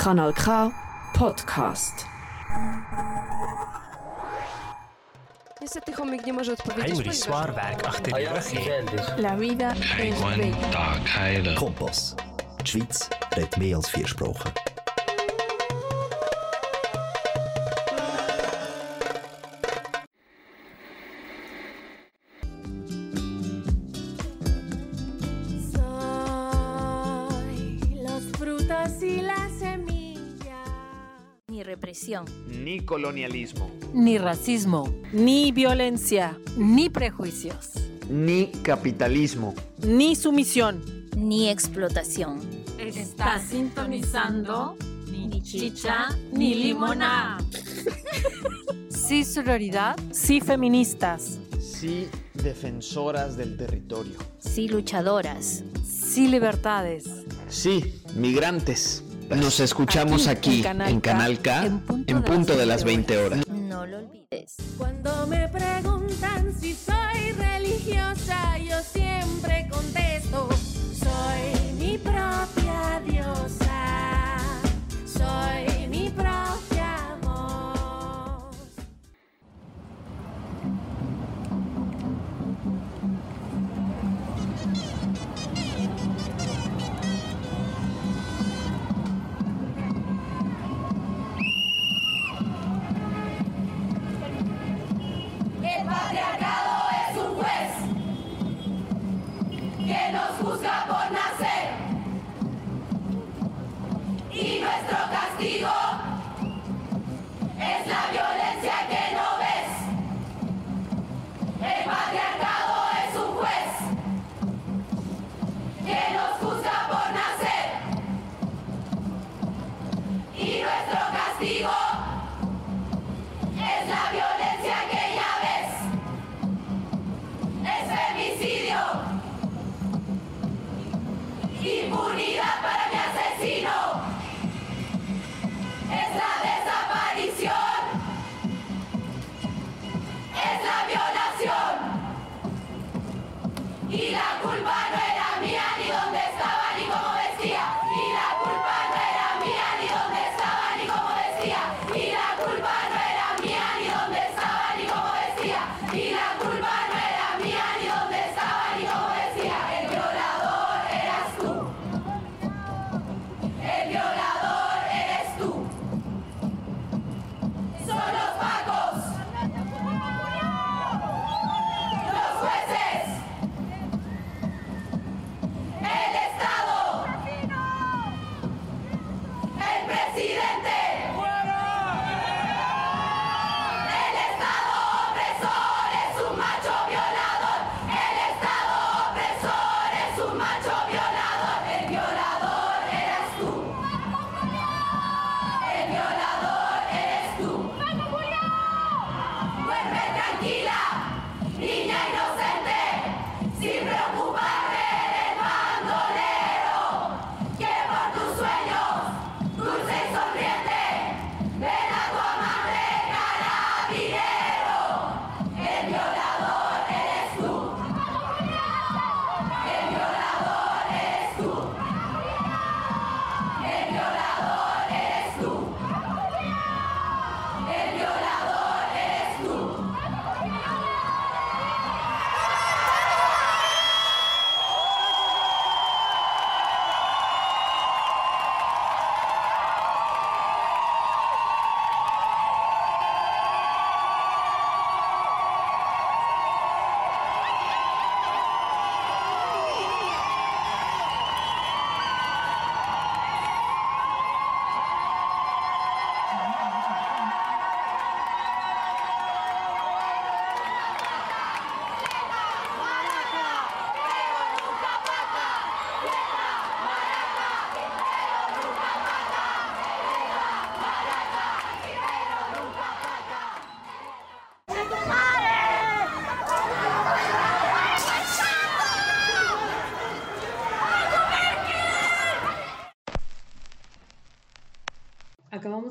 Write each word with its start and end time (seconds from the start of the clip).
Kanal 0.00 0.32
K 0.32 0.70
Podcast. 1.12 2.06
Niestety 5.60 5.92
chomik 5.92 6.26
nie 6.26 6.32
może 6.32 6.52
odpowiedzieć. 6.52 6.94
Heinrich 6.94 7.16
Swarberg, 7.16 7.86
ach 7.88 8.00
ty 8.00 8.10
La 9.18 9.36
vida 9.36 9.72
es 9.98 10.20
bella. 10.20 11.54
Kompass. 11.58 12.16
Die 12.60 12.66
Schweiz 12.66 13.10
redet 13.36 13.56
mehr 13.56 13.76
als 13.76 13.90
vier 13.90 14.08
Sprachen. 14.08 14.69
ni 32.46 32.80
colonialismo, 32.80 33.70
ni 33.94 34.18
racismo, 34.18 34.92
ni 35.12 35.52
violencia, 35.52 36.38
ni 36.56 36.90
prejuicios, 36.90 37.70
ni 38.08 38.46
capitalismo, 38.62 39.54
ni 39.86 40.16
sumisión, 40.16 40.82
ni 41.16 41.48
explotación. 41.48 42.40
Está 42.78 43.38
sintonizando 43.38 44.76
ni 45.10 45.42
chicha 45.42 46.08
ni 46.32 46.54
limona. 46.54 47.38
Sí 48.88 49.24
sororidad, 49.24 49.96
sí 50.12 50.40
feministas, 50.40 51.38
sí 51.58 52.08
defensoras 52.34 53.36
del 53.36 53.56
territorio, 53.56 54.16
sí 54.38 54.68
luchadoras, 54.68 55.64
sí 55.84 56.28
libertades, 56.28 57.06
sí 57.48 58.00
migrantes. 58.14 59.04
Nos 59.36 59.60
escuchamos 59.60 60.26
aquí, 60.26 60.50
aquí 60.50 60.56
en, 60.58 60.62
Canal 60.62 60.88
K, 60.88 60.90
en 60.90 61.00
Canal 61.00 61.40
K, 61.40 61.66
en 61.66 61.80
punto, 61.80 62.12
en 62.12 62.22
punto 62.22 62.56
de 62.56 62.66
las 62.66 62.82
20 62.84 63.18
horas. 63.18 63.46
No 63.46 63.86
lo 63.86 63.98
olvides. 63.98 64.56
Cuando 64.76 65.26
me 65.28 65.48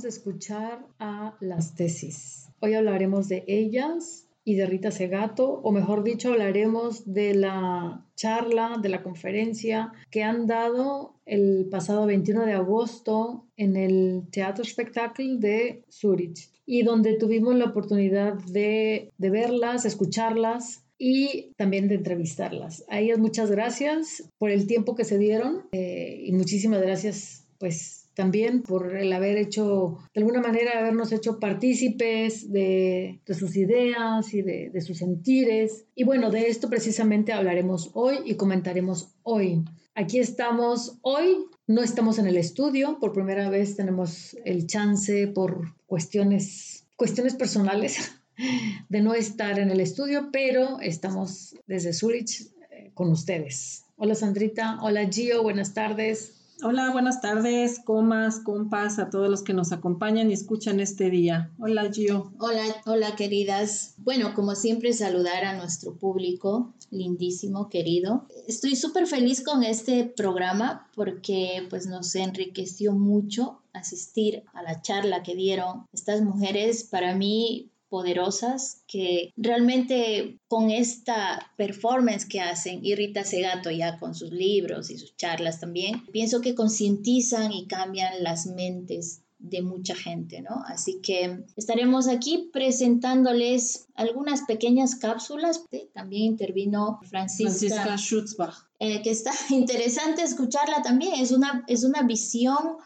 de 0.04 0.10
escuchar 0.10 0.86
a 1.00 1.36
las 1.40 1.76
tesis. 1.76 2.50
Hoy 2.60 2.74
hablaremos 2.74 3.28
de 3.28 3.44
ellas 3.48 4.28
y 4.44 4.56
de 4.56 4.66
Rita 4.66 4.92
Segato, 4.92 5.60
o 5.62 5.72
mejor 5.72 6.04
dicho, 6.04 6.30
hablaremos 6.30 7.12
de 7.14 7.36
la 7.36 8.06
charla, 8.16 8.80
de 8.82 8.90
la 8.90 9.04
conferencia 9.04 9.92
que 10.10 10.24
han 10.24 10.48
dado 10.48 11.16
el 11.26 11.68
pasado 11.70 12.06
21 12.06 12.46
de 12.46 12.54
agosto 12.54 13.46
en 13.58 13.76
el 13.76 14.24
Teatro 14.32 14.64
Spectacle 14.64 15.38
de 15.38 15.84
Zurich 15.90 16.50
y 16.66 16.84
donde 16.84 17.16
tuvimos 17.16 17.56
la 17.56 17.66
oportunidad 17.66 18.34
de, 18.46 19.12
de 19.18 19.30
verlas, 19.30 19.86
escucharlas 19.86 20.84
y 20.98 21.54
también 21.58 21.88
de 21.88 21.96
entrevistarlas. 21.96 22.86
A 22.90 23.00
ellas 23.00 23.20
muchas 23.20 23.52
gracias 23.52 24.30
por 24.38 24.50
el 24.50 24.68
tiempo 24.68 24.96
que 24.96 25.06
se 25.06 25.18
dieron 25.18 25.68
eh, 25.72 26.22
y 26.26 26.32
muchísimas 26.32 26.82
gracias 26.82 27.46
pues 27.60 27.99
también 28.20 28.64
por 28.64 28.98
el 28.98 29.14
haber 29.14 29.38
hecho, 29.38 29.98
de 30.14 30.20
alguna 30.20 30.42
manera, 30.42 30.78
habernos 30.78 31.14
hecho 31.14 31.40
partícipes 31.40 32.52
de, 32.52 33.22
sus 33.30 33.56
ideas 33.56 34.34
y 34.34 34.42
de, 34.42 34.72
de, 34.72 34.82
sus 34.82 34.98
sentires. 34.98 35.86
Y 35.96 36.04
bueno, 36.04 36.30
de 36.30 36.50
esto 36.50 36.70
precisamente 36.70 37.32
hablaremos 37.32 37.92
hoy 37.94 38.18
y 38.26 38.36
comentaremos 38.36 39.08
hoy. 39.24 39.64
Aquí 39.96 40.20
estamos 40.20 40.98
hoy, 41.02 41.46
no 41.66 41.82
estamos 41.82 42.20
en 42.20 42.28
el 42.28 42.36
estudio, 42.36 42.98
por 43.00 43.14
primera 43.14 43.50
vez 43.50 43.78
tenemos 43.78 44.36
el 44.44 44.68
chance 44.68 45.28
por 45.28 45.74
cuestiones, 45.86 46.88
cuestiones 46.98 47.36
personales 47.36 48.12
de 48.90 49.00
no 49.00 49.14
estar 49.14 49.60
en 49.60 49.72
el 49.72 49.80
estudio, 49.80 50.28
pero 50.34 50.82
estamos 50.82 51.56
desde 51.68 51.94
Zurich 51.94 52.52
eh, 52.70 52.92
con 52.94 53.12
ustedes. 53.12 53.86
Hola 53.96 54.14
Sandrita, 54.14 54.78
hola 54.82 55.08
Gio, 55.10 55.42
buenas 55.42 55.74
tardes. 55.74 56.39
Hola, 56.62 56.92
buenas 56.92 57.22
tardes, 57.22 57.80
comas, 57.80 58.42
compas, 58.42 59.00
a 59.00 59.10
todos 59.10 59.30
los 59.30 59.44
que 59.44 59.54
nos 59.54 59.72
acompañan 59.72 60.30
y 60.30 60.34
escuchan 60.34 60.82
este 60.82 61.10
día. 61.10 61.52
Hola, 61.58 61.90
Gio. 61.90 62.34
Hola, 62.38 62.64
hola, 62.86 63.16
queridas. 63.16 63.94
Bueno, 64.00 64.34
como 64.34 64.56
siempre, 64.56 64.92
saludar 64.92 65.46
a 65.46 65.56
nuestro 65.56 65.96
público, 65.96 66.74
lindísimo, 66.92 67.70
querido. 67.70 68.26
Estoy 68.46 68.76
súper 68.76 69.08
feliz 69.08 69.42
con 69.42 69.64
este 69.64 70.04
programa 70.04 70.90
porque 70.96 71.66
pues 71.70 71.88
nos 71.88 72.14
enriqueció 72.16 72.92
mucho 72.92 73.62
asistir 73.72 74.44
a 74.54 74.62
la 74.62 74.82
charla 74.82 75.24
que 75.24 75.36
dieron 75.36 75.86
estas 75.94 76.22
mujeres. 76.22 76.84
Para 76.84 77.16
mí 77.16 77.70
poderosas 77.90 78.84
que 78.88 79.34
realmente 79.36 80.40
con 80.48 80.70
esta 80.72 81.52
performance 81.58 82.26
que 82.26 82.42
hacen, 82.42 82.86
y 82.86 82.96
Rita 82.96 83.24
Segato 83.24 83.72
ya 83.72 84.00
con 84.00 84.16
sus 84.16 84.32
libros 84.32 84.90
y 84.90 84.98
sus 84.98 85.16
charlas 85.18 85.60
también, 85.60 86.06
pienso 86.08 86.42
que 86.42 86.56
concientizan 86.56 87.52
y 87.52 87.68
cambian 87.68 88.24
las 88.24 88.46
mentes 88.46 89.22
de 89.40 89.62
mucha 89.62 89.96
gente, 89.96 90.42
¿no? 90.42 90.64
Así 90.68 91.00
que 91.02 91.46
estaremos 91.56 92.10
aquí 92.10 92.50
presentándoles 92.52 93.88
algunas 93.96 94.42
pequeñas 94.42 94.96
cápsulas. 94.96 95.64
También 95.94 96.24
intervino 96.24 97.00
Francisca, 97.10 97.50
Francisca 97.52 97.98
Schutzbach. 97.98 98.56
Eh, 98.80 99.02
que 99.02 99.12
está 99.12 99.32
interesante 99.50 100.24
escucharla 100.24 100.82
también. 100.82 101.14
Es 101.16 101.32
una, 101.32 101.64
es 101.68 101.86
una 101.86 102.04
visión 102.04 102.78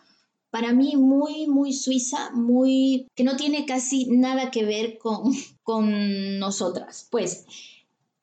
para 0.54 0.72
mí 0.72 0.96
muy, 0.96 1.48
muy 1.48 1.74
suiza, 1.74 2.30
muy, 2.30 3.08
que 3.16 3.24
no 3.24 3.36
tiene 3.38 3.66
casi 3.66 4.06
nada 4.06 4.52
que 4.52 4.64
ver 4.64 5.00
con, 5.00 5.34
con 5.64 6.38
nosotras. 6.38 7.08
Pues, 7.10 7.48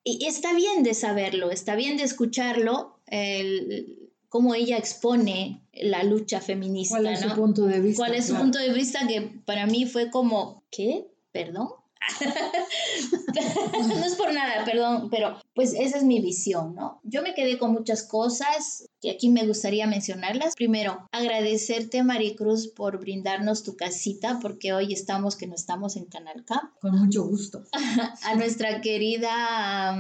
y 0.05 0.25
está 0.25 0.55
bien 0.55 0.85
de 0.85 0.95
saberlo, 0.95 1.51
está 1.51 1.75
bien 1.75 1.97
de 1.97 2.05
escucharlo, 2.05 3.01
el, 3.09 4.13
cómo 4.29 4.55
ella 4.55 4.79
expone 4.79 5.61
la 5.73 6.05
lucha 6.05 6.41
feminista. 6.41 6.99
¿Cuál 6.99 7.13
es 7.13 7.19
su 7.19 7.35
punto 7.35 7.67
de 7.67 7.81
vista? 7.81 8.05
¿Cuál 8.05 8.15
es 8.15 8.27
su 8.29 8.37
punto 8.37 8.61
de 8.61 8.73
vista 8.73 9.09
que 9.09 9.23
para 9.45 9.67
mí 9.67 9.87
fue 9.87 10.09
como, 10.09 10.63
¿qué? 10.71 11.09
¿Perdón? 11.33 11.71
no 13.89 14.05
es 14.05 14.15
por 14.15 14.33
nada, 14.33 14.65
perdón, 14.65 15.09
pero 15.11 15.39
pues 15.55 15.75
esa 15.75 15.99
es 15.99 16.05
mi 16.05 16.21
visión, 16.21 16.75
¿no? 16.75 17.01
Yo 17.05 17.23
me 17.23 17.35
quedé 17.35 17.59
con 17.59 17.73
muchas 17.73 18.07
cosas 18.07 18.89
que 19.01 19.11
aquí 19.11 19.29
me 19.29 19.47
gustaría 19.47 19.87
mencionarlas. 19.87 20.55
Primero, 20.55 21.09
agradecerte, 21.13 22.03
Maricruz, 22.03 22.69
por 22.69 22.99
brindarnos 22.99 23.63
tu 23.63 23.77
casita, 23.77 24.39
porque 24.41 24.73
hoy 24.73 24.93
estamos 24.93 25.37
que 25.37 25.47
no 25.47 25.55
estamos 25.55 25.97
en 25.97 26.07
Canal 26.07 26.45
K. 26.45 26.73
Con 26.81 26.99
mucho 26.99 27.25
gusto. 27.25 27.65
A 28.25 28.35
nuestra 28.35 28.81
querida... 28.81 29.95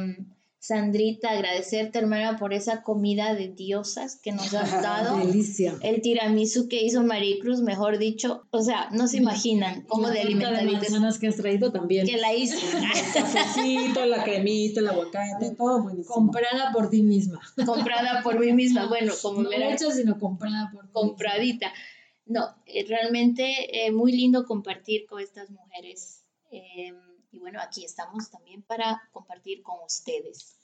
Sandrita, 0.62 1.30
agradecerte, 1.30 1.98
hermana, 1.98 2.38
por 2.38 2.52
esa 2.52 2.82
comida 2.82 3.34
de 3.34 3.48
diosas 3.48 4.16
que 4.16 4.30
nos 4.30 4.52
has 4.52 4.70
dado. 4.82 5.16
Delicia. 5.16 5.74
El 5.80 6.02
tiramisú 6.02 6.68
que 6.68 6.82
hizo 6.82 7.02
Maricruz, 7.02 7.62
mejor 7.62 7.96
dicho. 7.96 8.46
O 8.50 8.60
sea, 8.60 8.90
no 8.90 9.08
se 9.08 9.16
imaginan 9.16 9.86
cómo 9.88 10.10
de 10.10 10.20
alimentar. 10.20 10.62
de 10.62 10.70
manzanas 10.70 11.18
que 11.18 11.28
has 11.28 11.36
traído 11.36 11.72
también. 11.72 12.06
Que 12.06 12.18
la 12.18 12.34
hizo. 12.34 12.58
El 12.76 13.12
cafecito, 13.14 14.04
la 14.04 14.22
cremita, 14.22 14.80
el 14.80 14.88
aguacate, 14.88 15.54
todo 15.56 15.82
buenísimo. 15.82 16.14
Comprada 16.14 16.72
por 16.72 16.90
ti 16.90 17.02
misma. 17.02 17.40
Comprada 17.64 18.22
por 18.22 18.38
mí 18.38 18.52
misma. 18.52 18.86
Bueno, 18.86 19.14
como 19.22 19.40
no 19.40 19.50
hecha, 19.50 19.90
sino 19.90 20.18
comprada 20.18 20.70
por 20.70 20.84
ti 20.84 20.90
Compradita. 20.92 21.72
No, 22.26 22.54
eh, 22.66 22.84
realmente 22.86 23.86
eh, 23.86 23.92
muy 23.92 24.12
lindo 24.12 24.44
compartir 24.44 25.06
con 25.06 25.22
estas 25.22 25.48
mujeres. 25.48 26.22
Eh, 26.50 26.92
y 27.32 27.38
bueno, 27.38 27.60
aquí 27.60 27.84
estamos 27.84 28.30
también 28.30 28.62
para 28.62 29.02
compartir 29.12 29.62
con 29.62 29.76
ustedes. 29.84 30.56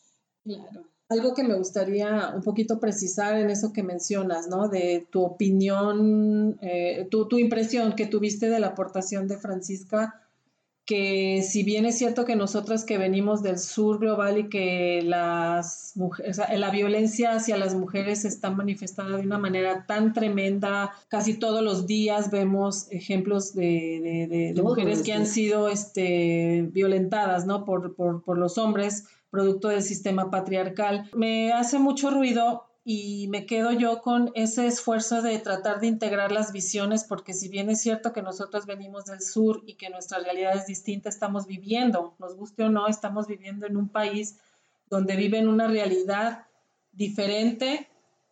Claro. 0.45 0.85
Algo 1.09 1.35
que 1.35 1.45
me 1.45 1.55
gustaría 1.55 2.33
un 2.35 2.43
poquito 2.43 2.81
precisar 2.81 3.39
en 3.39 3.51
eso 3.51 3.73
que 3.73 3.85
mencionas, 3.85 4.49
¿no? 4.49 4.69
De 4.69 5.07
tu 5.11 5.23
opinión, 5.23 6.59
eh, 6.61 7.07
tu, 7.11 7.29
tu, 7.29 7.39
impresión 7.39 7.95
que 7.95 8.07
tuviste 8.07 8.49
de 8.49 8.59
la 8.59 8.69
aportación 8.69 9.29
de 9.29 9.39
Francisca, 9.39 10.26
que 10.87 11.43
si 11.43 11.65
bien 11.65 11.85
es 11.85 11.99
cierto 11.99 12.25
que 12.25 12.37
nosotras 12.37 12.85
que 12.85 12.97
venimos 12.97 13.43
del 13.43 13.59
sur 13.59 13.99
global 13.99 14.39
y 14.39 14.49
que 14.49 15.03
las 15.03 15.93
mujeres, 15.97 16.41
la 16.57 16.71
violencia 16.71 17.33
hacia 17.33 17.57
las 17.57 17.75
mujeres 17.75 18.25
está 18.25 18.51
manifestada 18.51 19.17
de 19.17 19.25
una 19.25 19.39
manera 19.39 19.85
tan 19.87 20.13
tremenda, 20.13 20.93
casi 21.09 21.35
todos 21.35 21.63
los 21.63 21.89
días 21.89 22.31
vemos 22.31 22.87
ejemplos 22.93 23.53
de, 23.53 24.01
de, 24.01 24.27
de, 24.29 24.53
de 24.55 24.63
mujeres 24.63 25.03
que 25.03 25.13
han 25.13 25.27
sido 25.27 25.69
este, 25.69 26.69
violentadas, 26.73 27.47
¿no? 27.47 27.65
Por, 27.65 27.97
por, 27.97 28.23
por 28.23 28.39
los 28.39 28.57
hombres 28.57 29.05
producto 29.29 29.69
del 29.69 29.83
sistema 29.83 30.31
patriarcal. 30.31 31.11
Me 31.15 31.53
hace 31.53 31.81
mucho 31.81 32.11
ruido 32.11 32.65
y 32.89 33.27
me 33.31 33.47
quedo 33.47 33.73
yo 33.73 34.01
con 34.01 34.31
ese 34.37 34.69
esfuerzo 34.69 35.21
de 35.21 35.41
tratar 35.41 35.81
de 35.81 35.89
integrar 35.89 36.31
las 36.31 36.53
visiones, 36.53 37.03
porque 37.03 37.35
si 37.35 37.49
bien 37.49 37.69
es 37.69 37.81
cierto 37.81 38.13
que 38.13 38.23
nosotros 38.23 38.65
venimos 38.65 39.07
del 39.07 39.21
sur 39.21 39.65
y 39.67 39.75
que 39.75 39.91
nuestra 39.91 40.21
realidad 40.21 40.57
es 40.57 40.67
distinta, 40.67 41.09
estamos 41.09 41.49
viviendo, 41.49 42.15
nos 42.21 42.37
guste 42.37 42.63
o 42.63 42.69
no, 42.69 42.87
estamos 42.87 43.27
viviendo 43.27 43.67
en 43.67 43.77
un 43.77 43.89
país 43.89 44.39
donde 44.89 45.17
viven 45.17 45.49
una 45.49 45.67
realidad 45.67 46.47
diferente 46.93 47.89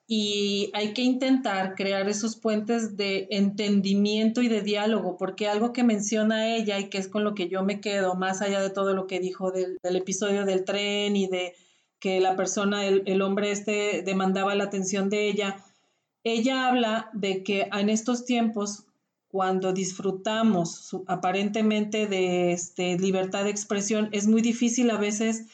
y 0.07 0.71
hay 0.73 0.93
que 0.93 1.03
intentar 1.03 1.75
crear 1.75 2.09
esos 2.09 2.37
puentes 2.37 2.97
de 2.97 3.27
entendimiento 3.31 4.41
y 4.41 4.47
de 4.47 4.61
diálogo, 4.61 5.17
porque 5.17 5.49
algo 5.49 5.73
que 5.73 5.83
menciona 5.83 6.55
ella 6.55 6.79
y 6.79 6.91
que 6.91 6.99
es 6.99 7.09
con 7.09 7.25
lo 7.25 7.35
que 7.35 7.49
yo 7.49 7.65
me 7.65 7.81
quedo, 7.81 8.15
más 8.15 8.41
allá 8.41 8.61
de 8.61 8.71
todo 8.71 8.95
lo 8.95 9.09
que 9.09 9.19
dijo 9.19 9.51
del, 9.51 9.79
del 9.83 9.97
episodio 9.97 10.45
del 10.45 10.63
tren 10.63 11.17
y 11.17 11.27
de 11.27 11.55
que 12.05 12.21
la 12.21 12.37
persona, 12.37 12.85
el, 12.85 13.23
hombre 13.23 13.51
este 13.51 14.03
demandaba 14.03 14.55
la 14.55 14.65
atención 14.65 15.09
de 15.09 15.27
ella, 15.27 15.65
ella 16.23 16.69
habla 16.69 17.09
de 17.15 17.43
que 17.43 17.71
en 17.73 17.89
estos 17.89 18.27
tiempos, 18.27 18.85
cuando 19.29 19.73
disfrutamos 19.73 20.99
aparentemente 21.07 22.07
de 22.07 22.53
este, 22.53 22.99
libertad 22.99 23.45
de 23.45 23.51
expresión, 23.51 24.11
es 24.13 24.27
muy 24.27 24.43
difícil 24.43 24.91
a 24.91 24.99
veces 24.99 25.47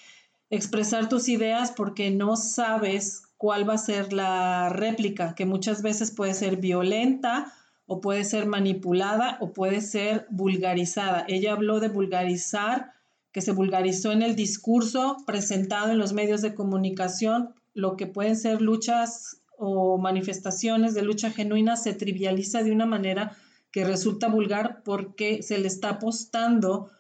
expresar 0.51 1.09
tus 1.09 1.29
ideas 1.29 1.71
porque 1.71 2.11
no 2.11 2.35
sabes 2.35 3.23
cuál 3.37 3.69
va 3.69 3.75
a 3.75 3.79
ser 3.79 4.13
la 4.13 4.71
réplica, 4.71 5.37
que 5.37 5.47
muchas 5.47 5.83
veces 5.83 6.11
puede 6.11 6.35
ser 6.35 6.57
violenta 6.57 7.55
o 7.87 8.01
puede 8.01 8.25
ser 8.25 8.47
manipulada 8.47 9.39
o 9.41 9.53
puede 9.53 9.81
ser 9.81 10.27
vulgarizada. 10.31 11.25
Ella 11.29 11.53
habló 11.53 11.79
de 11.79 11.91
vulgarizar, 11.91 12.91
que 13.33 13.41
se 13.41 13.53
vulgarizó 13.53 14.13
en 14.13 14.23
el 14.23 14.35
discurso 14.35 15.17
presentado 15.27 15.93
en 15.93 15.99
los 15.99 16.13
medios 16.13 16.43
de 16.43 16.55
comunicación, 16.55 17.55
lo 17.75 17.97
que 17.97 18.07
pueden 18.07 18.37
ser 18.37 18.61
luchas 18.61 19.43
o 19.57 19.99
manifestaciones 19.99 20.95
de 20.95 21.03
lucha 21.03 21.31
genuina 21.31 21.77
se 21.77 21.93
trivializa 21.93 22.63
de 22.63 22.73
una 22.73 22.87
manera 22.87 23.37
que 23.71 23.85
resulta 23.85 24.29
vulgar 24.29 24.83
porque 24.85 25.43
se 25.43 25.59
le 25.59 25.69
está 25.69 25.91
apostando 25.91 26.91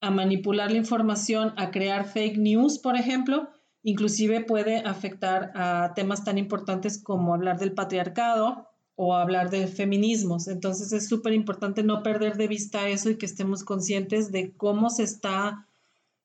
a 0.00 0.10
manipular 0.10 0.70
la 0.70 0.78
información, 0.78 1.52
a 1.56 1.70
crear 1.70 2.06
fake 2.06 2.38
news, 2.38 2.78
por 2.78 2.96
ejemplo, 2.96 3.48
inclusive 3.82 4.42
puede 4.42 4.78
afectar 4.78 5.52
a 5.54 5.92
temas 5.94 6.24
tan 6.24 6.38
importantes 6.38 6.98
como 6.98 7.34
hablar 7.34 7.58
del 7.58 7.72
patriarcado 7.72 8.68
o 8.96 9.14
hablar 9.14 9.50
de 9.50 9.66
feminismos. 9.66 10.48
Entonces 10.48 10.92
es 10.92 11.08
súper 11.08 11.32
importante 11.32 11.82
no 11.82 12.02
perder 12.02 12.36
de 12.36 12.48
vista 12.48 12.88
eso 12.88 13.10
y 13.10 13.16
que 13.16 13.26
estemos 13.26 13.64
conscientes 13.64 14.30
de 14.30 14.52
cómo 14.52 14.90
se 14.90 15.02
está 15.02 15.66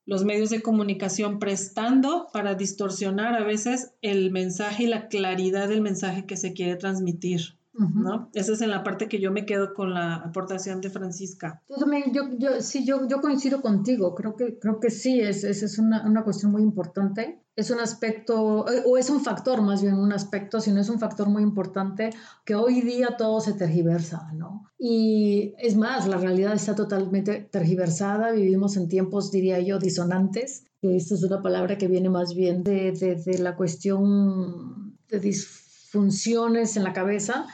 los 0.09 0.25
medios 0.25 0.49
de 0.49 0.63
comunicación 0.63 1.37
prestando 1.37 2.29
para 2.33 2.55
distorsionar 2.55 3.35
a 3.35 3.43
veces 3.43 3.93
el 4.01 4.31
mensaje 4.31 4.85
y 4.85 4.87
la 4.87 5.07
claridad 5.07 5.69
del 5.69 5.81
mensaje 5.81 6.25
que 6.25 6.35
se 6.35 6.53
quiere 6.53 6.77
transmitir. 6.77 7.59
¿no? 7.73 8.29
Esa 8.33 8.53
es 8.53 8.61
en 8.61 8.71
la 8.71 8.83
parte 8.83 9.07
que 9.07 9.21
yo 9.21 9.31
me 9.31 9.45
quedo 9.45 9.75
con 9.75 9.93
la 9.93 10.15
aportación 10.15 10.81
de 10.81 10.89
Francisca. 10.89 11.61
Yo 11.69 11.75
también, 11.75 12.11
yo, 12.11 12.23
yo, 12.39 12.59
sí, 12.59 12.83
yo, 12.83 13.07
yo 13.07 13.21
coincido 13.21 13.61
contigo, 13.61 14.15
creo 14.15 14.35
que, 14.35 14.57
creo 14.57 14.79
que 14.79 14.89
sí, 14.89 15.21
es, 15.21 15.43
es, 15.43 15.61
es 15.61 15.77
una, 15.77 16.03
una, 16.05 16.23
cuestión 16.23 16.51
muy 16.51 16.63
importante. 16.63 17.43
Es 17.59 17.71
un 17.71 17.81
aspecto, 17.81 18.65
o 18.85 18.97
es 18.97 19.09
un 19.09 19.21
factor 19.21 19.61
más 19.61 19.81
bien, 19.81 19.95
un 19.95 20.13
aspecto, 20.13 20.61
sino 20.61 20.79
es 20.79 20.87
un 20.87 20.97
factor 20.97 21.27
muy 21.27 21.43
importante 21.43 22.09
que 22.45 22.55
hoy 22.55 22.79
día 22.79 23.17
todo 23.17 23.41
se 23.41 23.51
tergiversa, 23.51 24.31
¿no? 24.33 24.63
Y 24.77 25.53
es 25.57 25.75
más, 25.75 26.07
la 26.07 26.15
realidad 26.15 26.53
está 26.53 26.73
totalmente 26.73 27.41
tergiversada, 27.51 28.31
vivimos 28.31 28.77
en 28.77 28.87
tiempos, 28.87 29.29
diría 29.29 29.59
yo, 29.59 29.77
disonantes, 29.77 30.63
que 30.81 30.95
esta 30.95 31.15
es 31.15 31.23
una 31.23 31.41
palabra 31.41 31.77
que 31.77 31.89
viene 31.89 32.09
más 32.09 32.33
bien 32.33 32.63
de, 32.63 32.93
de, 32.93 33.15
de 33.15 33.37
la 33.39 33.57
cuestión 33.57 34.97
de 35.09 35.19
disfunciones 35.19 36.77
en 36.77 36.85
la 36.85 36.93
cabeza, 36.93 37.45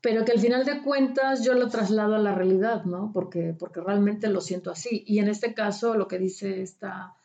pero 0.00 0.24
que 0.24 0.30
al 0.30 0.38
final 0.38 0.64
de 0.64 0.82
cuentas 0.84 1.42
yo 1.44 1.54
lo 1.54 1.68
traslado 1.68 2.14
a 2.14 2.20
la 2.20 2.32
realidad, 2.32 2.84
¿no? 2.84 3.10
Porque, 3.12 3.56
porque 3.58 3.80
realmente 3.80 4.28
lo 4.28 4.40
siento 4.40 4.70
así. 4.70 5.02
Y 5.04 5.18
en 5.18 5.26
este 5.26 5.52
caso, 5.52 5.94
lo 5.94 6.06
que 6.06 6.20
dice 6.20 6.62
esta 6.62 7.17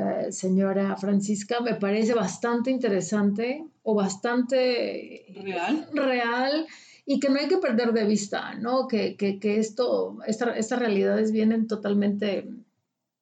eh, 0.00 0.32
señora 0.32 0.96
Francisca 0.96 1.60
me 1.60 1.74
parece 1.74 2.14
bastante 2.14 2.70
interesante 2.70 3.64
o 3.82 3.94
bastante 3.94 5.26
real. 5.42 5.88
real 5.92 6.66
y 7.06 7.18
que 7.20 7.28
no 7.28 7.38
hay 7.38 7.48
que 7.48 7.58
perder 7.58 7.92
de 7.92 8.04
vista, 8.04 8.54
¿no? 8.54 8.86
Que, 8.86 9.16
que, 9.16 9.38
que 9.38 9.58
esto, 9.58 10.18
esta, 10.26 10.56
estas 10.56 10.78
realidades 10.78 11.32
vienen 11.32 11.66
totalmente 11.66 12.48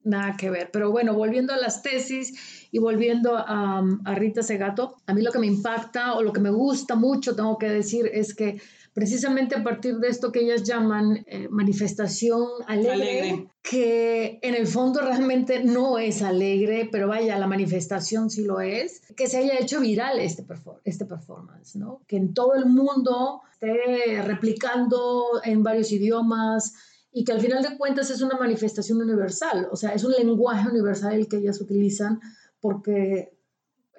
nada 0.04 0.36
que 0.36 0.50
ver. 0.50 0.70
Pero 0.72 0.90
bueno, 0.90 1.14
volviendo 1.14 1.52
a 1.52 1.56
las 1.56 1.82
tesis 1.82 2.68
y 2.70 2.78
volviendo 2.78 3.36
a, 3.36 3.82
a 4.04 4.14
Rita 4.14 4.42
Segato, 4.42 4.96
a 5.06 5.14
mí 5.14 5.22
lo 5.22 5.32
que 5.32 5.38
me 5.38 5.46
impacta 5.46 6.14
o 6.14 6.22
lo 6.22 6.32
que 6.32 6.40
me 6.40 6.50
gusta 6.50 6.94
mucho, 6.94 7.34
tengo 7.34 7.58
que 7.58 7.68
decir, 7.68 8.10
es 8.12 8.34
que 8.34 8.60
precisamente 8.98 9.54
a 9.54 9.62
partir 9.62 9.98
de 9.98 10.08
esto 10.08 10.32
que 10.32 10.40
ellas 10.40 10.64
llaman 10.64 11.24
eh, 11.28 11.46
manifestación 11.50 12.48
alegre, 12.66 13.20
alegre, 13.20 13.48
que 13.62 14.40
en 14.42 14.56
el 14.56 14.66
fondo 14.66 15.00
realmente 15.00 15.62
no 15.62 16.00
es 16.00 16.20
alegre, 16.20 16.88
pero 16.90 17.06
vaya, 17.06 17.38
la 17.38 17.46
manifestación 17.46 18.28
sí 18.28 18.42
lo 18.42 18.60
es, 18.60 19.02
que 19.16 19.28
se 19.28 19.38
haya 19.38 19.56
hecho 19.56 19.78
viral 19.78 20.18
este, 20.18 20.42
perfor 20.42 20.80
este 20.82 21.04
performance, 21.04 21.76
¿no? 21.76 22.02
Que 22.08 22.16
en 22.16 22.34
todo 22.34 22.54
el 22.56 22.66
mundo 22.66 23.42
esté 23.52 24.20
replicando 24.22 25.40
en 25.44 25.62
varios 25.62 25.92
idiomas 25.92 26.74
y 27.12 27.22
que 27.22 27.30
al 27.30 27.40
final 27.40 27.62
de 27.62 27.78
cuentas 27.78 28.10
es 28.10 28.20
una 28.20 28.36
manifestación 28.36 29.00
universal, 29.00 29.68
o 29.70 29.76
sea, 29.76 29.90
es 29.90 30.02
un 30.02 30.10
lenguaje 30.10 30.68
universal 30.68 31.12
el 31.12 31.28
que 31.28 31.36
ellas 31.36 31.60
utilizan 31.60 32.18
porque 32.58 33.32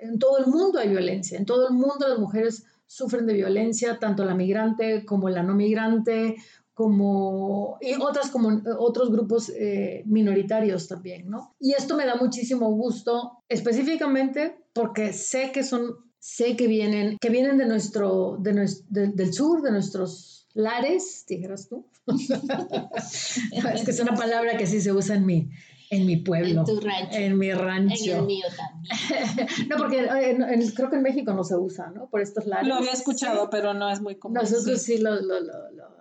en 0.02 0.20
todo 0.20 0.40
el 0.40 0.48
mundo 0.48 0.78
hay 0.78 0.90
violencia, 0.90 1.38
en 1.38 1.46
todo 1.46 1.70
el 1.70 1.74
mundo 1.74 2.06
las 2.06 2.20
mujeres 2.20 2.66
sufren 2.90 3.28
de 3.28 3.34
violencia, 3.34 4.00
tanto 4.00 4.26
la 4.26 4.34
migrante 4.34 5.06
como 5.06 5.30
la 5.30 5.44
no 5.44 5.54
migrante, 5.54 6.38
como, 6.74 7.78
y 7.82 7.94
otras 8.02 8.32
como 8.32 8.62
otros 8.80 9.12
grupos 9.12 9.50
eh, 9.50 10.02
minoritarios 10.08 10.88
también, 10.88 11.30
¿no? 11.30 11.54
Y 11.60 11.74
esto 11.74 11.96
me 11.96 12.06
da 12.06 12.16
muchísimo 12.16 12.72
gusto, 12.72 13.44
específicamente 13.48 14.58
porque 14.74 15.14
sé 15.14 15.52
que 15.52 15.62
son, 15.62 15.98
sé 16.18 16.56
que 16.56 16.68
vienen, 16.68 17.18
que 17.22 17.30
vienen 17.30 17.60
de 17.60 17.68
nuestro, 17.68 18.38
de 18.40 18.54
nuestro 18.54 18.88
de, 18.90 19.08
del 19.10 19.34
sur, 19.34 19.62
de 19.62 19.72
nuestros 19.72 20.48
lares, 20.56 21.26
dijeras 21.28 21.70
tú. 21.70 21.86
es 22.08 23.84
que 23.86 23.92
es 23.92 24.00
una 24.00 24.16
palabra 24.16 24.58
que 24.58 24.66
sí 24.66 24.82
se 24.82 24.92
usa 24.92 25.16
en 25.16 25.26
mí 25.28 25.50
en 25.90 26.06
mi 26.06 26.18
pueblo. 26.18 26.62
En 26.62 26.66
tu 26.66 26.80
rancho. 26.80 27.18
En 27.18 27.38
mi 27.38 27.52
rancho. 27.52 28.12
En 28.12 28.18
el 28.18 28.26
mío 28.26 28.46
también. 28.56 29.48
no, 29.70 29.78
porque 29.78 30.00
en, 30.00 30.44
en, 30.44 30.72
creo 30.72 30.90
que 30.90 30.98
en 30.98 31.04
México 31.04 31.34
no 31.34 31.44
se 31.44 31.56
usa, 31.56 31.90
¿no? 31.90 32.10
Por 32.10 32.22
estos 32.22 32.46
lados. 32.46 32.68
Lo 32.68 32.76
había 32.76 32.92
escuchado, 32.92 33.44
sí. 33.44 33.48
pero 33.52 33.74
no 33.74 33.90
es 33.90 34.02
muy 34.02 34.16
común. 34.16 34.36
Nosotros 34.36 34.82
sí, 34.82 34.98
sí 34.98 35.02
lo, 35.02 35.16
lo, 35.16 35.40
lo, 35.40 35.72
lo, 35.72 36.00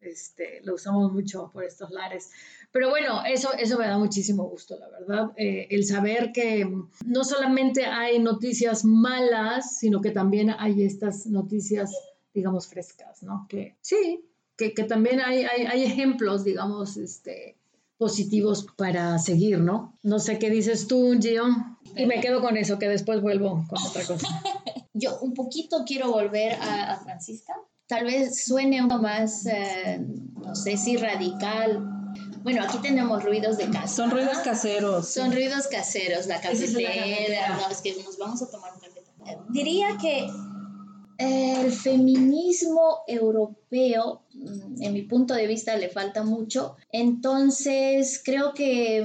este, 0.00 0.60
lo 0.64 0.74
usamos 0.74 1.12
mucho 1.12 1.50
por 1.52 1.64
estos 1.64 1.90
lares. 1.90 2.30
Pero 2.72 2.88
bueno, 2.88 3.22
eso, 3.26 3.52
eso 3.58 3.78
me 3.78 3.86
da 3.86 3.98
muchísimo 3.98 4.44
gusto, 4.44 4.78
la 4.78 4.88
verdad. 4.88 5.32
Eh, 5.36 5.66
el 5.70 5.84
saber 5.84 6.32
que 6.32 6.66
no 7.04 7.24
solamente 7.24 7.84
hay 7.84 8.18
noticias 8.18 8.84
malas, 8.84 9.78
sino 9.78 10.00
que 10.00 10.10
también 10.10 10.50
hay 10.50 10.84
estas 10.84 11.26
noticias, 11.26 11.92
digamos, 12.32 12.68
frescas, 12.68 13.22
¿no? 13.22 13.46
Que 13.48 13.76
sí, 13.80 14.24
que, 14.56 14.72
que 14.72 14.84
también 14.84 15.20
hay, 15.20 15.44
hay, 15.44 15.66
hay 15.66 15.82
ejemplos, 15.82 16.44
digamos, 16.44 16.96
este, 16.96 17.59
positivos 18.00 18.66
para 18.78 19.18
seguir, 19.18 19.60
¿no? 19.60 19.98
No 20.02 20.20
sé 20.20 20.38
qué 20.38 20.48
dices 20.48 20.86
tú, 20.86 21.18
Gio. 21.20 21.44
Y 21.94 22.06
me 22.06 22.18
quedo 22.20 22.40
con 22.40 22.56
eso, 22.56 22.78
que 22.78 22.88
después 22.88 23.20
vuelvo 23.20 23.62
con 23.68 23.78
otra 23.86 24.02
cosa. 24.06 24.26
Yo 24.94 25.18
un 25.20 25.34
poquito 25.34 25.84
quiero 25.86 26.10
volver 26.10 26.54
a, 26.54 26.94
a 26.94 26.96
Francisca. 27.00 27.52
Tal 27.86 28.06
vez 28.06 28.42
suene 28.42 28.80
un 28.80 28.88
poco 28.88 29.02
más, 29.02 29.44
eh, 29.44 30.00
no 30.00 30.54
sé 30.54 30.78
si 30.78 30.96
radical. 30.96 32.14
Bueno, 32.42 32.62
aquí 32.62 32.78
tenemos 32.78 33.22
ruidos 33.22 33.58
de 33.58 33.68
casa. 33.68 33.88
Son 33.88 34.10
ruidos 34.10 34.38
caseros. 34.38 35.06
Son 35.06 35.28
sí. 35.28 35.36
ruidos 35.36 35.66
caseros, 35.66 36.26
la 36.26 36.40
cafetera. 36.40 37.58
No, 37.58 37.70
es 37.70 37.82
que 37.82 38.02
nos 38.02 38.16
vamos 38.16 38.40
a 38.40 38.50
tomar 38.50 38.72
un 38.72 38.80
café. 38.80 39.02
Diría 39.50 39.98
que 40.00 40.26
el 41.20 41.70
feminismo 41.70 43.00
europeo, 43.06 44.22
en 44.80 44.92
mi 44.92 45.02
punto 45.02 45.34
de 45.34 45.46
vista, 45.46 45.76
le 45.76 45.90
falta 45.90 46.24
mucho. 46.24 46.76
Entonces, 46.92 48.22
creo 48.24 48.54
que 48.54 49.04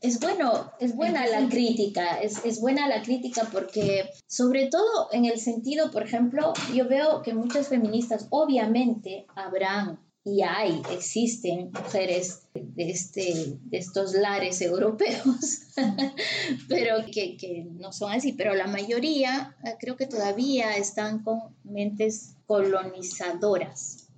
es 0.00 0.20
bueno, 0.20 0.72
es 0.80 0.96
buena 0.96 1.26
la 1.26 1.48
crítica, 1.48 2.20
es, 2.20 2.42
es, 2.44 2.58
buena 2.60 2.88
la 2.88 3.02
crítica 3.02 3.48
porque, 3.52 4.08
sobre 4.26 4.68
todo 4.68 5.08
en 5.12 5.26
el 5.26 5.38
sentido, 5.38 5.90
por 5.90 6.04
ejemplo, 6.04 6.54
yo 6.74 6.88
veo 6.88 7.20
que 7.22 7.34
muchas 7.34 7.68
feministas, 7.68 8.28
obviamente, 8.30 9.26
habrán 9.34 10.00
y 10.24 10.42
hay, 10.42 10.82
existen 10.92 11.72
mujeres 11.72 12.42
de, 12.54 12.90
este, 12.90 13.58
de 13.64 13.78
estos 13.78 14.14
lares 14.14 14.60
europeos, 14.60 15.62
pero 16.68 17.04
que, 17.12 17.36
que, 17.36 17.66
no 17.72 17.92
son 17.92 18.12
así, 18.12 18.32
pero 18.32 18.54
la 18.54 18.68
mayoría 18.68 19.56
creo 19.80 19.96
que 19.96 20.06
todavía 20.06 20.76
están 20.76 21.24
con 21.24 21.40
mentes 21.64 22.36
colonizadoras. 22.46 24.08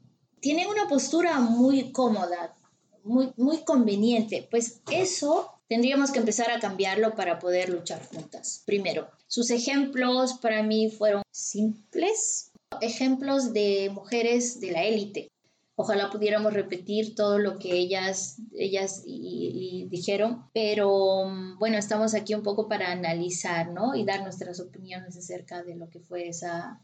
Tienen 0.40 0.68
una 0.68 0.88
postura 0.88 1.40
muy 1.40 1.90
cómoda, 1.92 2.54
muy, 3.02 3.32
muy 3.38 3.64
conveniente, 3.64 4.46
pues 4.50 4.82
eso 4.90 5.54
tendríamos 5.68 6.10
que 6.10 6.18
empezar 6.18 6.50
a 6.50 6.60
cambiarlo 6.60 7.14
para 7.14 7.38
poder 7.38 7.70
luchar 7.70 8.06
juntas. 8.06 8.62
Primero, 8.66 9.08
sus 9.26 9.50
ejemplos 9.50 10.34
para 10.34 10.62
mí 10.62 10.90
fueron 10.90 11.22
simples, 11.30 12.52
ejemplos 12.82 13.54
de 13.54 13.90
mujeres 13.90 14.60
de 14.60 14.70
la 14.70 14.84
élite, 14.84 15.28
Ojalá 15.76 16.10
pudiéramos 16.10 16.52
repetir 16.52 17.14
todo 17.14 17.38
lo 17.38 17.58
que 17.58 17.72
ellas, 17.72 18.36
ellas 18.56 19.02
y, 19.04 19.84
y 19.84 19.88
dijeron, 19.88 20.44
pero 20.52 21.24
bueno, 21.58 21.78
estamos 21.78 22.14
aquí 22.14 22.34
un 22.34 22.42
poco 22.42 22.68
para 22.68 22.92
analizar, 22.92 23.70
¿no? 23.70 23.94
Y 23.96 24.04
dar 24.04 24.22
nuestras 24.22 24.60
opiniones 24.60 25.16
acerca 25.16 25.64
de 25.64 25.74
lo 25.74 25.90
que 25.90 25.98
fue 25.98 26.28
esa, 26.28 26.80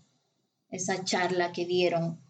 esa 0.70 1.04
charla 1.04 1.52
que 1.52 1.66
dieron. 1.66 2.20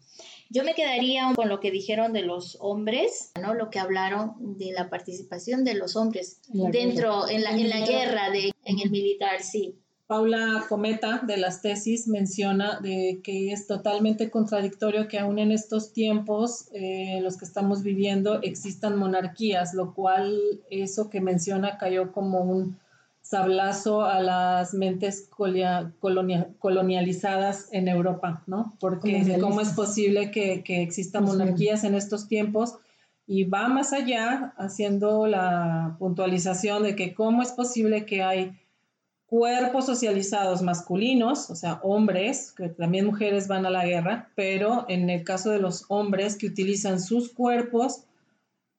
Yo 0.53 0.65
me 0.65 0.75
quedaría 0.75 1.33
con 1.37 1.49
lo 1.49 1.61
que 1.61 1.71
dijeron 1.71 2.13
de 2.13 2.23
los 2.23 2.59
hombres, 2.61 3.31
¿no? 3.41 3.55
Lo 3.55 3.71
que 3.71 3.79
hablaron 3.79 4.59
de 4.59 4.73
la 4.73 4.91
participación 4.91 5.65
de 5.65 5.75
los 5.75 5.95
hombres 5.95 6.41
dentro, 6.49 7.29
en 7.29 7.45
la, 7.45 7.51
en 7.53 7.71
la 7.71 7.87
guerra, 7.87 8.31
de, 8.31 8.53
en 8.65 8.81
el 8.81 8.91
militar, 8.91 9.43
sí. 9.43 9.79
Paula 10.11 10.65
Cometa 10.69 11.21
de 11.25 11.37
las 11.37 11.63
tesis 11.63 12.09
menciona 12.09 12.81
de 12.81 13.21
que 13.23 13.53
es 13.53 13.69
totalmente 13.69 14.29
contradictorio 14.29 15.07
que 15.07 15.21
aún 15.21 15.39
en 15.39 15.53
estos 15.53 15.93
tiempos 15.93 16.67
eh, 16.73 17.21
los 17.23 17.37
que 17.37 17.45
estamos 17.45 17.85
viviendo 17.85 18.43
existan 18.43 18.99
monarquías, 18.99 19.73
lo 19.73 19.95
cual 19.95 20.37
eso 20.69 21.11
que 21.11 21.21
menciona 21.21 21.79
cayó 21.79 22.11
como 22.11 22.41
un 22.41 22.77
sablazo 23.23 24.03
a 24.03 24.21
las 24.21 24.75
mentes 24.75 25.29
colonia, 25.31 26.49
colonializadas 26.59 27.69
en 27.71 27.87
Europa, 27.87 28.43
¿no? 28.49 28.75
Porque 28.81 29.39
cómo 29.41 29.61
es 29.61 29.69
posible 29.69 30.33
que, 30.33 30.65
que 30.65 30.83
existan 30.83 31.23
monarquías 31.23 31.85
en 31.85 31.95
estos 31.95 32.27
tiempos 32.27 32.79
y 33.29 33.45
va 33.45 33.69
más 33.69 33.93
allá 33.93 34.55
haciendo 34.57 35.29
la 35.29 35.95
puntualización 36.01 36.83
de 36.83 36.97
que 36.97 37.15
cómo 37.15 37.43
es 37.43 37.53
posible 37.53 38.07
que 38.07 38.25
hay 38.25 38.60
cuerpos 39.31 39.87
socializados 39.87 40.61
masculinos, 40.61 41.51
o 41.51 41.55
sea, 41.55 41.79
hombres, 41.85 42.51
que 42.51 42.69
también 42.69 43.07
mujeres 43.07 43.47
van 43.47 43.65
a 43.65 43.71
la 43.71 43.87
guerra, 43.87 44.29
pero 44.35 44.85
en 44.89 45.09
el 45.09 45.23
caso 45.23 45.51
de 45.51 45.61
los 45.61 45.85
hombres 45.89 46.37
que 46.37 46.49
utilizan 46.49 47.01
sus 47.01 47.33
cuerpos 47.33 48.03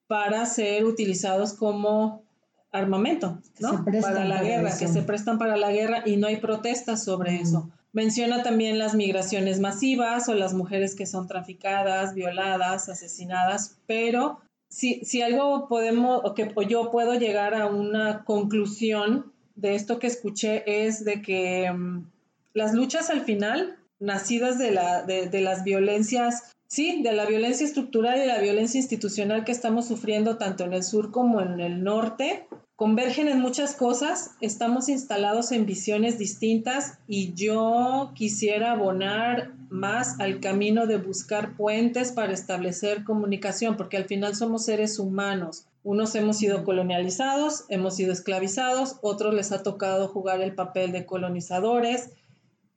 para 0.08 0.46
ser 0.46 0.84
utilizados 0.84 1.54
como 1.54 2.24
armamento, 2.70 3.40
¿no? 3.60 3.86
Para 4.02 4.26
la 4.26 4.44
guerra, 4.44 4.78
que 4.78 4.90
se 4.90 5.04
prestan 5.04 5.38
para 5.38 5.56
la 5.56 5.72
guerra 5.72 6.04
y 6.06 6.18
no 6.18 6.28
hay 6.28 6.36
protestas 6.36 7.02
sobre 7.02 7.32
mm. 7.32 7.42
eso. 7.42 7.70
Menciona 7.94 8.44
también 8.44 8.78
las 8.78 8.94
migraciones 8.94 9.62
masivas 9.62 10.28
o 10.28 10.34
las 10.34 10.54
mujeres 10.54 10.96
que 10.96 11.06
son 11.06 11.28
traficadas, 11.28 12.14
violadas, 12.14 12.90
asesinadas, 12.90 13.78
pero 13.88 14.42
si, 14.70 15.00
si 15.06 15.22
algo 15.22 15.70
podemos, 15.70 16.20
o 16.26 16.34
que 16.34 16.52
o 16.56 16.62
yo 16.62 16.92
puedo 16.92 17.14
llegar 17.16 17.54
a 17.54 17.68
una 17.68 18.26
conclusión 18.26 19.32
de 19.62 19.76
esto 19.76 20.00
que 20.00 20.08
escuché 20.08 20.86
es 20.86 21.06
de 21.06 21.22
que 21.22 21.70
um, 21.72 22.06
las 22.54 22.74
luchas 22.74 23.10
al 23.10 23.22
final 23.22 23.78
nacidas 24.00 24.58
de, 24.58 24.72
la, 24.72 25.04
de, 25.04 25.42
las 25.42 25.64
violencias, 25.64 26.52
sí, 26.68 27.04
de 27.04 27.14
la 27.14 27.28
violencia 27.28 27.66
estructural 27.66 28.20
y 28.22 28.26
la 28.26 28.42
violencia 28.42 28.80
institucional 28.80 29.46
que 29.46 29.52
estamos 29.52 29.88
sufriendo 29.88 30.38
tanto 30.38 30.64
en 30.64 30.74
el 30.74 30.84
sur 30.84 31.12
como 31.12 31.40
en 31.40 31.60
el 31.60 31.84
norte, 31.84 32.48
convergen 32.76 33.28
en 33.28 33.40
muchas 33.40 33.76
cosas, 33.76 34.32
estamos 34.42 34.90
instalados 34.90 35.52
en 35.52 35.68
visiones 35.68 36.18
distintas 36.18 36.98
y 37.08 37.34
yo 37.36 38.12
quisiera 38.16 38.72
abonar 38.72 39.54
más 39.70 40.20
al 40.20 40.40
camino 40.40 40.88
de 40.88 40.98
buscar 40.98 41.56
puentes 41.56 42.12
para 42.12 42.34
establecer 42.34 43.04
comunicación, 43.04 43.78
porque 43.78 43.98
al 43.98 44.06
final 44.06 44.36
somos 44.36 44.66
seres 44.66 44.98
humanos. 44.98 45.68
Unos 45.84 46.14
hemos 46.16 46.38
sido 46.38 46.64
colonializados, 46.64 47.66
hemos 47.70 47.96
sido 47.96 48.14
esclavizados, 48.14 48.98
otros 49.02 49.34
les 49.34 49.52
ha 49.52 49.64
tocado 49.64 50.08
jugar 50.08 50.42
el 50.42 50.54
papel 50.54 50.92
de 50.92 51.06
colonizadores, 51.06 52.12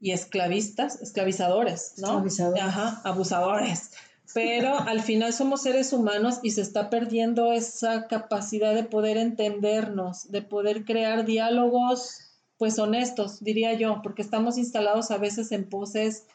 y 0.04 0.12
esclavistas, 0.12 1.00
esclavizadores, 1.00 1.94
¿no? 1.96 2.22
Ajá, 2.60 3.00
abusadores. 3.04 3.92
Pero 4.34 4.78
al 4.86 5.00
final 5.00 5.32
somos 5.32 5.62
seres 5.62 5.94
humanos 5.94 6.40
y 6.42 6.50
se 6.50 6.60
está 6.60 6.90
perdiendo 6.90 7.52
esa 7.52 8.06
capacidad 8.06 8.74
de 8.74 8.84
poder 8.84 9.16
entendernos, 9.16 10.30
de 10.30 10.42
poder 10.42 10.84
crear 10.84 11.24
diálogos, 11.24 12.18
pues 12.58 12.78
honestos, 12.78 13.42
diría 13.42 13.72
yo, 13.72 14.00
porque 14.02 14.20
estamos 14.20 14.58
instalados 14.58 15.10
a 15.10 15.16
veces 15.16 15.52
en 15.52 15.70
poses 15.70 16.26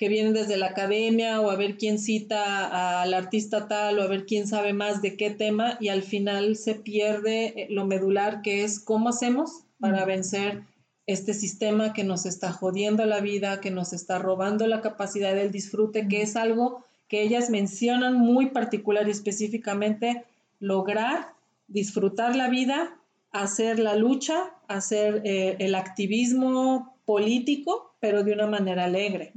que 0.00 0.08
vienen 0.08 0.32
desde 0.32 0.56
la 0.56 0.68
academia 0.68 1.42
o 1.42 1.50
a 1.50 1.56
ver 1.56 1.76
quién 1.76 1.98
cita 1.98 3.02
al 3.02 3.12
artista 3.12 3.68
tal 3.68 3.98
o 3.98 4.02
a 4.02 4.06
ver 4.06 4.24
quién 4.24 4.46
sabe 4.46 4.72
más 4.72 5.02
de 5.02 5.14
qué 5.14 5.28
tema 5.28 5.76
y 5.78 5.88
al 5.88 6.02
final 6.02 6.56
se 6.56 6.74
pierde 6.74 7.66
lo 7.68 7.84
medular 7.84 8.40
que 8.40 8.64
es 8.64 8.80
cómo 8.80 9.10
hacemos 9.10 9.64
para 9.78 10.06
vencer 10.06 10.62
este 11.06 11.34
sistema 11.34 11.92
que 11.92 12.02
nos 12.02 12.24
está 12.24 12.50
jodiendo 12.50 13.04
la 13.04 13.20
vida, 13.20 13.60
que 13.60 13.70
nos 13.70 13.92
está 13.92 14.18
robando 14.18 14.66
la 14.66 14.80
capacidad 14.80 15.34
del 15.34 15.52
disfrute, 15.52 16.08
que 16.08 16.22
es 16.22 16.34
algo 16.34 16.82
que 17.06 17.20
ellas 17.20 17.50
mencionan 17.50 18.14
muy 18.14 18.46
particular 18.46 19.06
y 19.06 19.10
específicamente, 19.10 20.24
lograr 20.60 21.34
disfrutar 21.68 22.36
la 22.36 22.48
vida, 22.48 22.96
hacer 23.32 23.78
la 23.78 23.96
lucha, 23.96 24.50
hacer 24.66 25.20
eh, 25.26 25.56
el 25.58 25.74
activismo 25.74 26.96
político, 27.04 27.92
pero 28.00 28.24
de 28.24 28.32
una 28.32 28.46
manera 28.46 28.84
alegre. 28.84 29.34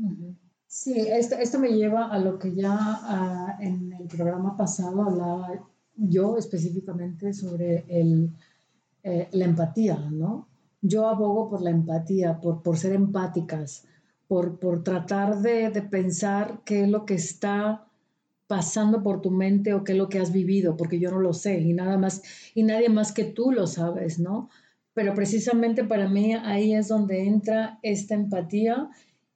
Sí, 0.76 1.06
esto, 1.08 1.60
me 1.60 1.70
lleva 1.70 2.08
a 2.08 2.18
lo 2.18 2.40
que 2.40 2.56
ya 2.56 2.76
ah, 2.76 3.58
en 3.60 3.94
el 3.94 4.08
programa 4.08 4.58
pasado 4.58 5.04
hablaba 5.04 5.70
yo 5.96 6.36
específicamente 6.36 7.32
sobre 7.32 7.86
el, 7.88 8.32
eh, 9.04 9.28
la 9.34 9.46
empatía, 9.46 9.98
¿no? 10.12 10.48
yo 10.82 11.08
abogo 11.08 11.48
por 11.48 11.62
la 11.62 11.70
empatía, 11.70 12.42
por, 12.42 12.64
por 12.64 12.80
ser 12.80 12.94
empáticas, 12.94 13.86
por, 14.28 14.58
por 14.58 14.84
tratar 14.84 15.44
de, 15.44 15.70
de, 15.70 15.84
pensar 15.84 16.62
qué 16.66 16.82
es 16.86 16.90
lo 16.90 17.06
que 17.06 17.14
está 17.14 17.86
pasando 18.48 19.04
por 19.04 19.22
tu 19.22 19.30
mente 19.30 19.76
o 19.76 19.84
qué 19.84 19.92
es 19.92 19.98
lo 20.00 20.10
que 20.10 20.18
has 20.18 20.34
vivido, 20.34 20.76
porque 20.76 21.00
yo 21.00 21.12
no 21.12 21.20
lo 21.20 21.34
sé 21.34 21.60
y 21.60 21.74
nada 21.74 22.00
más 22.00 22.24
y 22.56 22.64
nadie 22.64 22.90
más 22.90 23.12
que 23.12 23.26
tú 23.26 23.52
lo 23.52 23.68
sabes, 23.68 24.18
¿no? 24.18 24.50
Pero 24.96 25.14
precisamente 25.14 25.84
para 25.84 26.10
mí 26.10 26.34
ahí 26.34 26.74
es 26.74 26.88
donde 26.88 27.28
entra 27.28 27.78
esta 27.84 28.16
empatía 28.16 28.90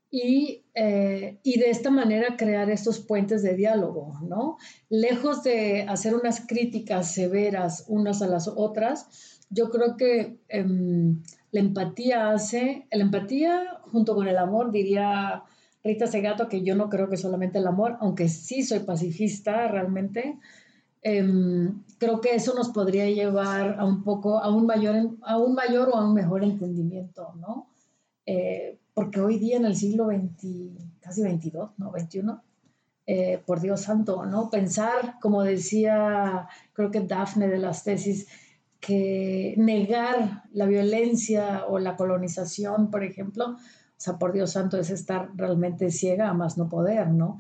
y, 0.10 0.64
eh, 0.74 1.40
y 1.44 1.60
de 1.60 1.70
esta 1.70 1.92
manera 1.92 2.38
crear 2.38 2.70
estos 2.70 3.00
puentes 3.00 3.44
de 3.44 3.56
diálogo, 3.56 4.20
¿no? 4.28 4.58
Lejos 4.90 5.44
de 5.44 5.84
hacer 5.84 6.16
unas 6.16 6.46
críticas 6.48 7.14
severas 7.14 7.86
unas 7.88 8.22
a 8.22 8.28
las 8.28 8.48
otras, 8.48 9.38
yo 9.50 9.70
creo 9.70 9.98
que 9.98 10.40
em, 10.50 11.22
la 11.52 11.60
empatía 11.60 12.32
hace, 12.32 12.88
la 12.92 13.04
empatía 13.04 13.80
junto 13.92 14.16
con 14.16 14.28
el 14.28 14.38
amor, 14.38 14.72
diría 14.72 15.44
Rita 15.84 16.08
Segato, 16.08 16.48
que 16.50 16.64
yo 16.64 16.76
no 16.76 16.90
creo 16.90 17.10
que 17.10 17.18
solamente 17.18 17.60
el 17.60 17.68
amor, 17.68 17.98
aunque 18.00 18.30
sí 18.30 18.64
soy 18.64 18.80
pacifista 18.80 19.68
realmente, 19.68 20.38
em, 21.02 21.84
creo 21.98 22.22
que 22.22 22.36
eso 22.36 22.54
nos 22.56 22.70
podría 22.70 23.06
llevar 23.10 23.78
a 23.80 23.86
un 23.86 24.04
poco, 24.04 24.40
a 24.40 24.54
un 24.54 24.66
mayor, 24.66 25.18
a 25.22 25.38
un 25.38 25.54
mayor 25.54 25.90
o 25.90 25.96
a 25.96 26.06
un 26.06 26.14
mejor 26.14 26.44
entendimiento, 26.44 27.34
¿no? 27.40 27.70
Eh, 28.26 28.78
porque 28.98 29.22
hoy 29.22 29.38
día 29.38 29.58
en 29.58 29.66
el 29.66 29.76
siglo 29.76 30.08
XX, 30.08 30.72
casi 31.02 31.22
22, 31.22 31.70
¿no? 31.78 31.92
21, 31.92 32.42
eh, 33.06 33.40
por 33.46 33.62
Dios 33.62 33.82
santo, 33.82 34.26
¿no? 34.26 34.50
Pensar, 34.50 35.20
como 35.22 35.44
decía, 35.44 36.48
creo 36.74 36.90
que 36.90 37.02
Dafne 37.02 37.48
de 37.48 37.60
las 37.60 37.84
tesis, 37.84 38.28
que 38.80 39.54
negar 39.56 40.46
la 40.52 40.66
violencia 40.66 41.68
o 41.68 41.78
la 41.78 41.96
colonización, 41.96 42.90
por 42.90 43.04
ejemplo, 43.04 43.50
o 43.50 43.58
sea, 43.98 44.18
por 44.18 44.34
Dios 44.34 44.54
santo, 44.54 44.80
es 44.80 44.90
estar 44.90 45.30
realmente 45.36 45.92
ciega 45.92 46.30
a 46.30 46.34
más 46.34 46.58
no 46.58 46.68
poder, 46.68 47.10
¿no? 47.10 47.38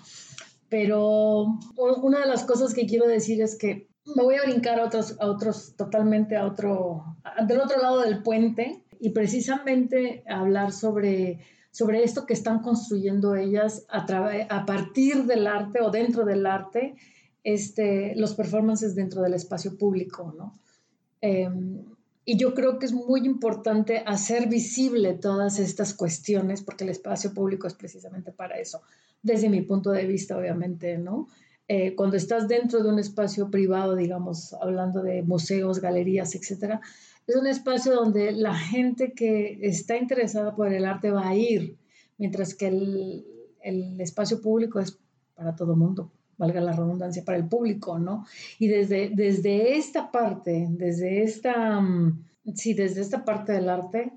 Pero 0.69 1.57
una 1.75 2.19
de 2.19 2.27
las 2.27 2.43
cosas 2.43 2.75
que 2.75 2.85
quiero 2.85 3.07
decir 3.07 3.41
es 3.41 3.57
que 3.57 3.89
me 4.15 4.21
voy 4.21 4.35
a 4.35 4.43
brincar 4.43 4.79
a 4.79 4.85
otros, 4.85 5.17
a 5.19 5.25
otros 5.25 5.73
totalmente 5.75 6.37
a 6.37 6.45
otro, 6.45 7.17
del 7.47 7.59
otro 7.61 7.81
lado 7.81 8.01
del 8.01 8.21
puente 8.21 8.83
y 8.99 9.11
precisamente 9.11 10.23
hablar 10.27 10.71
sobre, 10.71 11.39
sobre 11.71 12.03
esto 12.03 12.25
que 12.25 12.33
están 12.33 12.61
construyendo 12.61 13.35
ellas 13.35 13.85
a, 13.89 14.05
a 14.49 14.65
partir 14.65 15.25
del 15.25 15.47
arte 15.47 15.81
o 15.81 15.91
dentro 15.91 16.25
del 16.25 16.45
arte, 16.45 16.95
este, 17.43 18.13
los 18.15 18.33
performances 18.33 18.95
dentro 18.95 19.21
del 19.21 19.33
espacio 19.33 19.77
público, 19.77 20.33
¿no? 20.37 20.53
Em, 21.21 21.83
y 22.25 22.37
yo 22.37 22.53
creo 22.53 22.77
que 22.77 22.85
es 22.85 22.91
muy 22.91 23.25
importante 23.25 24.03
hacer 24.05 24.49
visible 24.49 25.13
todas 25.13 25.59
estas 25.59 25.93
cuestiones, 25.93 26.61
porque 26.61 26.83
el 26.83 26.89
espacio 26.89 27.33
público 27.33 27.67
es 27.67 27.73
precisamente 27.73 28.33
para 28.33 28.59
eso, 28.59 28.81
desde 29.23 29.47
mi 29.49 29.61
punto 29.61 29.91
de 29.91 30.05
vista, 30.05 30.37
obviamente, 30.37 30.97
¿no? 30.97 31.29
Eh, 31.69 31.95
cuando 31.95 32.17
estás 32.17 32.47
dentro 32.49 32.83
de 32.83 32.89
un 32.89 32.99
espacio 32.99 33.49
privado, 33.49 33.95
digamos, 33.95 34.53
hablando 34.53 35.01
de 35.01 35.21
museos, 35.21 35.79
galerías, 35.79 36.35
etcétera, 36.35 36.81
es 37.27 37.35
un 37.35 37.45
espacio 37.45 37.93
donde 37.93 38.31
la 38.31 38.55
gente 38.55 39.13
que 39.13 39.59
está 39.61 39.97
interesada 39.97 40.55
por 40.55 40.73
el 40.73 40.85
arte 40.85 41.11
va 41.11 41.27
a 41.27 41.35
ir, 41.35 41.77
mientras 42.17 42.55
que 42.55 42.67
el, 42.67 43.25
el 43.61 43.99
espacio 44.01 44.41
público 44.41 44.79
es 44.79 44.97
para 45.35 45.55
todo 45.55 45.75
mundo 45.75 46.11
valga 46.37 46.61
la 46.61 46.73
redundancia, 46.73 47.25
para 47.25 47.37
el 47.37 47.47
público, 47.47 47.99
¿no? 47.99 48.25
Y 48.59 48.67
desde, 48.67 49.09
desde 49.09 49.77
esta 49.77 50.11
parte, 50.11 50.67
desde 50.69 51.23
esta, 51.23 51.81
mm, 51.81 52.25
sí, 52.55 52.73
desde 52.73 53.01
esta 53.01 53.25
parte 53.25 53.53
del 53.53 53.69
arte, 53.69 54.13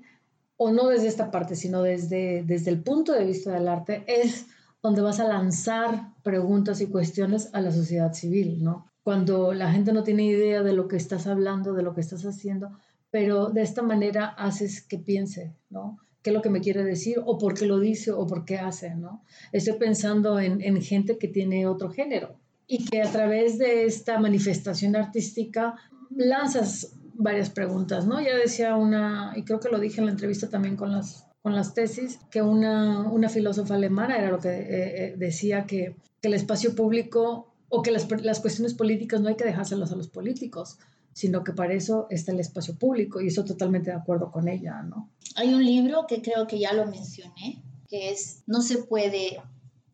o 0.57 0.71
no 0.71 0.87
desde 0.87 1.07
esta 1.07 1.31
parte, 1.31 1.55
sino 1.55 1.81
desde, 1.81 2.43
desde 2.43 2.69
el 2.69 2.81
punto 2.83 3.13
de 3.13 3.25
vista 3.25 3.51
del 3.51 3.67
arte, 3.67 4.03
es 4.07 4.45
donde 4.83 5.01
vas 5.01 5.19
a 5.19 5.27
lanzar 5.27 6.13
preguntas 6.23 6.81
y 6.81 6.87
cuestiones 6.87 7.49
a 7.53 7.61
la 7.61 7.71
sociedad 7.71 8.13
civil, 8.13 8.63
¿no? 8.63 8.85
Cuando 9.03 9.53
la 9.53 9.71
gente 9.71 9.93
no 9.93 10.03
tiene 10.03 10.25
idea 10.25 10.61
de 10.61 10.73
lo 10.73 10.87
que 10.87 10.97
estás 10.97 11.25
hablando, 11.25 11.73
de 11.73 11.81
lo 11.81 11.95
que 11.95 12.01
estás 12.01 12.23
haciendo, 12.23 12.77
pero 13.11 13.49
de 13.49 13.61
esta 13.61 13.83
manera 13.83 14.25
haces 14.27 14.81
que 14.81 14.97
piense, 14.97 15.53
¿no? 15.69 15.99
qué 16.21 16.29
es 16.29 16.33
lo 16.35 16.41
que 16.41 16.49
me 16.49 16.61
quiere 16.61 16.83
decir 16.83 17.17
o 17.25 17.37
por 17.37 17.53
qué 17.53 17.65
lo 17.65 17.79
dice 17.79 18.11
o 18.11 18.27
por 18.27 18.45
qué 18.45 18.57
hace, 18.57 18.95
¿no? 18.95 19.23
Estoy 19.51 19.73
pensando 19.77 20.39
en, 20.39 20.61
en, 20.61 20.81
gente 20.81 21.17
que 21.17 21.27
tiene 21.27 21.65
otro 21.65 21.89
género 21.89 22.35
y 22.67 22.85
que 22.85 23.01
a 23.01 23.11
través 23.11 23.57
de 23.57 23.85
esta 23.85 24.19
manifestación 24.19 24.95
artística 24.95 25.75
lanzas 26.15 26.93
varias 27.15 27.49
preguntas, 27.49 28.05
¿no? 28.05 28.21
Ya 28.21 28.35
decía 28.35 28.75
una, 28.75 29.33
y 29.35 29.43
creo 29.43 29.59
que 29.59 29.69
lo 29.69 29.79
dije 29.79 29.99
en 29.99 30.05
la 30.05 30.11
entrevista 30.11 30.49
también 30.49 30.75
con 30.75 30.91
las, 30.91 31.27
con 31.41 31.55
las 31.55 31.73
tesis, 31.73 32.19
que 32.29 32.41
una, 32.41 33.01
una 33.09 33.29
filósofa 33.29 33.75
alemana 33.75 34.17
era 34.17 34.31
lo 34.31 34.39
que 34.39 34.49
eh, 34.49 35.05
eh, 35.05 35.15
decía 35.17 35.65
que, 35.65 35.95
el 36.21 36.35
espacio 36.35 36.75
público 36.75 37.51
o 37.67 37.81
que 37.81 37.89
las, 37.89 38.07
las 38.21 38.41
cuestiones 38.41 38.75
políticas 38.75 39.21
no 39.21 39.29
hay 39.29 39.35
que 39.35 39.43
dejárselas 39.43 39.91
a 39.91 39.95
los 39.95 40.07
políticos, 40.07 40.77
sino 41.13 41.43
que 41.43 41.53
para 41.53 41.73
eso 41.73 42.07
está 42.09 42.31
el 42.31 42.39
espacio 42.39 42.75
público 42.75 43.21
y 43.21 43.27
eso 43.27 43.43
totalmente 43.43 43.91
de 43.91 43.97
acuerdo 43.97 44.31
con 44.31 44.47
ella, 44.47 44.81
¿no? 44.81 45.09
Hay 45.35 45.53
un 45.53 45.65
libro 45.65 46.05
que 46.07 46.21
creo 46.21 46.47
que 46.47 46.59
ya 46.59 46.73
lo 46.73 46.85
mencioné, 46.85 47.61
que 47.89 48.11
es 48.11 48.43
No 48.47 48.61
se 48.61 48.79
puede 48.79 49.41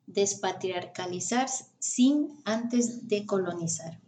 despatriarcalizar 0.05 1.47
sin 1.79 2.39
antes 2.45 3.07
decolonizar. 3.07 3.99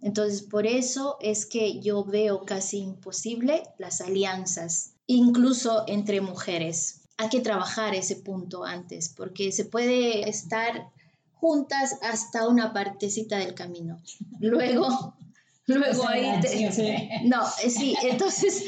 Entonces, 0.00 0.42
por 0.42 0.66
eso 0.66 1.16
es 1.20 1.44
que 1.46 1.80
yo 1.80 2.04
veo 2.04 2.44
casi 2.44 2.78
imposible 2.78 3.64
las 3.78 4.00
alianzas, 4.00 4.92
incluso 5.06 5.84
entre 5.88 6.20
mujeres. 6.20 7.00
Hay 7.16 7.28
que 7.30 7.40
trabajar 7.40 7.94
ese 7.94 8.16
punto 8.16 8.64
antes, 8.64 9.08
porque 9.08 9.50
se 9.50 9.64
puede 9.64 10.28
estar 10.28 10.90
juntas 11.34 11.96
hasta 12.02 12.46
una 12.46 12.72
partecita 12.72 13.38
del 13.38 13.54
camino. 13.54 14.00
Luego 14.40 15.14
Luego 15.68 16.08
ahí... 16.08 16.24
No, 17.24 17.42
eh, 17.62 17.70
sí, 17.70 17.94
entonces... 18.02 18.64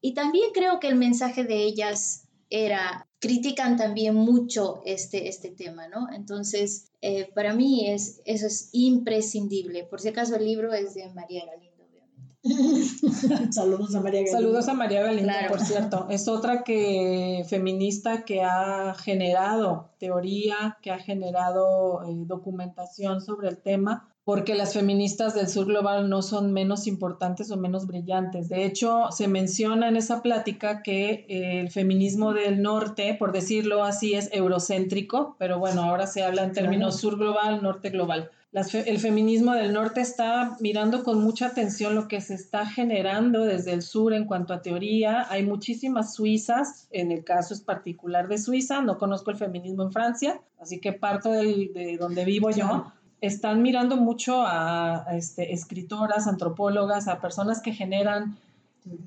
Y 0.00 0.14
también 0.14 0.46
creo 0.52 0.80
que 0.80 0.88
el 0.88 0.96
mensaje 0.96 1.44
de 1.44 1.62
ellas 1.62 2.24
era, 2.50 3.08
critican 3.20 3.76
también 3.76 4.14
mucho 4.14 4.82
este, 4.84 5.28
este 5.28 5.50
tema, 5.50 5.86
¿no? 5.86 6.12
Entonces, 6.12 6.90
eh, 7.00 7.30
para 7.34 7.54
mí 7.54 7.88
es, 7.88 8.20
eso 8.24 8.46
es 8.46 8.68
imprescindible. 8.72 9.84
Por 9.84 10.00
si 10.00 10.08
acaso 10.08 10.34
el 10.34 10.44
libro 10.44 10.72
es 10.72 10.94
de 10.94 11.08
María 11.14 11.44
Galindo, 11.46 11.84
obviamente. 11.84 13.52
Saludos 13.52 13.94
a 13.94 14.00
María 14.00 14.20
Galindo. 14.20 14.38
Saludos 14.38 14.68
a 14.68 14.74
María 14.74 15.02
Galindo, 15.02 15.32
por 15.48 15.60
cierto. 15.60 16.08
Es 16.10 16.26
otra 16.26 16.64
que 16.64 17.44
feminista 17.48 18.24
que 18.24 18.42
ha 18.42 18.94
generado 18.94 19.92
teoría, 19.98 20.78
que 20.82 20.90
ha 20.90 20.98
generado 20.98 22.02
eh, 22.02 22.24
documentación 22.26 23.20
sobre 23.20 23.48
el 23.48 23.58
tema 23.58 24.11
porque 24.24 24.54
las 24.54 24.74
feministas 24.74 25.34
del 25.34 25.48
sur 25.48 25.66
global 25.66 26.08
no 26.08 26.22
son 26.22 26.52
menos 26.52 26.86
importantes 26.86 27.50
o 27.50 27.56
menos 27.56 27.86
brillantes. 27.86 28.48
De 28.48 28.64
hecho, 28.64 29.06
se 29.10 29.26
menciona 29.26 29.88
en 29.88 29.96
esa 29.96 30.22
plática 30.22 30.82
que 30.82 31.26
eh, 31.28 31.60
el 31.60 31.70
feminismo 31.70 32.32
del 32.32 32.62
norte, 32.62 33.16
por 33.18 33.32
decirlo 33.32 33.82
así, 33.82 34.14
es 34.14 34.28
eurocéntrico, 34.32 35.34
pero 35.38 35.58
bueno, 35.58 35.82
ahora 35.82 36.06
se 36.06 36.22
habla 36.22 36.44
en 36.44 36.52
términos 36.52 37.00
sur 37.00 37.18
global, 37.18 37.62
norte 37.62 37.90
global. 37.90 38.30
el 38.52 38.98
feminismo 38.98 39.54
del 39.54 39.72
norte 39.72 40.00
está 40.00 40.56
mirando 40.60 41.02
con 41.02 41.20
mucha 41.24 41.46
atención 41.46 41.96
lo 41.96 42.06
que 42.06 42.20
se 42.20 42.34
está 42.34 42.64
generando 42.64 43.44
desde 43.44 43.72
el 43.72 43.82
sur 43.82 44.12
en 44.12 44.26
cuanto 44.26 44.54
a 44.54 44.62
teoría. 44.62 45.26
Hay 45.30 45.44
muchísimas 45.44 46.14
suizas, 46.14 46.86
en 46.92 47.10
el 47.10 47.24
caso 47.24 47.54
es 47.54 47.60
particular 47.60 48.28
de 48.28 48.38
Suiza, 48.38 48.82
no 48.82 48.98
conozco 48.98 49.32
el 49.32 49.36
feminismo 49.36 49.82
en 49.82 49.90
Francia, 49.90 50.40
así 50.60 50.78
que 50.78 50.92
parto 50.92 51.32
de 51.32 51.96
donde 51.98 52.24
vivo 52.24 52.50
yo 52.50 52.92
están 53.22 53.62
mirando 53.62 53.96
mucho 53.96 54.42
a, 54.44 55.06
este, 55.12 55.54
escritoras, 55.54 56.26
antropólogas, 56.26 57.06
a 57.06 57.20
personas 57.20 57.62
que 57.62 57.72
generan 57.72 58.36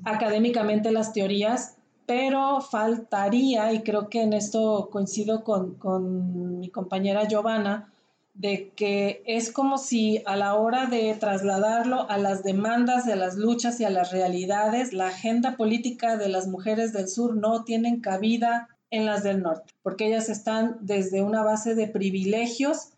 académicamente 0.05 0.91
las 0.91 1.11
teorías, 1.11 1.75
pero 2.05 2.61
faltaría, 2.61 3.73
y 3.73 3.83
creo 3.83 4.09
que 4.09 4.21
en 4.21 4.31
esto 4.31 4.89
coincido 4.89 5.43
con, 5.43 5.75
con 5.75 6.59
mi 6.59 6.69
compañera 6.69 7.27
Giovanna, 7.27 7.91
de 8.33 8.71
que 8.75 9.21
es 9.25 9.51
como 9.51 9.77
si 9.77 10.21
a 10.25 10.37
la 10.37 10.55
hora 10.55 10.85
de 10.85 11.13
trasladarlo 11.15 12.09
a 12.09 12.17
las 12.17 12.43
demandas 12.43 13.05
de 13.05 13.17
las 13.17 13.35
luchas 13.35 13.79
y 13.81 13.85
a 13.85 13.89
las 13.89 14.11
realidades, 14.11 14.93
la 14.93 15.07
agenda 15.07 15.57
política 15.57 16.15
de 16.15 16.29
las 16.29 16.47
mujeres 16.47 16.93
del 16.93 17.09
sur 17.09 17.35
no 17.35 17.65
tienen 17.65 17.99
cabida 17.99 18.69
en 18.91 19.05
las 19.05 19.23
del 19.23 19.41
norte, 19.41 19.73
porque 19.83 20.07
ellas 20.07 20.29
están 20.29 20.77
desde 20.79 21.21
una 21.21 21.43
base 21.43 21.75
de 21.75 21.87
privilegios 21.87 22.89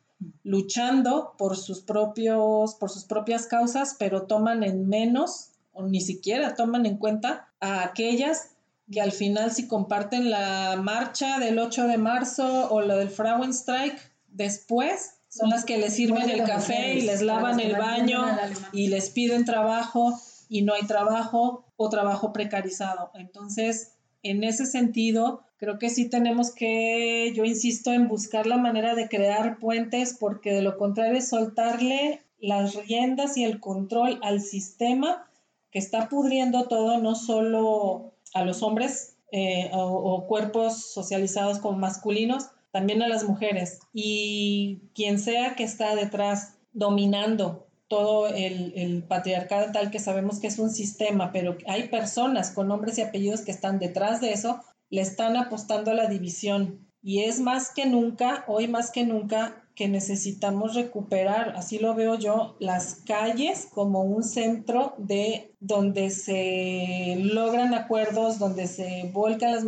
luchando 0.43 1.35
por 1.37 1.57
sus 1.57 1.81
propios, 1.81 2.75
por 2.75 2.89
sus 2.89 3.05
propias 3.05 3.47
causas, 3.47 3.95
pero 3.99 4.23
toman 4.23 4.63
en 4.63 4.87
menos 4.87 5.51
o 5.73 5.83
ni 5.83 6.01
siquiera 6.01 6.55
toman 6.55 6.85
en 6.85 6.97
cuenta 6.97 7.49
a 7.59 7.83
aquellas 7.83 8.49
que 8.91 9.01
al 9.01 9.11
final 9.11 9.51
si 9.51 9.67
comparten 9.67 10.29
la 10.29 10.75
marcha 10.81 11.39
del 11.39 11.59
8 11.59 11.87
de 11.87 11.97
marzo 11.97 12.69
o 12.71 12.81
lo 12.81 12.97
del 12.97 13.09
Frauenstreik 13.09 13.95
después 14.27 15.17
son 15.29 15.49
las 15.49 15.65
que 15.65 15.77
les 15.77 15.93
sirven 15.93 16.29
el 16.29 16.43
café 16.43 16.95
y 16.95 17.01
les 17.01 17.21
lavan 17.21 17.59
el 17.59 17.75
baño 17.75 18.25
y 18.71 18.87
les 18.87 19.09
piden 19.09 19.45
trabajo 19.45 20.19
y 20.49 20.63
no 20.63 20.73
hay 20.73 20.87
trabajo 20.87 21.65
o 21.75 21.89
trabajo 21.89 22.33
precarizado. 22.33 23.11
Entonces, 23.13 23.91
en 24.23 24.43
ese 24.43 24.65
sentido, 24.65 25.43
creo 25.57 25.79
que 25.79 25.89
sí 25.89 26.09
tenemos 26.09 26.53
que, 26.53 27.33
yo 27.35 27.43
insisto 27.43 27.91
en 27.91 28.07
buscar 28.07 28.45
la 28.45 28.57
manera 28.57 28.95
de 28.95 29.09
crear 29.09 29.57
puentes 29.57 30.15
porque 30.19 30.53
de 30.53 30.61
lo 30.61 30.77
contrario 30.77 31.17
es 31.17 31.29
soltarle 31.29 32.21
las 32.39 32.75
riendas 32.75 33.37
y 33.37 33.43
el 33.43 33.59
control 33.59 34.19
al 34.21 34.41
sistema 34.41 35.27
que 35.71 35.79
está 35.79 36.09
pudriendo 36.09 36.67
todo, 36.67 36.99
no 36.99 37.15
solo 37.15 38.13
a 38.33 38.45
los 38.45 38.61
hombres 38.61 39.17
eh, 39.31 39.69
o, 39.73 40.25
cuerpos 40.27 40.91
socializados 40.93 41.59
como 41.59 41.77
masculinos, 41.77 42.49
también 42.71 43.01
a 43.01 43.07
las 43.07 43.23
mujeres. 43.23 43.79
Y 43.93 44.81
quien 44.93 45.19
sea 45.19 45.55
que 45.55 45.63
está 45.63 45.95
detrás 45.95 46.53
dominando 46.73 47.65
todo 47.87 48.27
el, 48.27 48.73
el, 48.75 49.03
patriarcado 49.03 49.71
tal 49.71 49.91
que 49.91 49.99
sabemos 49.99 50.39
que 50.39 50.47
es 50.47 50.59
un 50.59 50.69
sistema, 50.69 51.31
pero 51.31 51.57
hay 51.67 51.87
personas 51.87 52.51
con 52.51 52.67
nombres 52.67 52.97
y 52.97 53.01
apellidos 53.01 53.41
que 53.41 53.51
están 53.51 53.79
detrás 53.79 54.21
de 54.21 54.33
eso, 54.33 54.61
le 54.89 55.01
están 55.01 55.35
apostando 55.37 55.91
a 55.91 55.95
la 55.95 56.07
división. 56.07 56.87
Y 57.01 57.23
es 57.23 57.39
más 57.39 57.71
que 57.71 57.85
nunca, 57.85 58.43
hoy 58.47 58.67
más 58.67 58.91
que 58.91 59.05
nunca, 59.05 59.63
que 59.75 59.87
necesitamos 59.87 60.73
recuperar, 60.73 61.53
así 61.55 61.77
lo 61.77 61.93
veo 61.93 62.15
yo, 62.15 62.55
las 62.59 62.95
calles 63.05 63.67
como 63.71 64.01
un 64.01 64.23
centro 64.23 64.95
de 64.97 65.53
donde 65.59 66.09
se 66.09 67.15
logran 67.19 67.75
acuerdos, 67.75 68.39
donde 68.39 68.67
se 68.67 69.11
vuelcan 69.13 69.51
las, 69.51 69.63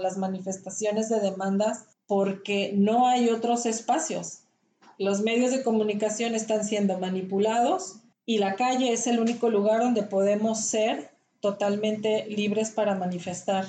las 0.00 0.18
manifestaciones 0.18 1.08
de 1.08 1.20
demandas, 1.20 1.84
porque 2.06 2.72
no 2.74 3.06
hay 3.06 3.28
otros 3.28 3.64
espacios 3.66 4.40
los 5.00 5.22
medios 5.22 5.50
de 5.50 5.62
comunicación 5.62 6.34
están 6.34 6.62
siendo 6.62 6.98
manipulados 6.98 8.00
y 8.26 8.36
la 8.36 8.54
calle 8.54 8.92
es 8.92 9.06
el 9.06 9.18
único 9.18 9.48
lugar 9.48 9.80
donde 9.80 10.02
podemos 10.02 10.60
ser 10.60 11.10
totalmente 11.40 12.26
libres 12.26 12.70
para 12.70 12.94
manifestar 12.94 13.64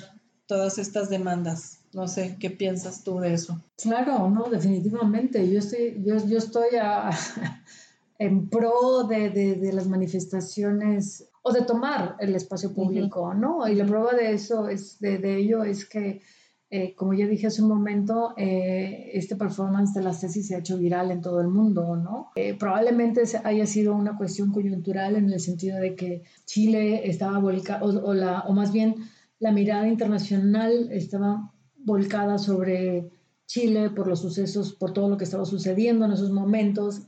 todas 0.51 0.77
estas 0.79 1.09
demandas. 1.09 1.79
No 1.93 2.09
sé, 2.09 2.35
¿qué 2.37 2.49
piensas 2.49 3.05
tú 3.05 3.19
de 3.19 3.33
eso? 3.33 3.57
Claro, 3.81 4.29
no, 4.29 4.49
definitivamente. 4.49 5.49
Yo 5.49 5.59
estoy, 5.59 6.03
yo, 6.05 6.17
yo 6.27 6.39
estoy 6.39 6.71
en 8.19 8.49
pro 8.49 9.05
de, 9.07 9.29
de, 9.29 9.71
las 9.71 9.87
manifestaciones 9.87 11.29
o 11.41 11.53
de 11.53 11.61
tomar 11.61 12.17
el 12.19 12.35
espacio 12.35 12.73
público, 12.73 13.33
¿no? 13.33 13.65
Y 13.65 13.75
la 13.75 13.85
prueba 13.85 14.11
de 14.11 14.33
eso, 14.33 14.67
es, 14.67 14.99
de, 14.99 15.19
de 15.19 15.37
ello 15.37 15.63
es 15.63 15.85
que 15.85 16.21
eh, 16.69 16.95
como 16.95 17.13
ya 17.13 17.27
dije 17.27 17.47
hace 17.47 17.61
un 17.61 17.69
momento, 17.69 18.33
eh, 18.35 19.11
este 19.13 19.37
performance 19.37 19.93
de 19.93 20.03
las 20.03 20.19
tesis 20.19 20.47
se 20.47 20.55
ha 20.55 20.59
hecho 20.59 20.77
viral 20.77 21.11
en 21.11 21.21
todo 21.21 21.39
el 21.39 21.47
mundo, 21.47 21.95
¿no? 21.95 22.31
Eh, 22.35 22.55
probablemente 22.57 23.23
haya 23.45 23.65
sido 23.65 23.95
una 23.95 24.17
cuestión 24.17 24.51
coyuntural 24.51 25.15
en 25.15 25.29
el 25.29 25.39
sentido 25.39 25.77
de 25.79 25.95
que 25.95 26.23
Chile 26.45 27.09
estaba 27.09 27.39
volcado, 27.39 28.05
o, 28.05 28.13
la, 28.13 28.41
o 28.41 28.53
más 28.53 28.73
bien 28.73 28.95
la 29.41 29.51
mirada 29.51 29.87
internacional 29.87 30.89
estaba 30.91 31.51
volcada 31.75 32.37
sobre 32.37 33.09
Chile 33.47 33.89
por 33.89 34.07
los 34.07 34.21
sucesos, 34.21 34.71
por 34.73 34.93
todo 34.93 35.09
lo 35.09 35.17
que 35.17 35.23
estaba 35.23 35.45
sucediendo 35.45 36.05
en 36.05 36.11
esos 36.11 36.31
momentos, 36.31 37.01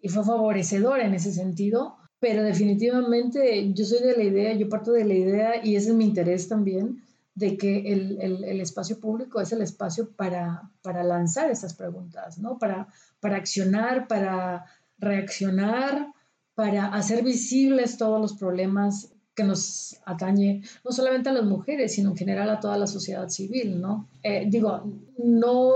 y 0.00 0.08
fue 0.08 0.24
favorecedor 0.24 1.00
en 1.00 1.12
ese 1.12 1.30
sentido, 1.30 1.96
pero 2.18 2.42
definitivamente 2.42 3.70
yo 3.74 3.84
soy 3.84 4.00
de 4.00 4.16
la 4.16 4.22
idea, 4.24 4.54
yo 4.54 4.68
parto 4.70 4.92
de 4.92 5.04
la 5.04 5.14
idea, 5.14 5.50
y 5.64 5.76
ese 5.76 5.90
es 5.90 5.94
mi 5.94 6.06
interés 6.06 6.48
también, 6.48 7.02
de 7.34 7.58
que 7.58 7.92
el, 7.92 8.18
el, 8.20 8.60
espacio 8.60 8.98
público 8.98 9.40
es 9.40 9.52
el 9.52 9.60
espacio 9.60 10.10
para, 10.10 10.70
para 10.82 11.04
lanzar 11.04 11.50
esas 11.50 11.74
preguntas, 11.74 12.38
¿no? 12.38 12.58
Para, 12.58 12.88
para 13.20 13.36
accionar, 13.36 14.08
para 14.08 14.64
reaccionar, 14.98 16.12
para 16.54 16.86
hacer 16.86 17.22
visibles 17.22 17.98
todos 17.98 18.20
los 18.20 18.34
problemas 18.34 19.13
que 19.34 19.44
nos 19.44 19.96
atañe 20.04 20.62
no 20.84 20.92
solamente 20.92 21.28
a 21.28 21.32
las 21.32 21.44
mujeres, 21.44 21.94
sino 21.94 22.10
en 22.10 22.16
general 22.16 22.50
a 22.50 22.60
toda 22.60 22.78
la 22.78 22.86
sociedad 22.86 23.28
civil, 23.28 23.80
¿no? 23.80 24.08
Eh, 24.22 24.46
digo, 24.48 24.82
no, 25.18 25.72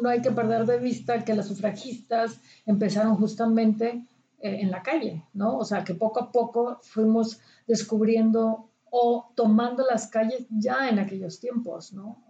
no 0.00 0.08
hay 0.08 0.20
que 0.20 0.30
perder 0.30 0.66
de 0.66 0.78
vista 0.78 1.24
que 1.24 1.34
las 1.34 1.48
sufragistas 1.48 2.40
empezaron 2.66 3.16
justamente 3.16 4.04
eh, 4.40 4.58
en 4.60 4.70
la 4.70 4.82
calle, 4.82 5.24
¿no? 5.32 5.56
O 5.56 5.64
sea, 5.64 5.84
que 5.84 5.94
poco 5.94 6.20
a 6.20 6.30
poco 6.30 6.78
fuimos 6.82 7.40
descubriendo 7.66 8.68
o 8.90 9.32
tomando 9.34 9.84
las 9.84 10.06
calles 10.06 10.46
ya 10.50 10.88
en 10.88 10.98
aquellos 10.98 11.40
tiempos, 11.40 11.92
¿no? 11.92 12.24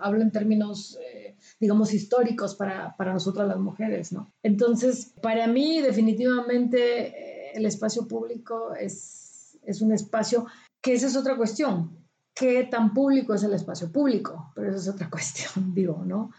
hablo 0.00 0.22
en 0.22 0.30
términos, 0.30 0.98
eh, 1.02 1.36
digamos, 1.60 1.92
históricos 1.92 2.54
para, 2.54 2.96
para, 2.96 3.12
nosotras 3.12 3.46
las 3.46 3.58
mujeres, 3.58 4.12
¿no? 4.12 4.30
Entonces, 4.42 5.12
para 5.20 5.46
mí 5.46 5.80
definitivamente 5.82 7.08
eh, 7.08 7.52
el 7.54 7.66
espacio 7.66 8.06
público 8.06 8.74
es, 8.74 9.27
es 9.68 9.82
un 9.82 9.92
espacio 9.92 10.46
que 10.80 10.94
esa 10.94 11.06
es 11.06 11.16
otra 11.16 11.36
cuestión. 11.36 11.96
¿Qué 12.34 12.64
tan 12.64 12.94
público 12.94 13.34
es 13.34 13.42
el 13.42 13.52
espacio 13.52 13.90
público? 13.90 14.52
Pero 14.54 14.70
esa 14.70 14.78
es 14.78 14.88
otra 14.88 15.10
cuestión, 15.10 15.74
digo, 15.74 16.02
¿no? 16.04 16.30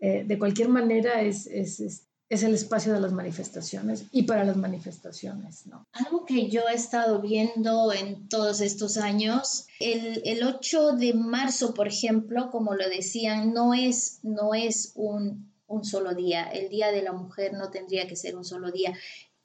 Eh, 0.00 0.24
de 0.24 0.38
cualquier 0.38 0.68
manera 0.68 1.22
es, 1.22 1.46
es, 1.46 1.80
es 2.28 2.42
el 2.42 2.54
espacio 2.54 2.92
de 2.92 3.00
las 3.00 3.12
manifestaciones 3.12 4.04
y 4.12 4.22
para 4.24 4.44
las 4.44 4.56
manifestaciones, 4.56 5.66
¿no? 5.66 5.86
Algo 5.92 6.24
que 6.24 6.48
yo 6.48 6.68
he 6.68 6.74
estado 6.74 7.20
viendo 7.20 7.92
en 7.92 8.28
todos 8.28 8.60
estos 8.60 8.96
años, 8.96 9.66
el, 9.80 10.22
el 10.24 10.44
8 10.44 10.92
de 10.92 11.14
marzo, 11.14 11.74
por 11.74 11.88
ejemplo, 11.88 12.50
como 12.50 12.74
lo 12.74 12.88
decían, 12.88 13.52
no 13.52 13.74
es, 13.74 14.20
no 14.22 14.54
es 14.54 14.92
un, 14.94 15.50
un 15.66 15.84
solo 15.84 16.14
día. 16.14 16.44
El 16.44 16.68
Día 16.68 16.92
de 16.92 17.02
la 17.02 17.12
Mujer 17.12 17.52
no 17.54 17.70
tendría 17.70 18.06
que 18.06 18.16
ser 18.16 18.36
un 18.36 18.44
solo 18.44 18.70
día. 18.70 18.94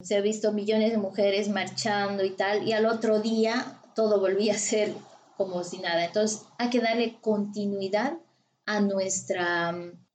Se 0.04 0.16
ha 0.16 0.20
visto 0.20 0.52
millones 0.52 0.92
de 0.92 0.98
mujeres 0.98 1.48
marchando 1.48 2.24
y 2.24 2.30
tal, 2.30 2.68
y 2.68 2.72
al 2.72 2.86
otro 2.86 3.20
día 3.20 3.80
todo 3.94 4.20
volvía 4.20 4.54
a 4.54 4.58
ser 4.58 4.94
como 5.36 5.64
si 5.64 5.78
nada. 5.78 6.04
Entonces, 6.04 6.42
hay 6.58 6.70
que 6.70 6.80
darle 6.80 7.18
continuidad 7.20 8.18
a, 8.66 8.80
nuestra, 8.80 9.70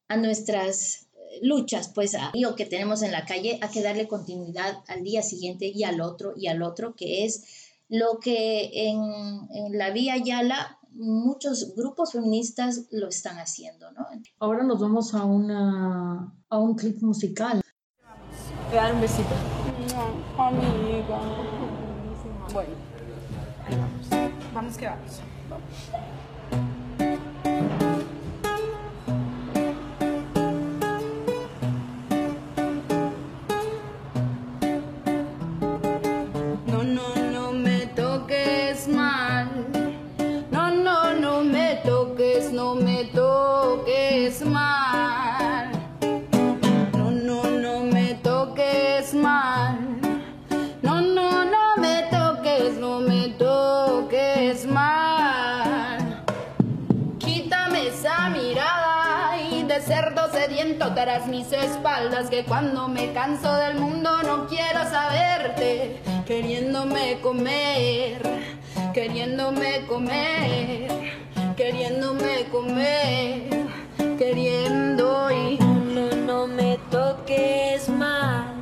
a 0.07 0.17
nuestras 0.17 1.07
luchas, 1.41 1.89
pues, 1.89 2.15
o 2.47 2.55
que 2.55 2.65
tenemos 2.65 3.01
en 3.01 3.11
la 3.11 3.25
calle, 3.25 3.59
hay 3.61 3.69
que 3.69 3.83
darle 3.83 4.07
continuidad 4.07 4.83
al 4.87 5.03
día 5.03 5.21
siguiente 5.21 5.71
y 5.73 5.83
al 5.83 6.01
otro 6.01 6.33
y 6.35 6.47
al 6.47 6.61
otro, 6.61 6.95
que 6.95 7.25
es 7.25 7.43
lo 7.87 8.19
que 8.19 8.87
en, 8.87 8.99
en 9.51 9.77
la 9.77 9.91
Vía 9.91 10.17
Yala 10.17 10.79
muchos 10.91 11.75
grupos 11.75 12.11
feministas 12.11 12.87
lo 12.91 13.07
están 13.07 13.37
haciendo, 13.37 13.91
¿no? 13.91 14.07
Ahora 14.39 14.63
nos 14.63 14.79
vamos 14.79 15.13
a, 15.13 15.23
una, 15.23 16.33
a 16.49 16.59
un 16.59 16.75
clip 16.75 17.01
musical. 17.01 17.61
Te 18.69 18.75
dar 18.75 18.93
un 18.93 19.01
besito. 19.01 19.58
Amiga. 20.49 21.19
Bueno, 22.53 22.75
vamos. 24.53 24.77
Que 24.77 24.85
vamos. 24.87 25.21
Tras 61.01 61.27
mis 61.27 61.49
espaldas 61.53 62.29
que 62.29 62.43
cuando 62.43 62.89
me 62.89 63.13
canso 63.13 63.55
del 63.55 63.75
mundo 63.75 64.21
no 64.21 64.47
quiero 64.47 64.83
saberte, 64.83 66.01
queriéndome 66.27 67.21
comer, 67.21 68.21
queriéndome 68.93 69.85
comer, 69.87 70.91
queriéndome 71.55 72.47
comer, 72.51 73.49
queriendo 74.17 75.31
y 75.31 75.57
no, 75.57 76.11
no 76.27 76.47
me 76.47 76.77
toques 76.91 77.87
mal. 77.87 78.55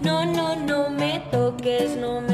No, 0.00 0.24
no, 0.24 0.54
no 0.54 0.88
me 0.88 1.18
toques, 1.32 1.96
no 1.96 2.20
me 2.20 2.29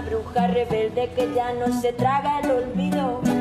bruja 0.00 0.46
rebelde 0.46 1.10
que 1.14 1.32
ya 1.34 1.52
no 1.52 1.80
se 1.80 1.92
traga 1.92 2.40
el 2.40 2.50
olvido. 2.50 3.37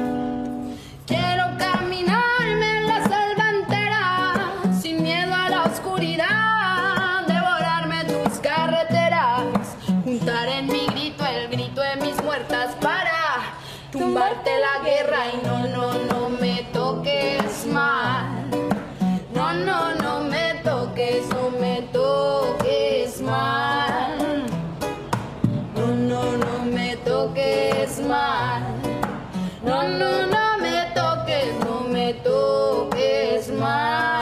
Toques 27.58 28.00
mal. 28.08 28.62
No, 29.64 29.84
no, 29.84 30.28
no 30.28 30.58
me 30.60 30.92
toques, 30.94 31.54
no 31.66 31.82
me 31.82 32.14
toques 32.14 33.50
mal. 33.50 34.17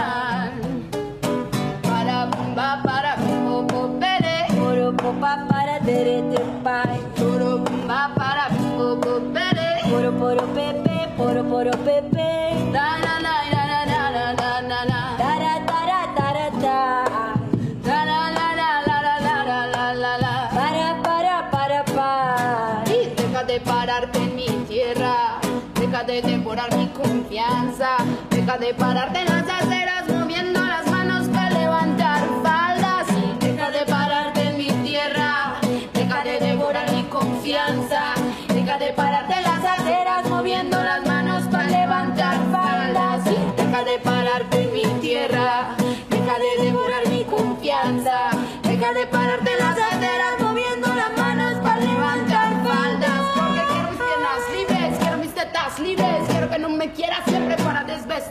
De 26.05 26.21
devorar 26.21 26.75
mi 26.77 26.87
confianza. 26.89 27.97
Deja 28.29 28.57
de 28.57 28.73
pararte 28.73 29.19
en 29.19 29.25
las 29.25 29.49
aceras 29.49 29.94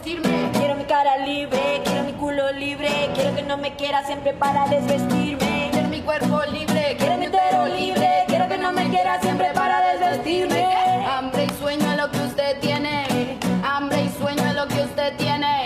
Quiero 0.03 0.75
mi 0.77 0.85
cara 0.85 1.19
libre, 1.19 1.81
quiero 1.85 2.05
mi 2.05 2.13
culo 2.13 2.53
libre. 2.53 2.89
Quiero 3.15 3.35
que 3.35 3.43
no 3.43 3.57
me 3.57 3.75
quiera 3.77 4.05
siempre 4.05 4.33
para 4.33 4.67
desvestirme. 4.67 5.69
Quiero 5.73 5.89
mi 5.89 6.01
cuerpo 6.01 6.43
libre, 6.51 6.97
Quiero 6.99 7.17
mi 7.17 7.29
utero 7.29 7.67
libre. 7.67 8.25
Quiero 8.27 8.49
que 8.49 8.59
no 8.59 8.73
me 8.73 8.89
quiera 8.89 9.21
siempre 9.21 9.49
para 9.55 9.93
desvestirme. 9.93 10.65
Hambre 11.07 11.45
y 11.45 11.51
sueño 11.61 11.91
es 11.91 11.97
lo 11.97 12.11
que 12.11 12.19
usted 12.19 12.59
tiene. 12.61 13.39
Hambre 13.63 14.05
y 14.05 14.09
sueño 14.11 14.45
es 14.47 14.55
lo 14.55 14.69
que 14.69 14.81
usted 14.83 15.17
tiene. 15.17 15.65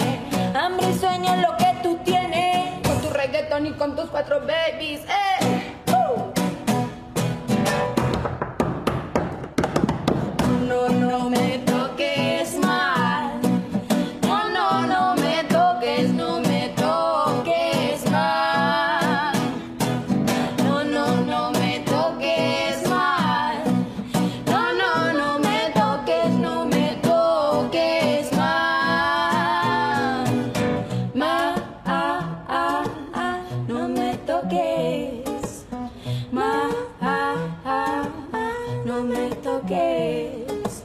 Hambre 0.54 0.90
y 0.90 0.98
sueño 0.98 1.34
es 1.34 1.40
lo 1.40 1.56
que 1.56 1.74
tú 1.82 1.98
tienes. 2.04 2.86
Con 2.86 3.00
tu 3.00 3.10
reggaeton 3.10 3.66
y 3.66 3.72
con 3.72 3.96
tus 3.96 4.10
cuatro 4.10 4.40
babies. 4.40 5.00
Eh. 5.00 5.74
Uh. 5.90 6.32
No, 10.66 10.88
no 10.88 11.30
me 11.30 11.58
toques 11.60 12.37
toques. 34.48 35.66
Ma, 36.32 36.70
no 38.84 39.04
me 39.04 39.30
toques. 39.36 40.84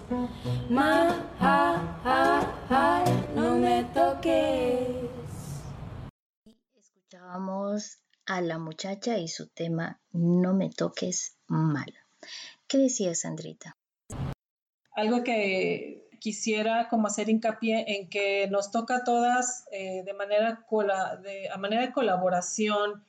Ma, 0.70 1.26
no 3.36 3.58
me 3.58 3.84
toques. 3.94 5.10
Escuchábamos 6.76 8.00
a 8.26 8.42
la 8.42 8.58
muchacha 8.58 9.18
y 9.18 9.28
su 9.28 9.48
tema 9.48 10.02
No 10.12 10.54
me 10.54 10.70
toques 10.70 11.38
mal. 11.48 11.94
¿Qué 12.68 12.78
decía 12.78 13.16
Sandrita? 13.16 13.78
Algo 14.96 15.24
que 15.24 16.10
quisiera 16.20 16.88
como 16.90 17.08
hacer 17.08 17.30
hincapié 17.30 17.86
en 17.88 18.10
que 18.10 18.48
nos 18.50 18.72
toca 18.72 18.98
a 18.98 19.04
todas 19.04 19.66
eh, 19.72 20.04
de 20.06 20.14
manera 20.14 20.66
de, 21.22 21.50
a 21.50 21.58
manera 21.58 21.82
de 21.82 21.92
colaboración, 21.92 23.04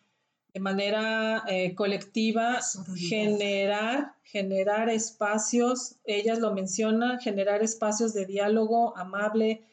de 0.55 0.61
manera 0.61 1.43
eh, 1.49 1.75
colectiva, 1.75 2.61
generar, 2.97 4.15
generar 4.23 4.89
espacios, 4.89 5.97
ellas 6.05 6.39
lo 6.39 6.55
mencionan, 6.55 7.19
generar 7.19 7.65
espacios 7.65 8.15
de 8.15 8.25
diálogo 8.25 8.97
amable, 8.97 9.67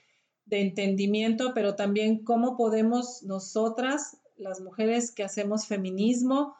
de 0.45 0.61
entendimiento, 0.61 1.53
pero 1.53 1.75
también 1.75 2.23
cómo 2.23 2.57
podemos 2.57 3.21
nosotras, 3.21 4.17
las 4.37 4.59
mujeres 4.59 5.11
que 5.11 5.23
hacemos 5.23 5.67
feminismo, 5.67 6.55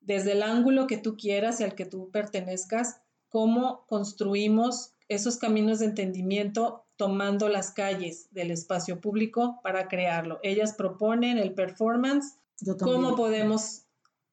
desde 0.00 0.32
el 0.32 0.42
ángulo 0.42 0.86
que 0.86 0.98
tú 0.98 1.16
quieras 1.16 1.58
y 1.60 1.64
al 1.64 1.74
que 1.74 1.86
tú 1.86 2.10
pertenezcas, 2.10 3.00
cómo 3.30 3.86
construimos 3.86 4.92
esos 5.08 5.38
caminos 5.38 5.78
de 5.78 5.86
entendimiento 5.86 6.84
tomando 6.96 7.48
las 7.48 7.70
calles 7.70 8.28
del 8.32 8.50
espacio 8.50 9.00
público 9.00 9.60
para 9.62 9.88
crearlo. 9.88 10.40
Ellas 10.42 10.74
proponen 10.74 11.38
el 11.38 11.54
performance, 11.54 12.38
cómo 12.78 13.16
podemos 13.16 13.86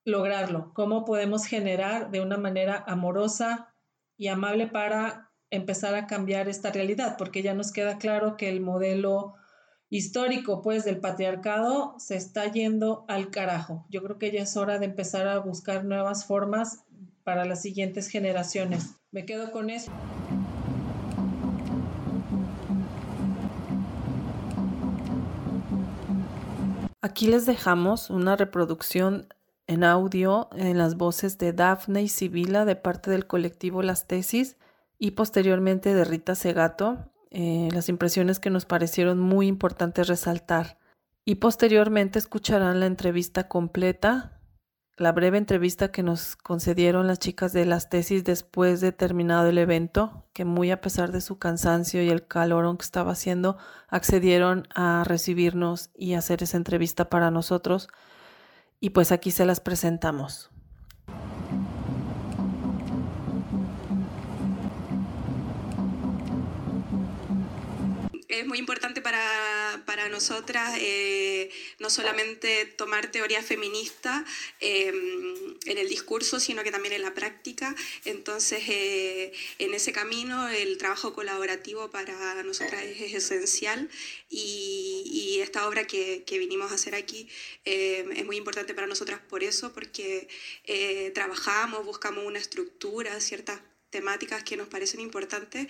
lograrlo, 0.05 0.71
cómo 0.73 1.05
podemos 1.05 1.45
generar 1.45 2.11
de 2.11 2.21
una 2.21 2.37
manera 2.37 2.83
amorosa 2.87 3.73
y 4.17 4.27
amable 4.27 4.67
para 4.67 5.31
empezar 5.49 5.95
a 5.95 6.07
cambiar 6.07 6.49
esta 6.49 6.71
realidad, 6.71 7.15
porque 7.17 7.43
ya 7.43 7.53
nos 7.53 7.71
queda 7.71 7.97
claro 7.97 8.37
que 8.37 8.49
el 8.49 8.59
modelo 8.59 9.35
histórico 9.89 10.61
pues 10.63 10.85
del 10.85 10.99
patriarcado 10.99 11.95
se 11.99 12.15
está 12.15 12.51
yendo 12.51 13.05
al 13.07 13.29
carajo. 13.29 13.85
Yo 13.89 14.01
creo 14.03 14.17
que 14.17 14.31
ya 14.31 14.41
es 14.41 14.57
hora 14.57 14.79
de 14.79 14.85
empezar 14.85 15.27
a 15.27 15.37
buscar 15.39 15.85
nuevas 15.85 16.25
formas 16.25 16.83
para 17.23 17.45
las 17.45 17.61
siguientes 17.61 18.07
generaciones. 18.07 18.95
Me 19.11 19.25
quedo 19.25 19.51
con 19.51 19.69
eso. 19.69 19.91
Aquí 27.03 27.27
les 27.27 27.45
dejamos 27.45 28.09
una 28.09 28.37
reproducción 28.37 29.27
en 29.67 29.83
audio 29.83 30.47
en 30.53 30.77
las 30.77 30.95
voces 30.95 31.37
de 31.37 31.51
Dafne 31.51 32.01
y 32.01 32.07
Sibila 32.07 32.63
de 32.63 32.77
parte 32.77 33.11
del 33.11 33.27
colectivo 33.27 33.81
Las 33.81 34.07
Tesis 34.07 34.55
y 34.97 35.11
posteriormente 35.11 35.93
de 35.93 36.05
Rita 36.05 36.33
Segato, 36.33 37.11
eh, 37.29 37.67
las 37.73 37.89
impresiones 37.89 38.39
que 38.39 38.49
nos 38.49 38.63
parecieron 38.63 39.19
muy 39.19 39.47
importantes 39.47 40.07
resaltar. 40.07 40.79
Y 41.25 41.35
posteriormente 41.35 42.19
escucharán 42.19 42.79
la 42.79 42.85
entrevista 42.85 43.49
completa, 43.49 44.39
la 44.95 45.11
breve 45.11 45.37
entrevista 45.39 45.91
que 45.91 46.03
nos 46.03 46.35
concedieron 46.35 47.07
las 47.07 47.19
chicas 47.19 47.51
de 47.51 47.65
las 47.65 47.89
tesis 47.89 48.23
después 48.23 48.79
de 48.79 48.91
terminado 48.91 49.49
el 49.49 49.57
evento, 49.57 50.23
que 50.33 50.45
muy 50.45 50.69
a 50.69 50.81
pesar 50.81 51.11
de 51.11 51.21
su 51.21 51.39
cansancio 51.39 52.03
y 52.03 52.09
el 52.09 52.27
calor 52.27 52.77
que 52.77 52.83
estaba 52.83 53.13
haciendo, 53.13 53.57
accedieron 53.87 54.67
a 54.75 55.03
recibirnos 55.03 55.89
y 55.95 56.13
hacer 56.13 56.43
esa 56.43 56.57
entrevista 56.57 57.09
para 57.09 57.31
nosotros. 57.31 57.87
Y 58.79 58.91
pues 58.91 59.11
aquí 59.11 59.31
se 59.31 59.45
las 59.45 59.59
presentamos. 59.59 60.52
Es 68.39 68.45
muy 68.47 68.57
importante 68.57 69.01
para, 69.01 69.83
para 69.85 70.09
nosotras 70.09 70.75
eh, 70.79 71.49
no 71.79 71.89
solamente 71.89 72.65
tomar 72.65 73.11
teoría 73.11 73.43
feminista 73.43 74.25
em, 74.59 75.55
en 75.65 75.77
el 75.77 75.87
discurso, 75.87 76.39
sino 76.39 76.63
que 76.63 76.71
también 76.71 76.93
en 76.93 77.01
la 77.01 77.13
práctica. 77.13 77.75
Entonces, 78.05 78.63
eh, 78.67 79.31
en 79.59 79.73
ese 79.73 79.91
camino, 79.91 80.49
el 80.49 80.77
trabajo 80.77 81.13
colaborativo 81.13 81.89
para 81.91 82.41
nosotras 82.43 82.83
es, 82.83 83.13
esencial 83.13 83.89
y, 84.29 85.03
y, 85.05 85.41
esta 85.41 85.67
obra 85.67 85.85
que, 85.85 86.23
que, 86.25 86.39
vinimos 86.39 86.71
a 86.71 86.75
hacer 86.75 86.95
aquí 86.95 87.27
em, 87.65 88.11
es 88.11 88.25
muy 88.25 88.37
importante 88.37 88.73
para 88.73 88.87
nosotras 88.87 89.19
por 89.29 89.43
eso, 89.43 89.73
porque 89.73 90.27
eh, 90.65 91.11
trabajamos, 91.13 91.85
buscamos 91.85 92.25
una 92.25 92.39
estructura, 92.39 93.19
ciertas 93.21 93.59
temáticas 93.89 94.43
que 94.43 94.57
nos 94.57 94.67
parecen 94.67 94.99
importantes, 94.99 95.67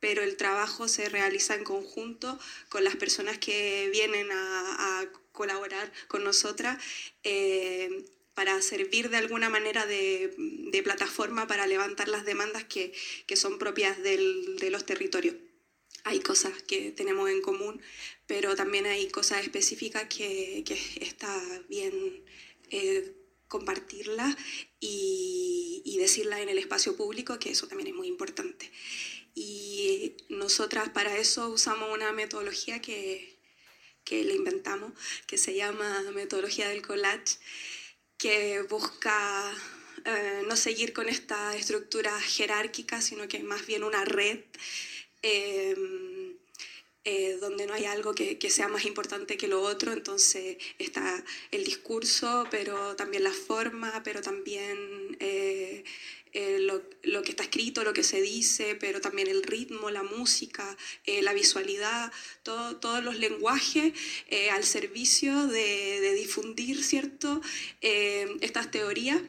pero 0.00 0.22
el 0.22 0.36
trabajo 0.36 0.88
se 0.88 1.08
realiza 1.08 1.54
en 1.54 1.64
conjunto 1.64 2.38
con 2.68 2.84
las 2.84 2.96
personas 2.96 3.38
que 3.38 3.88
vienen 3.92 4.28
a, 4.32 5.08
colaborar 5.32 5.92
con 6.08 6.24
nosotras 6.24 6.82
eh, 7.22 8.04
para 8.34 8.60
servir 8.60 9.08
de 9.08 9.18
alguna 9.18 9.48
manera 9.48 9.86
de, 9.86 10.34
plataforma 10.82 11.46
para 11.46 11.68
levantar 11.68 12.08
las 12.08 12.24
demandas 12.24 12.64
que, 12.64 12.92
son 13.36 13.58
propias 13.58 14.02
de 14.02 14.68
los 14.70 14.84
territorios. 14.84 15.36
Hay 16.04 16.20
cosas 16.20 16.62
que 16.62 16.90
tenemos 16.90 17.28
en 17.30 17.42
común, 17.42 17.80
pero 18.26 18.56
también 18.56 18.86
hay 18.86 19.08
cosas 19.08 19.42
específicas 19.42 20.04
que, 20.08 20.64
está 21.00 21.62
bien 21.68 22.24
eh, 22.70 23.14
compartirlas 23.46 24.36
y, 24.80 25.82
y 25.84 25.98
decirlas 25.98 26.40
en 26.40 26.48
el 26.48 26.58
espacio 26.58 26.96
público, 26.96 27.38
que 27.38 27.50
eso 27.50 27.66
también 27.66 27.88
es 27.88 27.94
muy 27.94 28.08
importante. 28.08 28.70
Y 29.40 30.16
nosotras 30.30 30.88
para 30.88 31.16
eso 31.16 31.48
usamos 31.48 31.94
una 31.94 32.10
metodología 32.10 32.82
que, 32.82 33.38
que 34.02 34.24
le 34.24 34.34
inventamos, 34.34 34.92
que 35.28 35.38
se 35.38 35.54
llama 35.54 36.02
metodología 36.12 36.68
del 36.68 36.82
collage, 36.82 37.36
que 38.16 38.62
busca 38.62 39.54
eh, 40.04 40.42
no 40.48 40.56
seguir 40.56 40.92
con 40.92 41.08
esta 41.08 41.54
estructura 41.54 42.20
jerárquica, 42.20 43.00
sino 43.00 43.28
que 43.28 43.38
más 43.44 43.64
bien 43.64 43.84
una 43.84 44.04
red 44.04 44.40
em, 45.22 46.36
eh, 47.04 47.38
donde 47.40 47.66
no 47.68 47.74
hay 47.74 47.84
algo 47.84 48.14
que, 48.14 48.38
que, 48.38 48.50
sea 48.50 48.66
más 48.66 48.84
importante 48.86 49.36
que 49.36 49.46
lo 49.46 49.62
otro. 49.62 49.92
Entonces 49.92 50.56
está 50.78 51.24
el 51.52 51.64
discurso, 51.64 52.48
pero 52.50 52.96
también 52.96 53.22
la 53.22 53.32
forma, 53.32 54.02
pero 54.02 54.20
también 54.20 55.16
eh, 55.20 55.84
eh, 56.32 56.58
lo, 56.60 57.22
que 57.22 57.30
está 57.30 57.42
escrito, 57.42 57.84
lo 57.84 57.92
que 57.92 58.02
se 58.02 58.20
dice, 58.20 58.74
pero 58.74 59.00
también 59.00 59.28
el 59.28 59.42
ritmo, 59.42 59.90
la 59.90 60.02
música, 60.02 60.76
eh, 61.04 61.22
la 61.22 61.32
visualidad, 61.32 62.12
todo, 62.42 62.76
todos 62.76 63.02
los 63.02 63.18
lenguajes 63.18 63.92
eh, 64.28 64.50
al 64.50 64.64
servicio 64.64 65.46
de, 65.46 66.14
difundir, 66.14 66.82
¿cierto?, 66.82 67.40
estas 67.80 68.70
teorías, 68.70 69.20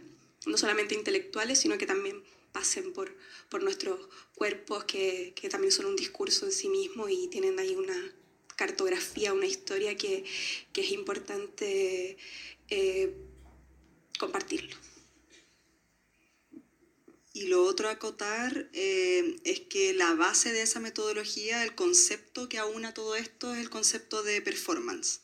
no 0.45 0.57
solamente 0.57 0.95
intelectuales, 0.95 1.59
sino 1.59 1.77
que 1.77 1.85
también 1.85 2.23
pasen 2.51 2.93
por, 2.93 3.15
por 3.49 3.63
nuestros 3.63 3.99
cuerpos, 4.35 4.85
que, 4.85 5.33
que 5.35 5.49
también 5.49 5.71
son 5.71 5.85
un 5.85 5.95
discurso 5.95 6.45
en 6.45 6.51
sí 6.51 6.67
mismo 6.69 7.07
y 7.09 7.27
tienen 7.27 7.59
ahí 7.59 7.75
una 7.75 8.13
cartografía, 8.55 9.33
una 9.33 9.45
historia 9.45 9.95
que, 9.95 10.25
que 10.73 10.81
es 10.81 10.91
importante 10.91 12.17
compartirlo. 14.19 14.88
Y 17.31 17.47
lo 17.47 17.63
otro 17.63 17.89
a 17.89 17.93
acotar 17.93 18.69
eh, 18.73 19.35
es 19.43 19.61
que 19.61 19.93
la 19.93 20.13
base 20.15 20.51
de 20.51 20.63
esa 20.63 20.79
metodología, 20.79 21.63
el 21.63 21.75
concepto 21.75 22.49
que 22.49 22.57
aúna 22.57 22.93
todo 22.93 23.15
esto 23.15 23.53
es 23.53 23.59
el 23.59 23.69
concepto 23.69 24.23
de 24.23 24.41
performance. 24.41 25.21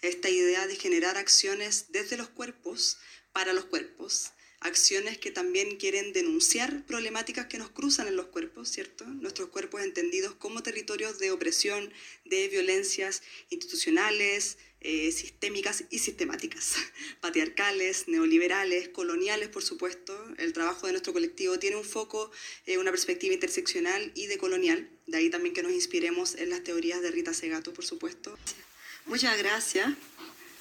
Esta 0.00 0.30
idea 0.30 0.66
de 0.66 0.76
generar 0.76 1.18
acciones 1.18 1.86
desde 1.90 2.16
los 2.16 2.28
cuerpos 2.28 2.98
para 3.32 3.52
los 3.52 3.66
cuerpos 3.66 4.32
acciones 4.62 5.18
que 5.18 5.30
también 5.30 5.76
quieren 5.76 6.12
denunciar 6.12 6.84
problemáticas 6.86 7.46
que 7.46 7.58
nos 7.58 7.70
cruzan 7.70 8.08
en 8.08 8.16
los 8.16 8.26
cuerpos, 8.26 8.68
¿cierto? 8.68 9.04
Nuestros 9.04 9.48
cuerpos 9.48 9.82
entendidos 9.82 10.34
como 10.34 10.62
territorios 10.62 11.18
de 11.18 11.30
opresión, 11.30 11.92
de 12.24 12.48
violencias 12.48 13.22
institucionales, 13.50 14.58
eh, 14.80 15.12
sistémicas 15.12 15.84
y 15.90 15.98
sistemáticas, 15.98 16.74
patriarcales, 17.20 18.08
neoliberales, 18.08 18.88
coloniales, 18.88 19.48
por 19.48 19.62
supuesto. 19.62 20.12
El 20.38 20.52
trabajo 20.52 20.86
de 20.86 20.92
nuestro 20.92 21.12
colectivo 21.12 21.58
tiene 21.58 21.76
un 21.76 21.84
foco, 21.84 22.30
eh, 22.66 22.78
una 22.78 22.90
perspectiva 22.90 23.34
interseccional 23.34 24.12
y 24.14 24.26
decolonial, 24.26 24.88
de 25.06 25.18
ahí 25.18 25.30
también 25.30 25.54
que 25.54 25.62
nos 25.62 25.72
inspiremos 25.72 26.34
en 26.34 26.50
las 26.50 26.64
teorías 26.64 27.02
de 27.02 27.10
Rita 27.10 27.34
Segato, 27.34 27.72
por 27.72 27.84
supuesto. 27.84 28.36
Muchas 29.06 29.36
gracias 29.38 29.94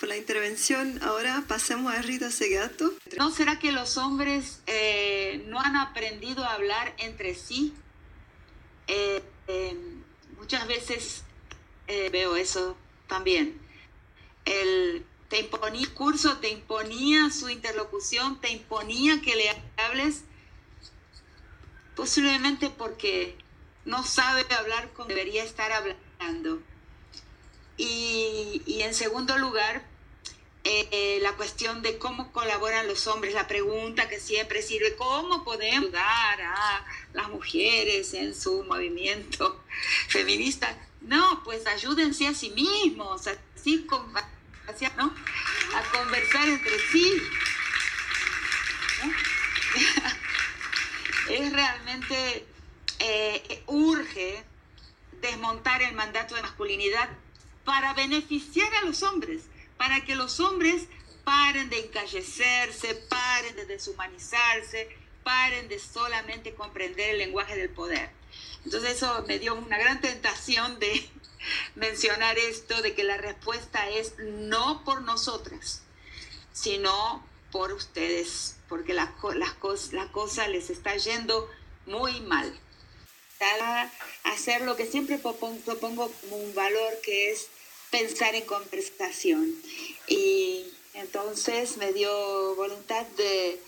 por 0.01 0.09
la 0.09 0.17
intervención. 0.17 0.99
Ahora 1.03 1.43
pasemos 1.47 1.93
a 1.93 2.01
Rita 2.01 2.31
Segato. 2.31 2.91
¿No 3.17 3.29
será 3.29 3.59
que 3.59 3.71
los 3.71 3.97
hombres 3.97 4.59
eh, 4.65 5.45
no 5.47 5.61
han 5.61 5.77
aprendido 5.77 6.43
a 6.43 6.53
hablar 6.53 6.95
entre 6.97 7.35
sí? 7.35 7.71
Eh, 8.87 9.21
eh, 9.47 9.77
muchas 10.37 10.67
veces 10.67 11.23
veo 12.11 12.37
eso 12.37 12.77
también. 13.07 13.59
El, 14.45 15.05
te 15.29 15.41
imponía 15.41 15.93
curso, 15.93 16.37
te 16.37 16.49
imponía 16.49 17.29
su 17.29 17.49
interlocución, 17.49 18.39
te 18.39 18.49
imponía 18.49 19.21
que 19.21 19.35
le 19.35 19.49
hables, 19.75 20.23
posiblemente 21.97 22.69
porque 22.69 23.35
no 23.83 24.03
sabe 24.03 24.45
hablar 24.57 24.93
como 24.93 25.09
debería 25.09 25.43
estar 25.43 25.71
hablando. 25.73 26.59
Y, 27.75 28.61
y 28.65 28.83
en 28.83 28.93
segundo 28.93 29.37
lugar, 29.37 29.90
eh, 30.63 31.17
la 31.21 31.33
cuestión 31.33 31.81
de 31.81 31.97
cómo 31.97 32.31
colaboran 32.31 32.87
los 32.87 33.07
hombres, 33.07 33.33
la 33.33 33.47
pregunta 33.47 34.07
que 34.07 34.19
siempre 34.19 34.61
sirve, 34.61 34.95
¿cómo 34.95 35.43
podemos 35.43 35.87
ayudar 35.87 36.41
a 36.41 36.85
las 37.13 37.29
mujeres 37.29 38.13
en 38.13 38.35
su 38.35 38.63
movimiento 38.65 39.63
feminista? 40.07 40.77
No, 41.01 41.41
pues 41.43 41.65
ayúdense 41.65 42.27
a 42.27 42.35
sí 42.35 42.51
mismos, 42.51 43.23
así 43.57 43.87
¿no? 44.97 45.15
a 45.75 45.97
conversar 45.97 46.47
entre 46.47 46.79
sí. 46.91 47.23
es 51.29 51.53
realmente, 51.53 52.45
eh, 52.99 53.63
urge 53.65 54.43
desmontar 55.21 55.81
el 55.81 55.95
mandato 55.95 56.35
de 56.35 56.43
masculinidad 56.43 57.09
para 57.63 57.95
beneficiar 57.95 58.71
a 58.75 58.85
los 58.85 59.01
hombres 59.01 59.45
para 59.81 60.05
que 60.05 60.13
los 60.13 60.39
hombres 60.39 60.83
paren 61.23 61.67
de 61.71 61.79
encallecerse, 61.79 62.93
paren 63.09 63.55
de 63.55 63.65
deshumanizarse, 63.65 64.87
paren 65.23 65.67
de 65.69 65.79
solamente 65.79 66.53
comprender 66.53 67.09
el 67.09 67.17
lenguaje 67.17 67.55
del 67.55 67.71
poder. 67.71 68.11
Entonces 68.63 68.97
eso 68.97 69.25
me 69.27 69.39
dio 69.39 69.55
una 69.55 69.79
gran 69.79 69.99
tentación 69.99 70.77
de 70.77 71.09
mencionar 71.75 72.37
esto, 72.37 72.79
de 72.83 72.93
que 72.93 73.03
la 73.03 73.17
respuesta 73.17 73.89
es 73.89 74.13
no 74.19 74.83
por 74.83 75.01
nosotras, 75.01 75.81
sino 76.53 77.25
por 77.51 77.73
ustedes, 77.73 78.57
porque 78.69 78.93
la, 78.93 79.15
la, 79.33 79.55
la 79.93 80.11
cosa 80.11 80.47
les 80.47 80.69
está 80.69 80.95
yendo 80.95 81.49
muy 81.87 82.21
mal. 82.21 82.55
Hacer 84.25 84.61
lo 84.61 84.75
que 84.75 84.85
siempre 84.85 85.17
propongo 85.17 86.11
como 86.11 86.37
un 86.37 86.53
valor 86.53 86.93
que 87.01 87.31
es 87.31 87.49
pensar 87.91 88.33
en 88.35 88.45
conversación. 88.45 89.55
Y 90.07 90.65
entonces 90.93 91.77
me 91.77 91.93
dio 91.93 92.55
voluntad 92.55 93.05
de, 93.17 93.59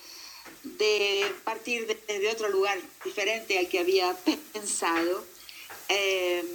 partir 1.43 1.85
de, 1.85 2.29
otro 2.29 2.49
lugar 2.49 2.79
diferente 3.03 3.59
al 3.59 3.67
que 3.67 3.79
había 3.79 4.15
pensado, 4.53 5.25
em, 5.89 6.47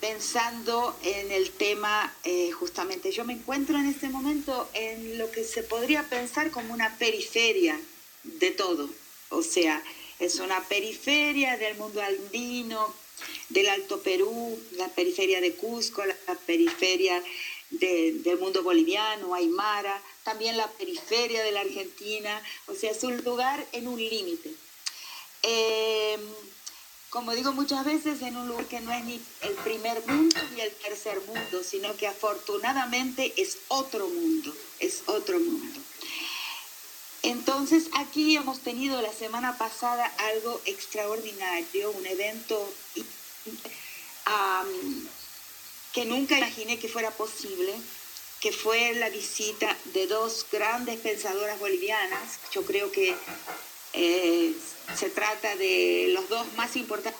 pensando 0.00 0.98
en 1.04 1.30
el 1.30 1.50
tema 1.50 2.12
eh, 2.24 2.50
justamente. 2.50 3.12
Yo 3.12 3.24
me 3.24 3.34
encuentro 3.34 3.78
en 3.78 3.86
este 3.86 4.08
momento 4.08 4.68
en 4.74 5.18
lo 5.18 5.30
que 5.30 5.44
se 5.44 5.62
podría 5.62 6.02
pensar 6.08 6.50
como 6.50 6.74
una 6.74 6.98
periferia 6.98 7.78
de 8.24 8.50
todo, 8.50 8.88
o 9.28 9.42
sea, 9.42 9.82
es 10.18 10.38
una 10.38 10.62
periferia 10.68 11.56
del 11.56 11.76
mundo 11.76 12.00
andino, 12.00 12.94
del 13.48 13.68
Alto 13.68 14.00
Perú, 14.02 14.58
la 14.72 14.88
periferia 14.88 15.40
de 15.40 15.54
Cusco, 15.54 16.04
la, 16.04 16.34
periferia 16.46 17.22
del 17.70 18.38
mundo 18.38 18.62
boliviano, 18.62 19.34
Aymara, 19.34 20.00
también 20.24 20.56
la 20.56 20.70
periferia 20.72 21.42
de 21.42 21.52
la 21.52 21.60
Argentina, 21.60 22.42
o 22.66 22.74
sea, 22.74 22.90
es 22.90 23.02
un 23.02 23.16
lugar 23.24 23.66
en 23.72 23.88
un 23.88 23.98
límite. 23.98 24.52
Em, 25.42 26.20
como 27.10 27.34
digo 27.34 27.52
muchas 27.52 27.84
veces, 27.84 28.22
en 28.22 28.36
un 28.36 28.48
lugar 28.48 28.66
que 28.66 28.80
no 28.80 28.92
es 28.92 29.04
ni 29.04 29.20
el 29.42 29.54
primer 29.64 30.06
mundo 30.06 30.36
ni 30.54 30.60
el 30.60 30.72
tercer 30.72 31.20
mundo, 31.22 31.62
sino 31.62 31.94
que 31.96 32.06
afortunadamente 32.06 33.32
es 33.36 33.58
otro 33.68 34.08
mundo, 34.08 34.54
es 34.78 35.02
otro 35.06 35.38
mundo. 35.38 35.80
Entonces 37.22 37.84
aquí 37.94 38.36
hemos 38.36 38.60
tenido 38.60 39.00
la 39.00 39.12
semana 39.12 39.56
pasada 39.56 40.06
algo 40.18 40.60
extraordinario, 40.64 41.90
un 41.92 42.06
evento 42.06 42.72
que 45.92 46.04
nunca 46.04 46.38
imaginé 46.38 46.78
que 46.78 46.88
fuera 46.88 47.10
posible, 47.12 47.72
que 48.40 48.52
fue 48.52 48.94
la 48.94 49.08
visita 49.08 49.76
de 49.94 50.06
dos 50.08 50.46
grandes 50.50 50.98
pensadoras 50.98 51.60
bolivianas. 51.60 52.40
Yo 52.52 52.64
creo 52.64 52.90
que 52.90 53.14
eh, 53.92 54.54
se 54.96 55.10
trata 55.10 55.54
de 55.56 56.10
los 56.12 56.28
dos 56.28 56.46
más 56.56 56.74
importantes 56.76 57.14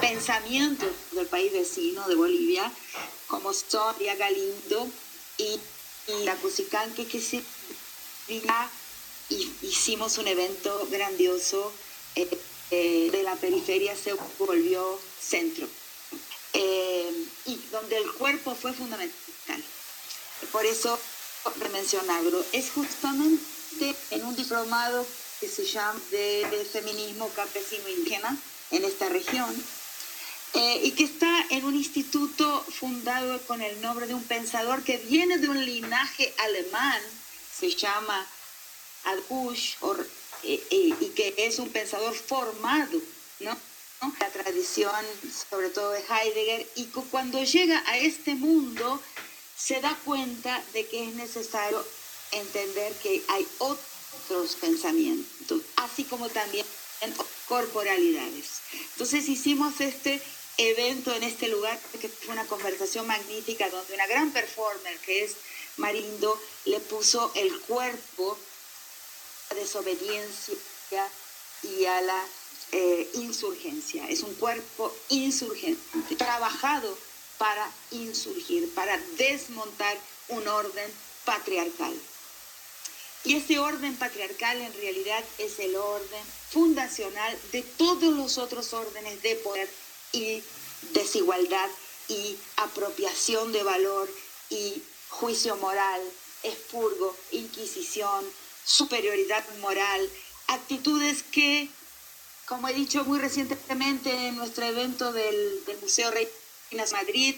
pensamientos 0.00 0.90
del 1.12 1.26
país 1.26 1.52
vecino 1.52 2.08
de 2.08 2.14
Bolivia, 2.14 2.72
como 3.26 3.52
son 3.52 3.94
Galindo 4.18 4.88
y, 5.38 5.60
la 6.24 6.34
Cusicanque, 6.36 7.06
que 7.06 7.20
se 7.20 7.42
y 8.28 9.52
hicimos 9.62 10.18
un 10.18 10.28
evento 10.28 10.86
grandioso 10.90 11.72
eh, 12.16 12.28
eh, 12.70 13.08
de 13.10 13.22
la 13.22 13.36
periferia 13.36 13.94
se 13.96 14.14
volvió 14.38 14.98
centro 15.20 15.66
eh, 16.52 17.12
y 17.46 17.56
donde 17.70 17.96
el 17.98 18.10
cuerpo 18.12 18.54
fue 18.54 18.72
fundamental. 18.72 19.62
Por 20.52 20.64
eso 20.64 20.98
mencionarlo. 21.72 22.44
Es 22.52 22.70
justamente 22.70 23.94
en 24.10 24.24
un 24.24 24.34
diplomado 24.36 25.06
que 25.40 25.48
se 25.48 25.64
llama 25.64 26.00
de, 26.10 26.66
feminismo 26.72 27.28
campesino 27.30 27.88
indígena 27.88 28.36
en 28.70 28.84
esta 28.84 29.08
región 29.08 29.54
y 30.54 30.92
que 30.92 31.04
está 31.04 31.46
en 31.50 31.64
un 31.64 31.74
instituto 31.74 32.64
fundado 32.78 33.40
con 33.42 33.60
el 33.60 33.80
nombre 33.80 34.06
de 34.06 34.14
un 34.14 34.22
pensador 34.22 34.84
que 34.84 34.98
viene 34.98 35.38
de 35.38 35.48
un 35.48 35.64
linaje 35.64 36.32
alemán 36.38 37.02
se 37.58 37.70
llama 37.70 38.26
Albush, 39.04 39.74
eh, 40.42 40.62
eh, 40.70 40.94
y 41.00 41.08
que 41.10 41.34
es 41.36 41.58
un 41.58 41.70
pensador 41.70 42.14
formado, 42.14 43.00
¿no? 43.40 43.56
La 44.20 44.28
tradición, 44.30 45.04
sobre 45.50 45.70
todo 45.70 45.90
de 45.92 46.00
Heidegger, 46.00 46.66
y 46.76 46.86
cuando 47.10 47.42
llega 47.42 47.82
a 47.86 47.96
este 47.96 48.34
mundo 48.34 49.00
se 49.56 49.80
da 49.80 49.96
cuenta 50.04 50.62
de 50.74 50.86
que 50.86 51.08
es 51.08 51.14
necesario 51.14 51.82
entender 52.32 52.92
que 53.02 53.22
hay 53.28 53.46
otros 53.58 54.56
pensamientos, 54.60 55.62
así 55.76 56.04
como 56.04 56.28
también 56.28 56.66
corporalidades. 57.48 58.60
Entonces 58.92 59.28
hicimos 59.28 59.80
este 59.80 60.20
evento 60.58 61.14
en 61.14 61.22
este 61.22 61.48
lugar, 61.48 61.78
que 62.00 62.08
fue 62.08 62.34
una 62.34 62.46
conversación 62.46 63.06
magnífica, 63.06 63.70
donde 63.70 63.94
una 63.94 64.06
gran 64.06 64.30
performer, 64.32 64.98
que 64.98 65.24
es 65.24 65.36
Marindo 65.76 66.40
le 66.66 66.80
puso 66.80 67.32
el 67.34 67.60
cuerpo 67.62 68.38
a 69.50 69.54
la 69.54 69.60
desobediencia 69.60 71.08
y 71.62 71.84
a 71.84 72.00
la 72.00 72.24
eh, 72.72 73.10
insurgencia. 73.14 74.08
Es 74.08 74.22
un 74.22 74.34
cuerpo 74.34 74.94
insurgente, 75.08 76.16
trabajado 76.16 76.96
para 77.38 77.70
insurgir, 77.90 78.72
para 78.74 78.98
desmontar 79.16 79.98
un 80.28 80.46
orden 80.48 80.90
patriarcal. 81.24 81.94
Y 83.24 83.36
ese 83.36 83.58
orden 83.58 83.96
patriarcal 83.96 84.60
en 84.60 84.72
realidad 84.74 85.24
es 85.38 85.58
el 85.58 85.76
orden 85.76 86.24
fundacional 86.50 87.38
de 87.52 87.62
todos 87.62 88.12
los 88.14 88.38
otros 88.38 88.72
órdenes 88.74 89.22
de 89.22 89.36
poder 89.36 89.68
y 90.12 90.42
desigualdad 90.92 91.70
y 92.08 92.36
apropiación 92.56 93.52
de 93.52 93.62
valor 93.62 94.10
y 94.50 94.82
juicio 95.10 95.56
moral, 95.56 96.00
expurgo, 96.42 97.16
inquisición, 97.32 98.24
superioridad 98.64 99.44
moral, 99.60 100.08
actitudes 100.48 101.22
que, 101.22 101.68
como 102.46 102.68
he 102.68 102.74
dicho 102.74 103.04
muy 103.04 103.18
recientemente 103.18 104.28
en 104.28 104.36
nuestro 104.36 104.64
evento 104.64 105.12
del, 105.12 105.62
Museo 105.80 106.10
Reinas 106.10 106.92
Madrid, 106.92 107.36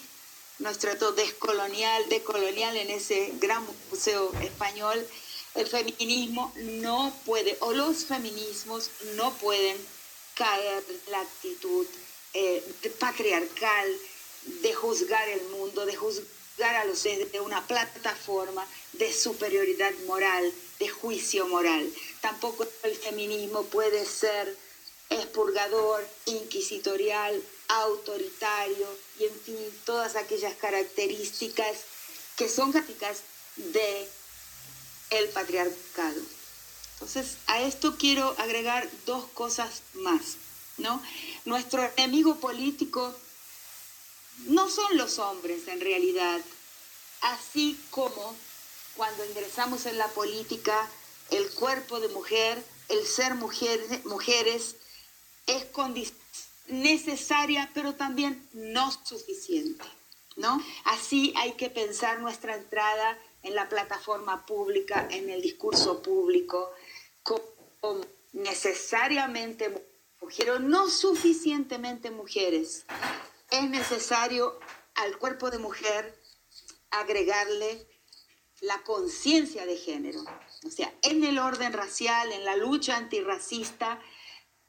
nuestro 0.59 0.91
evento 0.91 1.12
descolonial, 1.12 2.09
decolonial 2.09 2.77
en 2.77 2.91
ese 2.91 3.33
gran 3.41 3.64
museo 3.91 4.33
español, 4.41 5.07
el 5.55 5.67
feminismo 5.67 6.53
no 6.57 7.12
puede, 7.25 7.57
o 7.61 7.73
los 7.73 8.05
feminismos 8.05 8.91
no 9.14 9.33
pueden 9.35 9.77
caer 10.35 10.85
la 11.11 11.21
actitud 11.21 11.87
eh, 12.35 12.62
patriarcal 12.99 13.89
de 14.62 14.75
juzgar 14.75 15.29
el 15.29 15.43
mundo, 15.49 15.87
de 15.87 15.97
juzgar 15.97 16.27
a 16.64 16.84
los 16.84 17.02
de 17.02 17.40
una 17.40 17.66
plataforma 17.66 18.66
de 18.94 19.12
superioridad 19.12 19.92
moral, 20.07 20.52
de 20.78 20.88
juicio 20.88 21.46
moral. 21.46 21.92
Tampoco 22.20 22.66
el 22.82 22.94
feminismo 22.96 23.64
puede 23.64 24.07
ser 24.07 24.57
expurgador, 25.11 26.07
inquisitorial, 26.24 27.42
autoritario 27.68 28.86
y 29.18 29.24
en 29.24 29.40
fin, 29.40 29.57
todas 29.84 30.16
aquellas 30.16 30.54
características 30.57 31.76
que 32.36 32.48
son 32.48 32.72
características 32.72 33.22
de 33.57 34.09
el 35.11 35.28
patriarcado. 35.30 36.20
Entonces, 36.94 37.36
a 37.46 37.61
esto 37.62 37.96
quiero 37.98 38.34
agregar 38.38 38.88
dos 39.04 39.26
cosas 39.34 39.82
más, 39.94 40.36
¿no? 40.78 41.02
Nuestro 41.44 41.90
enemigo 41.96 42.36
político 42.36 43.14
no 44.45 44.68
son 44.68 44.97
los 44.97 45.18
hombres 45.18 45.66
en 45.68 45.80
realidad, 45.80 46.41
así 47.22 47.78
como 47.91 48.37
cuando 48.97 49.24
ingresamos 49.26 49.87
en 49.87 49.99
la 49.99 50.09
política, 50.09 50.89
el 51.30 51.49
cuerpo 51.51 52.01
de 52.01 52.09
mujer, 52.09 52.62
el 52.89 53.07
ser 53.07 53.34
mujeres 53.34 54.76
es 55.47 55.64
necesaria, 56.68 57.70
pero 57.74 57.95
también 57.95 58.49
no 58.53 58.91
suficiente. 59.05 59.84
¿no? 60.37 60.62
Así 60.84 61.32
hay 61.37 61.53
que 61.53 61.70
pensar 61.70 62.20
nuestra 62.20 62.55
entrada 62.55 63.18
en 63.43 63.55
la 63.55 63.68
plataforma 63.68 64.45
pública, 64.47 65.09
en 65.11 65.30
el 65.30 65.41
discurso 65.43 66.03
público, 66.03 66.70
como 67.22 68.05
necesariamente 68.32 69.68
mujeres, 70.20 70.37
pero 70.39 70.59
no 70.59 70.91
suficientemente 70.91 72.11
mujeres 72.11 72.84
es 73.51 73.70
necesario 73.70 74.59
al 74.94 75.18
cuerpo 75.18 75.51
de 75.51 75.59
mujer 75.59 76.20
agregarle 76.90 77.86
la 78.61 78.82
conciencia 78.82 79.66
de 79.66 79.76
género. 79.76 80.24
O 80.64 80.70
sea, 80.70 80.92
en 81.03 81.22
el 81.24 81.38
orden 81.38 81.72
racial, 81.72 82.32
en 82.32 82.44
la 82.44 82.57
lucha 82.57 82.97
antirracista, 82.97 84.01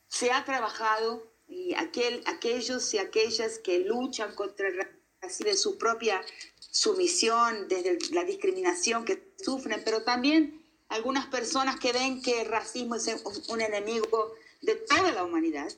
se 0.08 0.32
ha 0.32 0.44
trabajado 0.46 1.32
y 1.48 1.74
aquel, 1.76 2.22
aquellos 2.26 2.94
y 2.94 2.98
aquellas 2.98 3.60
que 3.60 3.80
luchan 3.80 4.36
contra 4.36 4.68
el 4.68 4.78
racismo 5.22 5.50
de 5.50 5.58
su 5.58 5.78
propia 5.78 6.22
sumisión, 6.60 7.68
desde 7.68 7.98
la 8.14 8.24
discriminación 8.24 9.06
que 9.06 9.34
sufren, 9.44 9.82
pero 9.84 10.04
también 10.04 10.66
algunas 10.90 11.28
personas 11.28 11.80
que 11.80 11.94
ven 11.94 12.22
que 12.22 12.42
el 12.42 12.48
racismo 12.48 12.96
es 12.96 13.08
un 13.50 13.62
enemigo 13.62 14.34
de 14.62 14.76
toda 14.76 15.12
la 15.12 15.24
humanidad, 15.24 15.72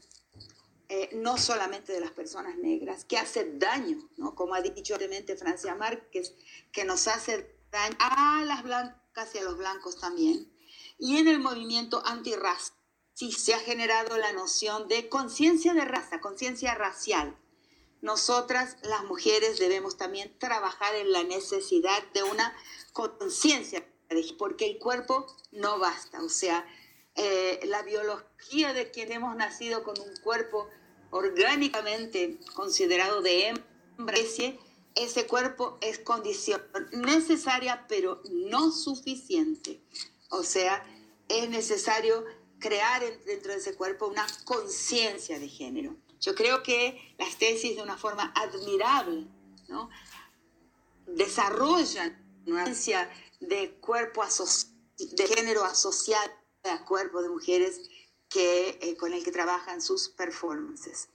eh, 0.89 1.09
no 1.13 1.37
solamente 1.37 1.93
de 1.93 2.01
las 2.01 2.11
personas 2.11 2.57
negras, 2.57 3.05
que 3.05 3.17
hace 3.17 3.53
daño, 3.53 4.09
¿no? 4.17 4.35
como 4.35 4.55
ha 4.55 4.61
dicho 4.61 4.95
obviamente 4.95 5.37
Francia 5.37 5.75
Márquez, 5.75 6.35
que 6.71 6.83
nos 6.83 7.07
hace 7.07 7.55
daño 7.71 7.95
a 7.99 8.43
las 8.45 8.63
blancas 8.63 9.33
y 9.35 9.37
a 9.37 9.43
los 9.43 9.57
blancos 9.57 9.99
también. 9.99 10.51
Y 10.97 11.17
en 11.17 11.27
el 11.27 11.39
movimiento 11.39 12.01
antirraza 12.05 12.73
sí 13.13 13.31
se 13.31 13.53
ha 13.53 13.59
generado 13.59 14.17
la 14.17 14.33
noción 14.33 14.87
de 14.87 15.09
conciencia 15.09 15.73
de 15.73 15.85
raza, 15.85 16.21
conciencia 16.21 16.73
racial, 16.75 17.37
nosotras 18.01 18.77
las 18.83 19.03
mujeres 19.03 19.59
debemos 19.59 19.97
también 19.97 20.37
trabajar 20.39 20.95
en 20.95 21.11
la 21.11 21.23
necesidad 21.23 22.01
de 22.13 22.23
una 22.23 22.55
conciencia, 22.93 23.85
porque 24.37 24.67
el 24.67 24.79
cuerpo 24.79 25.27
no 25.51 25.79
basta, 25.79 26.23
o 26.23 26.29
sea, 26.29 26.65
eh, 27.21 27.59
la 27.65 27.81
biología 27.83 28.71
de 28.71 28.91
quien 28.91 29.11
hemos 29.11 29.35
nacido 29.35 29.83
con 29.83 29.99
un 29.99 30.15
cuerpo 30.23 30.69
orgánicamente 31.11 32.39
considerado 32.53 33.21
de 33.21 33.47
hembra, 33.47 34.17
ese 34.95 35.27
cuerpo 35.27 35.77
es 35.81 35.99
condición 35.99 36.61
necesaria 36.93 37.85
pero 37.89 38.21
no 38.31 38.71
suficiente. 38.71 39.81
O 40.29 40.43
sea, 40.43 40.85
es 41.27 41.49
necesario 41.49 42.23
crear 42.57 43.01
dentro 43.25 43.51
de 43.51 43.57
ese 43.57 43.75
cuerpo 43.75 44.07
una 44.07 44.25
conciencia 44.45 45.39
de 45.39 45.49
género. 45.49 45.97
Yo 46.21 46.35
creo 46.35 46.63
que 46.63 47.15
las 47.17 47.37
tesis 47.37 47.75
de 47.75 47.81
una 47.81 47.97
forma 47.97 48.31
admirable 48.33 49.27
¿no? 49.67 49.89
desarrollan 51.05 52.17
una 52.45 52.63
conciencia 52.63 53.11
de 53.41 53.71
cuerpo 53.81 54.23
de 54.97 55.27
género 55.27 55.65
asociado 55.65 56.38
al 56.63 56.85
cuerpo 56.85 57.21
de 57.21 57.29
mujeres 57.29 57.81
que, 58.29 58.77
eh, 58.81 58.95
con 58.97 59.13
el 59.13 59.23
que 59.23 59.31
trabajan 59.31 59.81
sus 59.81 60.09
performances. 60.09 61.09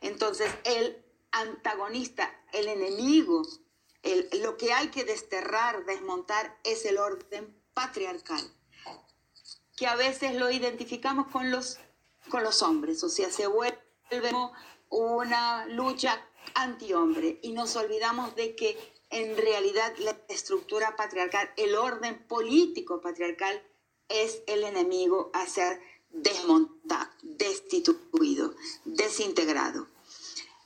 Entonces, 0.00 0.50
el 0.64 1.04
antagonista, 1.32 2.34
el 2.52 2.68
enemigo, 2.68 3.42
lo 4.40 4.56
que 4.56 4.72
hay 4.72 4.88
que 4.88 5.04
desterrar, 5.04 5.84
desmontar, 5.84 6.58
es 6.64 6.84
el 6.84 6.98
orden 6.98 7.54
patriarcal, 7.74 8.40
que 9.76 9.86
a 9.86 9.96
veces 9.96 10.34
lo 10.34 10.50
identificamos 10.50 11.28
con 11.28 11.50
los, 11.50 11.78
con 12.28 12.42
los 12.42 12.62
hombres, 12.62 13.02
o 13.04 13.08
sea, 13.08 13.30
se 13.30 13.46
vuelve 13.46 13.78
una 14.88 15.66
lucha 15.66 16.24
antihombre 16.54 17.38
y 17.42 17.52
nos 17.52 17.74
olvidamos 17.76 18.34
de 18.36 18.54
que 18.54 18.78
en 19.10 19.36
realidad 19.36 19.94
la 19.98 20.16
estructura 20.28 20.96
patriarcal, 20.96 21.50
el 21.56 21.74
orden 21.74 22.26
político 22.26 23.00
patriarcal 23.00 23.62
es 24.08 24.42
el 24.46 24.64
enemigo 24.64 25.30
a 25.32 25.46
ser 25.46 25.80
desmontado, 26.10 27.10
destituido, 27.22 28.54
desintegrado. 28.84 29.88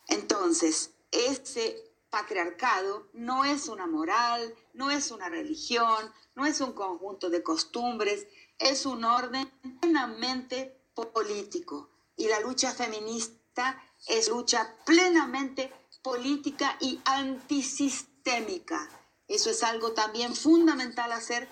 Entonces, 0.08 0.90
ese 1.10 1.90
patriarcado 2.10 3.08
no 3.12 3.44
es 3.44 3.68
una 3.68 3.86
moral, 3.86 4.54
no 4.74 4.90
es 4.90 5.10
una 5.10 5.28
religión, 5.28 6.12
no 6.34 6.46
es 6.46 6.60
un 6.60 6.72
conjunto 6.72 7.30
de 7.30 7.42
costumbres, 7.42 8.26
es 8.58 8.86
un 8.86 9.04
orden 9.04 9.50
plenamente 9.80 10.76
político. 10.94 11.90
Y 12.16 12.28
la 12.28 12.40
lucha 12.40 12.72
feminista 12.72 13.82
es 14.06 14.28
lucha 14.28 14.76
plenamente 14.84 15.72
política 16.02 16.76
y 16.80 17.00
antisistémica. 17.04 18.88
Eso 19.28 19.50
es 19.50 19.62
algo 19.62 19.92
también 19.92 20.34
fundamental 20.34 21.12
hacer. 21.12 21.48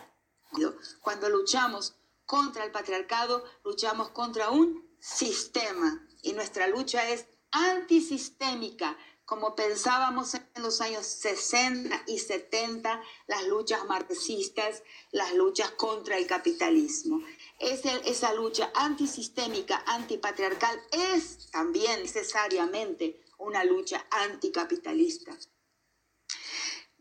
Cuando 1.00 1.28
luchamos 1.28 1.94
contra 2.26 2.64
el 2.64 2.72
patriarcado, 2.72 3.44
luchamos 3.64 4.10
contra 4.10 4.50
un 4.50 4.88
sistema. 5.00 6.06
Y 6.22 6.32
nuestra 6.32 6.66
lucha 6.66 7.08
es 7.08 7.26
antisistémica, 7.50 8.96
como 9.24 9.54
pensábamos 9.54 10.34
en 10.34 10.62
los 10.62 10.80
años 10.80 11.06
60 11.06 12.04
y 12.06 12.18
70, 12.18 13.02
las 13.26 13.46
luchas 13.46 13.84
marxistas, 13.84 14.82
las 15.10 15.34
luchas 15.34 15.70
contra 15.72 16.16
el 16.16 16.26
capitalismo. 16.26 17.20
Es 17.58 17.84
esa 17.84 18.32
lucha 18.32 18.70
antisistémica, 18.74 19.82
antipatriarcal, 19.86 20.80
es 20.90 21.50
también 21.50 22.02
necesariamente 22.02 23.22
una 23.36 23.64
lucha 23.64 24.06
anticapitalista. 24.10 25.36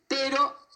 Pero 0.08 0.67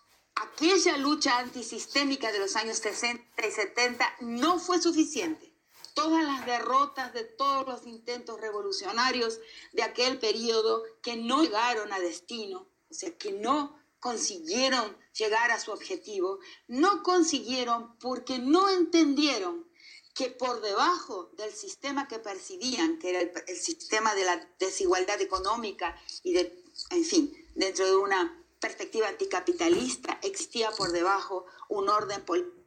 aquella 0.62 0.96
lucha 0.98 1.40
antisistémica 1.40 2.32
de 2.32 2.38
los 2.38 2.56
años 2.56 2.78
60 2.78 3.48
y 3.48 3.52
70 3.52 4.18
no 4.22 4.60
fue 4.60 4.80
suficiente. 4.80 5.52
Todas 5.96 6.24
las 6.24 6.46
derrotas 6.46 7.14
de 7.14 7.24
todos 7.24 7.68
los 7.68 7.88
intentos 7.88 8.40
revolucionarios 8.40 9.40
de 9.74 9.82
aquel 9.82 10.20
periodo 10.20 10.84
que 11.02 11.16
no 11.16 11.42
llegaron 11.42 11.92
a 11.92 12.00
destino, 12.00 12.68
o 12.90 12.94
sea, 12.94 13.18
que 13.18 13.32
no 13.32 13.76
consiguieron 14.00 14.96
llegar 15.18 15.50
a 15.50 15.60
su 15.60 15.72
objetivo, 15.72 16.38
no 16.68 17.02
consiguieron 17.02 17.98
porque 17.98 18.38
no 18.38 18.70
entendieron 18.70 19.66
que 20.14 20.30
por 20.30 20.62
debajo 20.62 21.32
del 21.38 21.54
sistema 21.54 22.08
que 22.08 22.20
percibían, 22.20 23.00
que 23.00 23.10
era 23.10 23.22
el, 23.22 23.58
sistema 23.58 24.14
de 24.14 24.26
la 24.26 24.48
desigualdad 24.60 25.20
económica 25.22 26.00
y 26.22 26.34
de, 26.34 26.64
en 26.92 27.04
fin, 27.04 27.48
dentro 27.56 27.86
de 27.86 27.96
una 27.96 28.41
perspectiva 28.62 29.10
anticapitalista, 29.10 30.20
existía 30.22 30.72
por 30.72 30.92
debajo 30.92 31.46
un 31.68 31.90
orden 31.90 32.24
político 32.24 32.62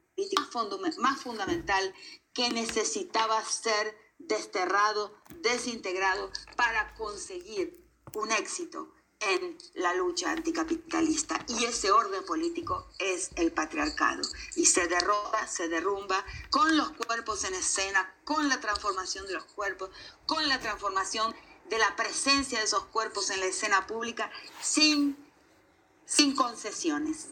más 0.99 1.23
fundamental 1.23 1.95
que 2.35 2.51
necesitaba 2.51 3.43
ser 3.45 3.97
desterrado, 4.19 5.17
desintegrado 5.41 6.31
para 6.57 6.95
conseguir 6.95 7.85
un 8.15 8.31
éxito 8.33 8.93
en 9.21 9.57
la 9.75 9.95
lucha 9.95 10.33
anticapitalista. 10.33 11.45
Y 11.49 11.65
ese 11.65 11.91
orden 11.91 12.25
político 12.25 12.89
es 12.99 13.31
el 13.37 13.53
patriarcado. 13.53 14.23
Y 14.57 14.67
se 14.67 14.87
derrota, 14.87 15.47
se 15.47 15.69
derrumba 15.69 16.25
con 16.51 16.77
los 16.77 16.91
cuerpos 16.93 17.45
en 17.45 17.55
escena, 17.55 18.15
con 18.25 18.49
la 18.49 18.61
transformación 18.61 19.27
de 19.27 19.35
los 19.35 19.45
cuerpos, 19.45 19.91
con 20.27 20.47
la 20.49 20.61
transformación 20.61 21.35
de 21.69 21.79
la 21.79 21.97
presencia 21.97 22.59
de 22.59 22.65
esos 22.65 22.85
cuerpos 22.87 23.31
en 23.31 23.41
la 23.41 23.47
escena 23.47 23.87
pública, 23.87 24.31
sin, 24.61 25.17
sin 26.07 26.35
concesiones. 26.35 27.29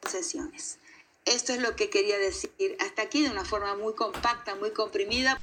concesiones. 0.00 0.78
Esto 1.24 1.54
es 1.54 1.60
lo 1.60 1.74
que 1.76 1.88
quería 1.88 2.18
decir 2.18 2.50
hasta 2.80 3.02
aquí 3.02 3.22
de 3.22 3.30
una 3.30 3.44
forma 3.44 3.74
muy 3.76 3.94
compacta, 3.94 4.54
muy 4.56 4.72
comprimida. 4.72 5.40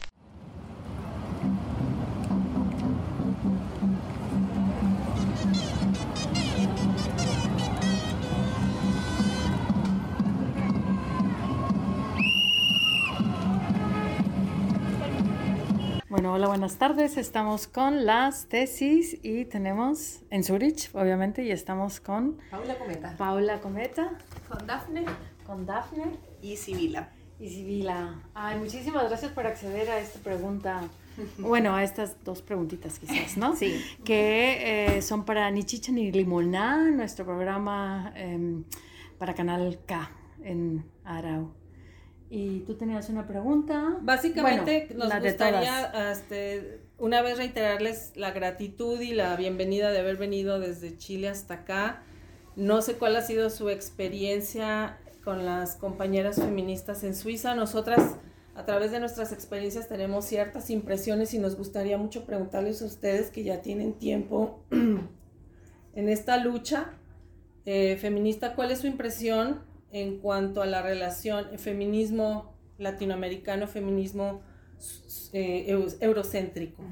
Bueno, 16.22 16.36
hola, 16.36 16.50
buenas 16.50 16.76
tardes. 16.76 17.18
Estamos 17.18 17.66
con 17.66 18.06
las 18.06 18.46
tesis 18.46 19.18
y 19.24 19.46
tenemos 19.46 20.20
en 20.30 20.44
Zurich, 20.44 20.92
obviamente, 20.94 21.44
y 21.44 21.50
estamos 21.50 22.00
con 22.00 22.38
Paula 22.52 22.78
Cometa. 22.78 23.18
Paula 23.18 23.60
Cometa. 23.60 24.20
Con 24.48 24.68
Dafne 24.68 25.04
con 25.48 25.66
Dafne. 25.66 26.04
Y 26.44 26.58
Sibila. 26.58 27.10
Y 27.40 27.50
Sibila. 27.50 28.22
Ay, 28.36 28.60
muchísimas 28.60 29.10
gracias 29.10 29.32
por 29.32 29.48
acceder 29.48 29.90
a 29.90 29.98
esta 29.98 30.20
pregunta. 30.20 30.84
Bueno, 31.40 31.76
a 31.76 31.84
estas 31.84 32.24
dos 32.24 32.44
preguntitas 32.44 33.00
quizás, 33.00 33.36
¿no? 33.36 33.56
Sí. 33.56 33.84
Que 34.06 34.98
eh, 34.98 35.02
son 35.02 35.26
para 35.26 35.50
Ni 35.50 35.64
Chicha 35.64 35.92
ni 35.92 36.12
Limoná, 36.12 36.92
nuestro 36.92 37.26
programa 37.26 38.14
em, 38.16 38.64
para 39.18 39.34
Canal 39.34 39.80
K 39.88 40.12
en 40.44 40.86
Arau. 41.04 41.61
Y 42.34 42.62
tú 42.62 42.76
tenías 42.76 43.10
una 43.10 43.28
pregunta. 43.28 43.98
Básicamente 44.00 44.88
nos 44.96 45.14
gustaría 45.20 46.12
este, 46.14 46.80
una 46.98 47.22
vez 47.22 47.38
reiterarles 47.38 48.14
la 48.16 48.32
gratitud 48.32 49.02
y 49.02 49.14
la 49.14 49.36
bienvenida 49.36 49.92
de 49.92 50.00
haber 50.00 50.16
venido 50.16 50.58
desde 50.58 50.98
Chile 50.98 51.28
hasta 51.28 51.56
acá. 51.56 52.04
No 52.56 52.82
sé 52.82 52.94
cuál 52.94 53.18
ha 53.18 53.22
sido 53.22 53.50
su 53.50 53.70
experiencia 53.70 54.98
con 55.26 55.46
las 55.46 55.76
compañeras 55.76 56.38
feministas 56.38 57.04
en 57.04 57.16
Suiza. 57.16 57.54
Nosotras, 57.54 58.16
a 58.56 58.64
través 58.64 58.92
de 58.92 59.02
nuestras 59.02 59.34
experiencias, 59.34 59.90
tenemos 59.90 60.24
ciertas 60.24 60.70
impresiones 60.70 61.34
y 61.34 61.38
nos 61.38 61.58
gustaría 61.58 61.98
mucho 61.98 62.26
preguntarles 62.26 62.82
a 62.82 62.86
ustedes 62.86 63.30
que 63.30 63.44
ya 63.44 63.62
tienen 63.62 63.92
tiempo 63.92 64.64
en 64.72 66.08
esta 66.08 66.38
lucha 66.38 66.94
eh, 67.66 67.98
feminista, 67.98 68.56
¿cuál 68.56 68.72
es 68.72 68.80
su 68.80 68.88
impresión 68.88 69.70
en 69.92 70.20
cuanto 70.20 70.62
a 70.62 70.66
la 70.66 70.82
relación 70.82 71.58
feminismo 71.58 72.54
latinoamericano, 72.78 73.68
feminismo 73.68 74.42
eh, 75.34 75.78
eurocéntrico? 76.00 76.84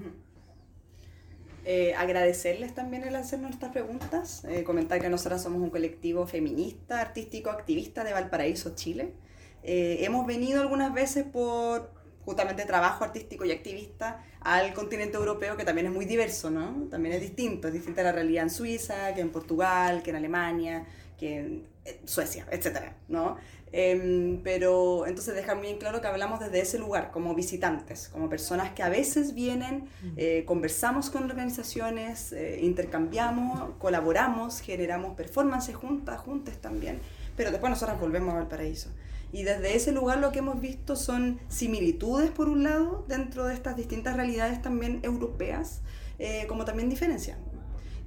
Eh, 1.72 1.94
agradecerles 1.94 2.74
también 2.74 3.04
el 3.04 3.16
hacernos 3.16 3.52
estas 3.52 3.72
preguntas, 3.72 4.44
eh, 4.46 4.64
comentar 4.64 5.00
que 5.00 5.08
nosotras 5.10 5.44
somos 5.44 5.62
un 5.62 5.70
colectivo 5.70 6.26
feminista, 6.26 7.02
artístico, 7.02 7.50
activista 7.52 8.04
de 8.04 8.14
Valparaíso, 8.14 8.74
Chile. 8.76 9.14
Eh, 9.62 10.00
hemos 10.02 10.26
venido 10.26 10.62
algunas 10.62 10.94
veces 10.94 11.26
por, 11.26 11.92
justamente 12.26 12.66
trabajo 12.66 13.04
artístico 13.04 13.46
y 13.46 13.52
activista 13.52 14.24
al 14.40 14.74
continente 14.74 15.18
europeo 15.18 15.58
que 15.58 15.64
también 15.66 15.88
es 15.88 15.94
muy 15.94 16.06
diverso, 16.06 16.50
¿no? 16.50 16.88
También 16.90 17.16
es 17.16 17.22
distinto, 17.22 17.68
es 17.68 17.74
distinta 17.74 18.04
la 18.04 18.14
realidad 18.14 18.44
en 18.44 18.50
Suiza, 18.50 19.14
que 19.14 19.22
en 19.22 19.32
Portugal, 19.32 20.02
que 20.02 20.12
en 20.12 20.16
Alemania, 20.16 20.86
que 21.20 21.40
en 21.40 21.68
Suecia, 22.06 22.46
etcétera, 22.52 22.96
¿no? 23.08 23.38
Em, 23.72 24.42
pero 24.42 25.06
entonces 25.06 25.36
dejar 25.36 25.58
muy 25.58 25.68
en 25.68 25.78
claro 25.78 26.02
que 26.02 26.08
hablamos 26.08 26.40
desde 26.40 26.60
ese 26.62 26.80
lugar, 26.80 27.12
como 27.12 27.36
visitantes, 27.36 28.10
como 28.10 28.28
personas 28.28 28.72
que 28.72 28.82
a 28.82 28.90
veces 28.90 29.36
vienen, 29.36 29.88
eh, 30.18 30.44
conversamos 30.46 31.12
con 31.12 31.24
organizaciones, 31.26 32.32
eh, 32.32 32.60
intercambiamos, 32.64 33.76
colaboramos, 33.78 34.62
generamos 34.62 35.16
performances 35.16 35.76
juntas, 35.76 36.20
juntas 36.20 36.58
también, 36.58 37.00
pero 37.38 37.52
después 37.52 37.70
nosotras 37.70 38.00
volvemos 38.00 38.34
al 38.34 38.48
paraíso. 38.48 38.90
Y 39.32 39.44
desde 39.44 39.76
ese 39.76 39.92
lugar 39.92 40.18
lo 40.18 40.32
que 40.32 40.40
hemos 40.40 40.60
visto 40.60 40.96
son 40.96 41.40
similitudes, 41.48 42.32
por 42.32 42.50
un 42.50 42.64
lado, 42.64 43.06
dentro 43.08 43.46
de 43.46 43.54
estas 43.54 43.76
distintas 43.78 44.16
realidades 44.16 44.64
también 44.64 45.00
europeas, 45.04 45.82
eh, 46.18 46.46
como 46.48 46.66
también 46.66 46.90
diferencias. 46.90 47.38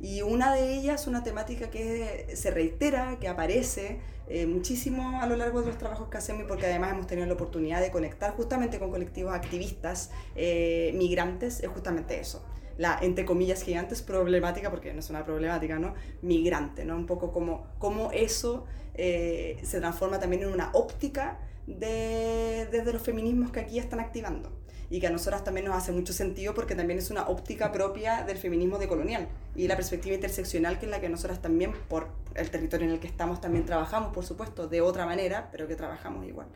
Y 0.02 0.22
una 0.22 0.52
de 0.52 0.74
ellas, 0.74 1.06
una 1.06 1.22
temática 1.22 1.70
que 1.70 2.26
se 2.34 2.50
reitera, 2.50 3.18
que 3.20 3.28
aparece 3.28 4.00
eh, 4.28 4.46
muchísimo 4.46 5.20
a 5.22 5.26
lo 5.26 5.36
largo 5.36 5.60
de 5.60 5.68
los 5.68 5.78
trabajos 5.78 6.08
que 6.08 6.18
hacemos 6.18 6.42
y 6.42 6.46
porque 6.48 6.66
además 6.66 6.90
hemos 6.90 7.06
tenido 7.06 7.24
la 7.28 7.34
oportunidad 7.34 7.80
de 7.80 7.92
conectar 7.92 8.34
justamente 8.34 8.80
con 8.80 8.90
colectivos 8.90 9.32
activistas 9.32 10.10
eh, 10.34 10.92
migrantes, 10.96 11.60
es 11.60 11.68
justamente 11.68 12.18
eso. 12.18 12.44
La, 12.78 12.98
entre 13.00 13.24
comillas, 13.24 13.62
gigantes 13.62 14.02
problemática, 14.02 14.70
porque 14.70 14.92
no 14.92 14.98
es 14.98 15.08
una 15.08 15.24
problemática, 15.24 15.78
¿no? 15.78 15.94
Migrante, 16.20 16.84
¿no? 16.84 16.96
Un 16.96 17.06
poco 17.06 17.30
como, 17.30 17.68
como 17.78 18.10
eso 18.10 18.64
eh, 18.94 19.60
se 19.62 19.78
transforma 19.78 20.18
también 20.18 20.42
en 20.42 20.48
una 20.48 20.70
óptica 20.72 21.38
de, 21.68 22.66
desde 22.72 22.92
los 22.92 23.02
feminismos 23.02 23.52
que 23.52 23.60
aquí 23.60 23.78
están 23.78 24.00
activando 24.00 24.61
y 24.92 25.00
que 25.00 25.06
a 25.06 25.10
nosotras 25.10 25.42
también 25.42 25.64
nos 25.64 25.74
hace 25.74 25.90
mucho 25.90 26.12
sentido 26.12 26.52
porque 26.52 26.74
también 26.74 26.98
es 26.98 27.10
una 27.10 27.26
óptica 27.26 27.72
propia 27.72 28.24
del 28.24 28.36
feminismo 28.36 28.76
decolonial 28.76 29.26
y 29.56 29.66
la 29.66 29.74
perspectiva 29.74 30.14
interseccional 30.14 30.78
que 30.78 30.84
es 30.84 30.90
la 30.90 31.00
que 31.00 31.08
nosotras 31.08 31.40
también, 31.40 31.72
por 31.88 32.08
el 32.34 32.50
territorio 32.50 32.88
en 32.88 32.92
el 32.92 33.00
que 33.00 33.06
estamos, 33.06 33.40
también 33.40 33.64
trabajamos, 33.64 34.12
por 34.12 34.26
supuesto, 34.26 34.68
de 34.68 34.82
otra 34.82 35.06
manera, 35.06 35.48
pero 35.50 35.66
que 35.66 35.76
trabajamos 35.76 36.26
igual. 36.26 36.46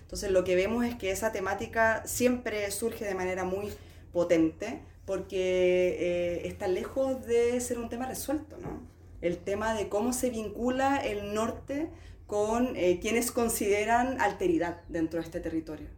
Entonces 0.00 0.30
lo 0.30 0.42
que 0.42 0.56
vemos 0.56 0.86
es 0.86 0.94
que 0.94 1.10
esa 1.10 1.32
temática 1.32 2.02
siempre 2.06 2.70
surge 2.70 3.04
de 3.04 3.14
manera 3.14 3.44
muy 3.44 3.70
potente 4.10 4.80
porque 5.04 5.98
eh, 6.00 6.48
está 6.48 6.68
lejos 6.68 7.26
de 7.26 7.60
ser 7.60 7.78
un 7.78 7.90
tema 7.90 8.06
resuelto, 8.06 8.56
¿no? 8.56 8.80
El 9.20 9.36
tema 9.36 9.74
de 9.74 9.90
cómo 9.90 10.14
se 10.14 10.30
vincula 10.30 10.96
el 10.96 11.34
norte 11.34 11.90
con 12.26 12.74
eh, 12.74 13.00
quienes 13.02 13.30
consideran 13.30 14.18
alteridad 14.18 14.80
dentro 14.88 15.20
de 15.20 15.26
este 15.26 15.40
territorio 15.40 15.88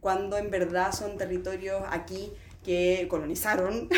cuando 0.00 0.36
en 0.36 0.50
verdad 0.50 0.92
son 0.92 1.16
territorios 1.16 1.82
aquí 1.90 2.32
que 2.64 3.06
colonizaron 3.08 3.88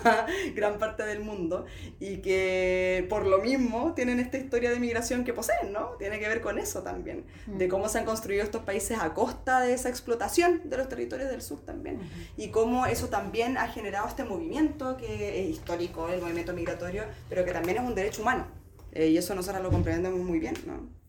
gran 0.54 0.78
parte 0.78 1.02
del 1.04 1.20
mundo 1.20 1.66
y 1.98 2.18
que 2.18 3.04
por 3.08 3.26
lo 3.26 3.38
mismo 3.38 3.94
tienen 3.94 4.20
esta 4.20 4.38
historia 4.38 4.70
de 4.70 4.78
migración 4.78 5.24
que 5.24 5.32
poseen, 5.32 5.72
¿no? 5.72 5.96
Tiene 5.98 6.20
que 6.20 6.28
ver 6.28 6.40
con 6.40 6.58
eso 6.58 6.82
también, 6.82 7.24
de 7.46 7.68
cómo 7.68 7.88
se 7.88 7.98
han 7.98 8.04
construido 8.04 8.44
estos 8.44 8.62
países 8.62 8.98
a 9.00 9.12
costa 9.12 9.60
de 9.60 9.74
esa 9.74 9.88
explotación 9.88 10.62
de 10.64 10.76
los 10.76 10.88
territorios 10.88 11.30
del 11.30 11.42
sur 11.42 11.60
también 11.60 11.98
y 12.36 12.48
cómo 12.48 12.86
eso 12.86 13.08
también 13.08 13.58
ha 13.58 13.66
generado 13.68 14.06
este 14.06 14.24
movimiento 14.24 14.96
que 14.96 15.42
es 15.42 15.50
histórico, 15.50 16.08
el 16.08 16.20
movimiento 16.20 16.52
migratorio, 16.52 17.04
pero 17.28 17.44
que 17.44 17.52
también 17.52 17.78
es 17.78 17.82
un 17.82 17.94
derecho 17.94 18.22
humano 18.22 18.46
eh, 18.92 19.08
y 19.08 19.16
eso 19.16 19.34
nosotros 19.34 19.62
lo 19.62 19.70
comprendemos 19.70 20.20
muy 20.20 20.38
bien, 20.38 20.54
¿no? 20.66 21.01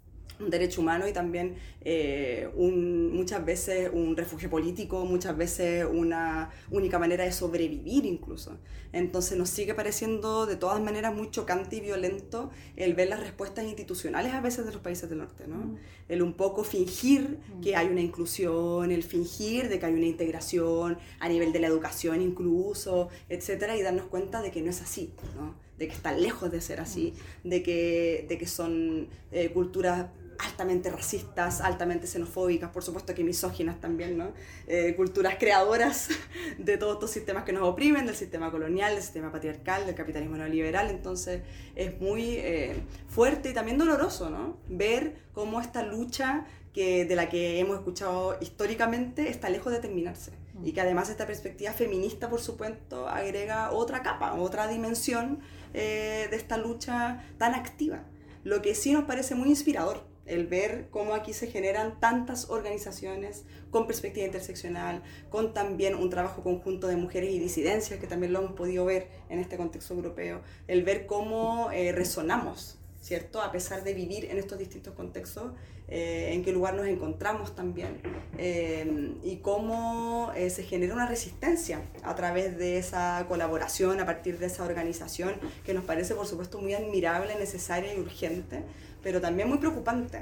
Un 0.44 0.50
derecho 0.50 0.82
humano 0.82 1.08
y 1.08 1.14
también 1.14 1.56
eh, 1.82 2.50
un, 2.56 3.14
muchas 3.14 3.44
veces 3.46 3.90
un 3.94 4.16
refugio 4.16 4.50
político, 4.50 5.06
muchas 5.06 5.36
veces 5.36 5.86
una 5.90 6.50
única 6.72 7.00
manera 7.00 7.24
de 7.24 7.32
sobrevivir 7.32 8.06
incluso. 8.06 8.58
Entonces 8.94 9.38
nos 9.40 9.50
sigue 9.50 9.74
pareciendo 9.74 10.46
de 10.46 10.56
todas 10.56 10.80
maneras 10.80 11.16
muy 11.16 11.32
chocante 11.32 11.78
y 11.78 11.82
violento 11.82 12.52
el 12.76 12.94
ver 12.94 13.10
las 13.10 13.20
respuestas 13.20 13.66
institucionales 13.66 14.34
a 14.34 14.40
veces 14.40 14.66
de 14.66 14.72
los 14.72 14.82
países 14.82 15.10
del 15.10 15.18
norte, 15.18 15.46
¿no? 15.48 15.58
Mm. 15.58 15.78
El 16.10 16.22
un 16.22 16.34
poco 16.34 16.64
fingir 16.64 17.40
que 17.64 17.76
hay 17.76 17.88
una 17.88 18.02
inclusión, 18.02 18.92
el 18.92 19.04
fingir 19.04 19.68
de 19.68 19.80
que 19.80 19.88
hay 19.88 19.94
una 19.94 20.06
integración 20.06 21.00
a 21.20 21.28
nivel 21.28 21.52
de 21.52 21.60
la 21.60 21.68
educación 21.68 22.22
incluso, 22.22 23.10
etcétera, 23.30 23.76
y 23.76 23.82
darnos 23.82 24.06
cuenta 24.06 24.44
de 24.44 24.52
que 24.52 24.62
no 24.62 24.70
es 24.70 24.82
así, 24.82 25.12
¿no? 25.36 25.56
De 25.80 25.88
que 25.88 25.94
está 25.94 26.16
lejos 26.16 26.52
de 26.52 26.62
ser 26.62 26.80
así, 26.80 27.14
mm. 27.44 27.50
de 27.50 27.64
que, 27.64 28.26
de 28.30 28.38
que 28.38 28.46
son 28.46 29.08
eh, 29.32 29.50
culturas 29.50 30.06
altamente 30.40 30.90
racistas, 30.90 31.62
altamente 31.62 32.08
xenofóbicas, 32.08 32.70
por 32.72 32.84
supuesto 32.84 33.14
que 33.14 33.24
misóginas 33.24 33.80
también, 33.80 34.18
¿no? 34.18 34.34
Eh, 34.68 34.94
culturas 34.96 35.36
creadoras 35.40 36.10
de 36.58 36.78
todos 36.78 36.94
estos 36.94 37.12
sistemas 37.12 37.44
que 37.44 37.54
nos 37.54 37.64
oprimen, 37.64 38.06
del 38.06 38.16
sistema 38.16 38.52
colonial, 38.52 38.94
del 38.94 39.04
sistema 39.04 39.32
patriarcal, 39.32 39.86
del 39.86 39.96
capitalismo 39.96 40.38
neoliberal, 40.38 40.90
entonces 40.90 41.42
es 41.76 42.00
muy 42.00 42.36
eh, 42.38 42.76
fuerte 43.08 43.50
y 43.50 43.54
también 43.54 43.78
doloroso, 43.78 44.30
¿no? 44.30 44.58
Ver 44.68 45.16
cómo 45.34 45.62
esta 45.62 45.84
lucha 45.84 46.46
que, 46.74 47.06
de 47.06 47.16
la 47.16 47.30
que 47.30 47.60
hemos 47.60 47.78
escuchado 47.78 48.38
históricamente 48.42 49.30
está 49.30 49.50
lejos 49.50 49.72
de 49.72 49.80
terminarse 49.80 50.32
y 50.64 50.72
que 50.72 50.82
además 50.82 51.10
esta 51.10 51.26
perspectiva 51.26 51.72
feminista, 51.72 52.30
por 52.30 52.42
supuesto, 52.42 53.08
agrega 53.08 53.72
otra 53.72 54.04
capa, 54.04 54.34
otra 54.34 54.68
dimensión 54.68 55.40
eh, 55.74 56.28
de 56.30 56.36
esta 56.36 56.58
lucha 56.58 57.24
tan 57.38 57.56
activa, 57.56 58.04
lo 58.44 58.62
que 58.62 58.76
sí 58.76 58.92
nos 58.92 59.06
parece 59.06 59.36
muy 59.36 59.50
inspirador 59.50 60.13
el 60.26 60.48
ver 60.48 60.88
cómo 60.90 61.14
aquí 61.14 61.34
se 61.34 61.48
generan 61.48 62.00
tantas 62.00 62.50
organizaciones 62.50 63.44
con 63.72 63.88
perspectiva 63.88 64.26
interseccional, 64.26 65.04
con 65.30 65.54
también 65.54 65.96
un 65.96 66.10
trabajo 66.10 66.44
conjunto 66.44 66.88
de 66.88 66.96
mujeres 66.96 67.34
y 67.34 67.40
disidencias, 67.40 68.00
que 68.00 68.08
también 68.08 68.34
lo 68.34 68.40
hemos 68.40 68.54
podido 68.54 68.86
ver 68.86 69.08
en 69.30 69.40
este 69.40 69.58
contexto 69.58 69.94
europeo, 69.94 70.42
el 70.68 70.84
ver 70.84 71.06
cómo 71.06 71.72
eh, 71.72 71.92
resonamos, 71.92 72.78
¿cierto? 73.02 73.42
A 73.42 73.52
pesar 73.52 73.84
de 73.84 73.94
vivir 73.94 74.26
en 74.26 74.38
estos 74.38 74.58
distintos 74.58 74.94
contextos, 74.94 75.52
eh, 75.90 76.30
en 76.34 76.44
qué 76.44 76.54
lugar 76.54 76.76
nos 76.76 76.88
encontramos 76.88 77.56
también, 77.56 78.00
eh, 78.38 79.16
y 79.24 79.38
cómo 79.38 80.32
se 80.34 80.64
genera 80.64 80.94
una 80.94 81.06
resistencia 81.06 81.82
a 82.04 82.16
través 82.16 82.58
de 82.58 82.78
esa 82.78 83.26
colaboración, 83.28 84.00
a 84.00 84.06
partir 84.06 84.40
de 84.40 84.46
esa 84.46 84.64
organización, 84.64 85.34
que 85.66 85.74
nos 85.74 85.84
parece, 85.84 86.16
por 86.16 86.26
supuesto, 86.26 86.62
muy 86.62 86.74
admirable, 86.74 87.36
necesaria 87.36 87.94
y 87.94 88.00
urgente 88.00 88.64
pero 89.04 89.22
también 89.22 89.48
muy 89.50 89.58
preocupante 89.58 90.22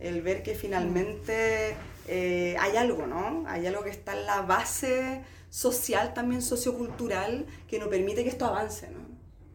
el 0.00 0.20
ver 0.20 0.42
que 0.42 0.54
finalmente 0.54 1.74
eh, 2.08 2.56
hay 2.58 2.76
algo, 2.76 3.06
¿no? 3.06 3.44
Hay 3.46 3.66
algo 3.66 3.82
que 3.82 3.90
está 3.90 4.12
en 4.18 4.26
la 4.26 4.42
base 4.42 5.22
social, 5.48 6.12
también 6.12 6.42
sociocultural, 6.42 7.46
que 7.66 7.78
no 7.78 7.88
permite 7.88 8.22
que 8.22 8.28
esto 8.28 8.44
avance, 8.44 8.90
¿no? 8.90 9.06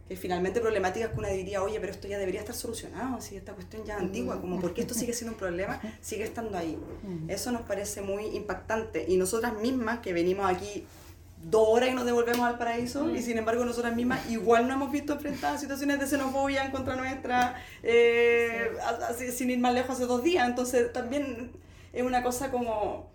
Que 0.07 0.15
finalmente 0.15 0.59
problemáticas 0.59 1.11
que 1.11 1.19
una 1.19 1.29
diría, 1.29 1.61
oye, 1.61 1.79
pero 1.79 1.91
esto 1.91 2.07
ya 2.07 2.17
debería 2.17 2.41
estar 2.41 2.55
solucionado, 2.55 3.21
si 3.21 3.37
esta 3.37 3.53
cuestión 3.53 3.85
ya 3.85 3.95
es 3.95 4.01
antigua, 4.01 4.41
como 4.41 4.59
porque 4.59 4.81
esto 4.81 4.93
sigue 4.93 5.13
siendo 5.13 5.33
un 5.33 5.39
problema, 5.39 5.79
sigue 6.01 6.23
estando 6.23 6.57
ahí. 6.57 6.77
Eso 7.27 7.51
nos 7.51 7.61
parece 7.61 8.01
muy 8.01 8.25
impactante 8.35 9.05
y 9.07 9.15
nosotras 9.15 9.53
mismas 9.53 9.99
que 9.99 10.11
venimos 10.11 10.51
aquí 10.51 10.85
dos 11.43 11.67
horas 11.69 11.89
y 11.89 11.93
nos 11.93 12.05
devolvemos 12.05 12.41
al 12.41 12.57
paraíso 12.57 13.09
y 13.09 13.19
mm. 13.19 13.23
sin 13.23 13.37
embargo 13.37 13.65
nosotras 13.65 13.95
mismas 13.95 14.29
igual 14.29 14.67
no 14.67 14.73
hemos 14.73 14.91
visto 14.91 15.13
enfrentadas 15.13 15.61
situaciones 15.61 15.99
de 15.99 16.07
xenofobia 16.07 16.65
en 16.65 16.71
contra 16.71 16.95
nuestra 16.95 17.55
eh, 17.83 18.71
sin 19.33 19.49
ir 19.49 19.59
más 19.59 19.73
lejos 19.73 19.95
hace 19.95 20.05
dos 20.05 20.23
días 20.23 20.47
entonces 20.47 20.93
también 20.93 21.51
es 21.93 22.03
una 22.03 22.23
cosa 22.23 22.51
como 22.51 23.09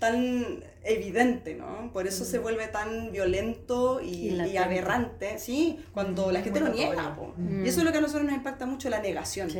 tan 0.00 0.64
evidente, 0.82 1.54
¿no? 1.54 1.92
Por 1.92 2.06
eso 2.06 2.24
se 2.24 2.38
vuelve 2.38 2.66
tan 2.68 3.12
violento 3.12 4.00
y, 4.00 4.56
aberrante, 4.56 5.38
¿sí? 5.38 5.78
Cuando 5.92 6.32
la 6.32 6.40
gente 6.40 6.58
lo 6.58 6.68
niega. 6.70 7.16
Y 7.62 7.68
eso 7.68 7.80
es 7.80 7.84
lo 7.84 7.92
que 7.92 7.98
a 7.98 8.00
nosotros 8.00 8.24
nos 8.24 8.34
impacta 8.34 8.64
mucho, 8.64 8.88
la 8.88 9.00
negación. 9.00 9.50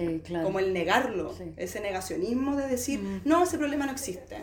Como 0.43 0.59
el 0.59 0.73
negarlo, 0.73 1.35
ese 1.57 1.81
negacionismo 1.81 2.57
de 2.57 2.66
decir, 2.66 3.21
no, 3.25 3.45
ese 3.45 3.59
problema 3.59 3.87
no 3.87 3.93
existe. 3.93 4.39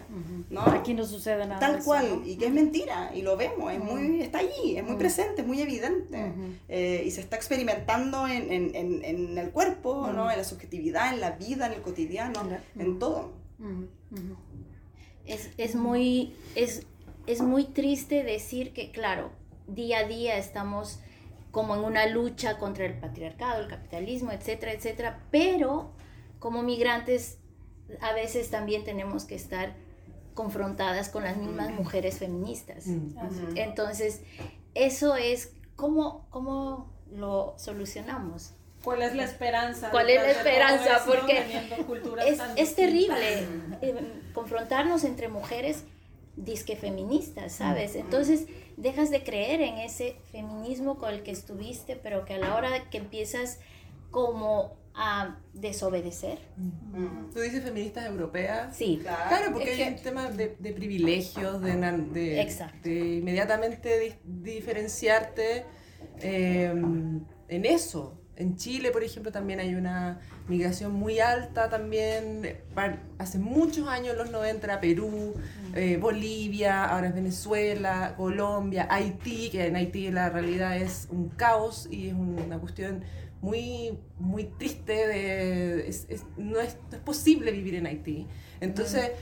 ¿no? 0.50 0.62
Aquí 0.62 0.94
no 0.94 1.04
sucede 1.04 1.46
nada. 1.48 1.60
Tal 1.60 1.84
cual, 1.84 2.22
y 2.26 2.38
que 2.38 2.46
es 2.46 2.54
mentira, 2.54 3.12
y 3.14 3.24
lo 3.24 3.36
vemos, 3.36 3.74
es 3.74 3.80
muy, 3.80 4.22
está 4.22 4.40
allí, 4.40 4.78
es 4.78 4.84
muy 4.84 4.98
presente, 4.98 5.42
es 5.42 5.48
muy 5.48 5.62
evidente. 5.62 6.32
Eh, 6.70 7.04
y 7.06 7.12
se 7.12 7.22
está 7.22 7.36
experimentando 7.36 8.28
en, 8.28 8.52
en, 8.52 8.76
en, 8.76 9.04
en 9.04 9.38
el 9.38 9.50
cuerpo, 9.50 10.12
¿no? 10.14 10.30
En 10.30 10.38
la 10.38 10.44
subjetividad, 10.44 11.12
en 11.12 11.22
la 11.22 11.32
vida, 11.32 11.66
en 11.66 11.74
el 11.74 11.82
cotidiano, 11.82 12.40
en 12.78 13.00
todo 13.00 13.48
es, 15.28 15.52
es, 15.58 15.76
muy, 15.76 16.36
es, 16.56 16.86
es 17.26 17.42
muy 17.42 17.66
triste 17.66 18.24
decir 18.24 18.74
que, 18.74 18.92
claro, 18.92 19.32
día 19.68 20.00
a 20.00 20.04
día 20.06 20.38
estamos 20.38 21.00
como 21.52 21.76
en 21.76 21.84
una 21.84 22.06
lucha 22.08 22.58
contra 22.58 22.86
el 22.86 23.00
patriarcado, 23.00 23.62
el 23.62 23.68
capitalismo, 23.68 24.32
etcétera, 24.32 24.74
etcétera, 24.74 25.24
pero 25.32 25.92
como 26.40 26.64
migrantes 26.64 27.40
a 28.02 28.14
veces 28.14 28.50
también 28.50 28.84
tenemos 28.84 29.26
que 29.26 29.36
estar 29.36 29.76
confrontadas 30.34 31.10
con 31.10 31.24
las 31.24 31.38
mismas 31.38 31.72
mujeres 31.72 32.20
feministas. 32.20 32.86
Entonces, 33.56 34.22
eso 34.76 35.16
es 35.16 35.54
cómo, 35.76 36.28
cómo 36.30 36.92
lo 37.12 37.56
solucionamos. 37.58 38.54
¿Cuál 38.88 39.02
es 39.02 39.16
la 39.16 39.26
esperanza? 39.26 39.90
¿Cuál 39.92 40.10
es 40.10 40.22
la 40.22 40.32
esperanza? 40.32 41.04
Porque 41.06 41.44
es, 42.26 42.40
es 42.56 42.74
terrible 42.74 43.44
eh, 43.82 43.96
confrontarnos 44.32 45.04
entre 45.04 45.28
mujeres 45.28 45.84
disque 46.38 46.78
feministas, 46.78 47.52
¿sabes? 47.52 47.96
Entonces 47.96 48.46
dejas 48.78 49.12
de 49.12 49.26
creer 49.26 49.60
en 49.60 49.78
ese 49.80 50.16
feminismo 50.32 50.98
con 50.98 51.14
el 51.14 51.22
que 51.22 51.32
estuviste, 51.32 51.98
pero 51.98 52.24
que 52.24 52.36
a 52.36 52.38
la 52.38 52.56
hora 52.56 52.90
que 52.90 53.00
empiezas 53.00 53.60
como 54.10 54.78
a 54.96 55.36
desobedecer. 55.54 56.40
¿Tú 57.34 57.42
dices 57.42 57.66
feministas 57.66 58.06
europeas? 58.06 58.74
Sí. 58.74 59.02
Claro, 59.02 59.52
porque 59.52 59.72
hay 59.72 59.94
un 59.96 60.02
tema 60.02 60.30
de, 60.30 60.56
de 60.58 60.72
privilegios, 60.72 61.62
de, 61.62 61.76
de, 61.76 62.72
de 62.84 63.16
inmediatamente 63.18 64.18
diferenciarte 64.24 65.66
em, 66.22 67.26
en 67.50 67.66
eso. 67.66 68.17
En 68.38 68.56
Chile, 68.56 68.92
por 68.92 69.04
ejemplo, 69.04 69.32
también 69.32 69.60
hay 69.60 69.74
una 69.74 70.20
migración 70.48 70.94
muy 70.94 71.20
alta 71.20 71.70
también. 71.70 72.58
Hace 73.18 73.40
muchos 73.40 73.88
años, 73.88 74.12
en 74.12 74.18
los 74.20 74.30
90, 74.30 74.64
era 74.68 74.80
Perú, 74.80 75.34
eh, 75.74 75.98
Bolivia, 75.98 76.86
ahora 76.86 77.08
es 77.08 77.16
Venezuela, 77.16 78.14
Colombia, 78.16 78.88
Haití, 78.92 79.50
que 79.50 79.66
en 79.66 79.76
Haití 79.76 80.12
la 80.12 80.30
realidad 80.30 80.78
es 80.78 81.08
un 81.10 81.30
caos 81.30 81.88
y 81.90 82.10
es 82.10 82.14
una 82.14 82.60
cuestión 82.60 83.04
muy, 83.42 83.98
muy 84.20 84.44
triste. 84.44 85.08
De, 85.08 85.96
no, 85.98 86.14
es, 86.14 86.24
no, 86.38 86.60
es, 86.60 86.76
posible 87.04 87.52
vivir 87.52 87.74
en 87.74 87.88
Haití. 87.88 88.28
Entonces, 88.62 89.14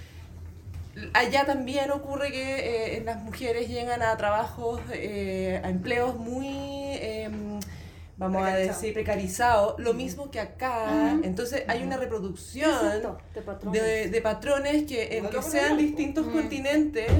allá 1.14 1.46
también 1.46 1.92
ocurre 1.92 2.32
que 2.32 2.98
eh, 2.98 3.04
las 3.04 3.22
mujeres 3.22 3.70
llegan 3.70 4.02
a 4.02 4.16
trabajos, 4.18 4.82
eh, 4.94 5.62
a 5.64 5.70
empleos 5.70 6.18
muy 6.18 6.48
em, 6.48 7.55
vamos 8.18 8.46
a 8.46 8.56
decir, 8.56 8.94
precarizado, 8.94 9.76
lo 9.78 9.94
mismo 9.94 10.32
que 10.32 10.40
acá. 10.40 11.18
Entonces 11.24 11.64
hay 11.68 11.84
una 11.84 11.98
reproducción 11.98 13.18
de 13.34 14.22
patrones, 14.22 14.84
que, 14.84 15.18
en 15.18 15.30
que 15.30 15.42
sean 15.42 15.78
distintos 15.78 16.28
continentes, 16.28 17.12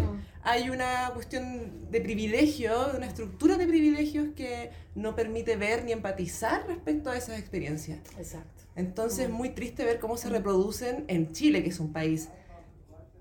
hay 0.44 0.70
una 0.70 1.10
cuestión 1.14 1.90
de 1.90 2.02
privilegio, 2.02 2.90
de 2.90 2.98
una 2.98 3.08
estructura 3.08 3.58
de 3.58 3.66
privilegios 3.66 4.28
que 4.36 4.70
no 4.94 5.16
permite 5.16 5.56
ver 5.56 5.84
ni 5.84 5.92
empatizar 5.92 6.68
respecto 6.68 7.10
a 7.10 7.18
esas 7.18 7.40
experiencias. 7.40 8.00
Exacto. 8.18 8.64
Entonces 8.76 9.26
es 9.26 9.30
muy 9.30 9.50
triste 9.50 9.84
ver 9.86 10.00
cómo 10.00 10.18
se 10.18 10.30
reproducen 10.30 11.06
en 11.08 11.32
Chile, 11.32 11.64
que 11.64 11.70
es 11.70 11.80
un 11.80 11.92
país 11.92 12.30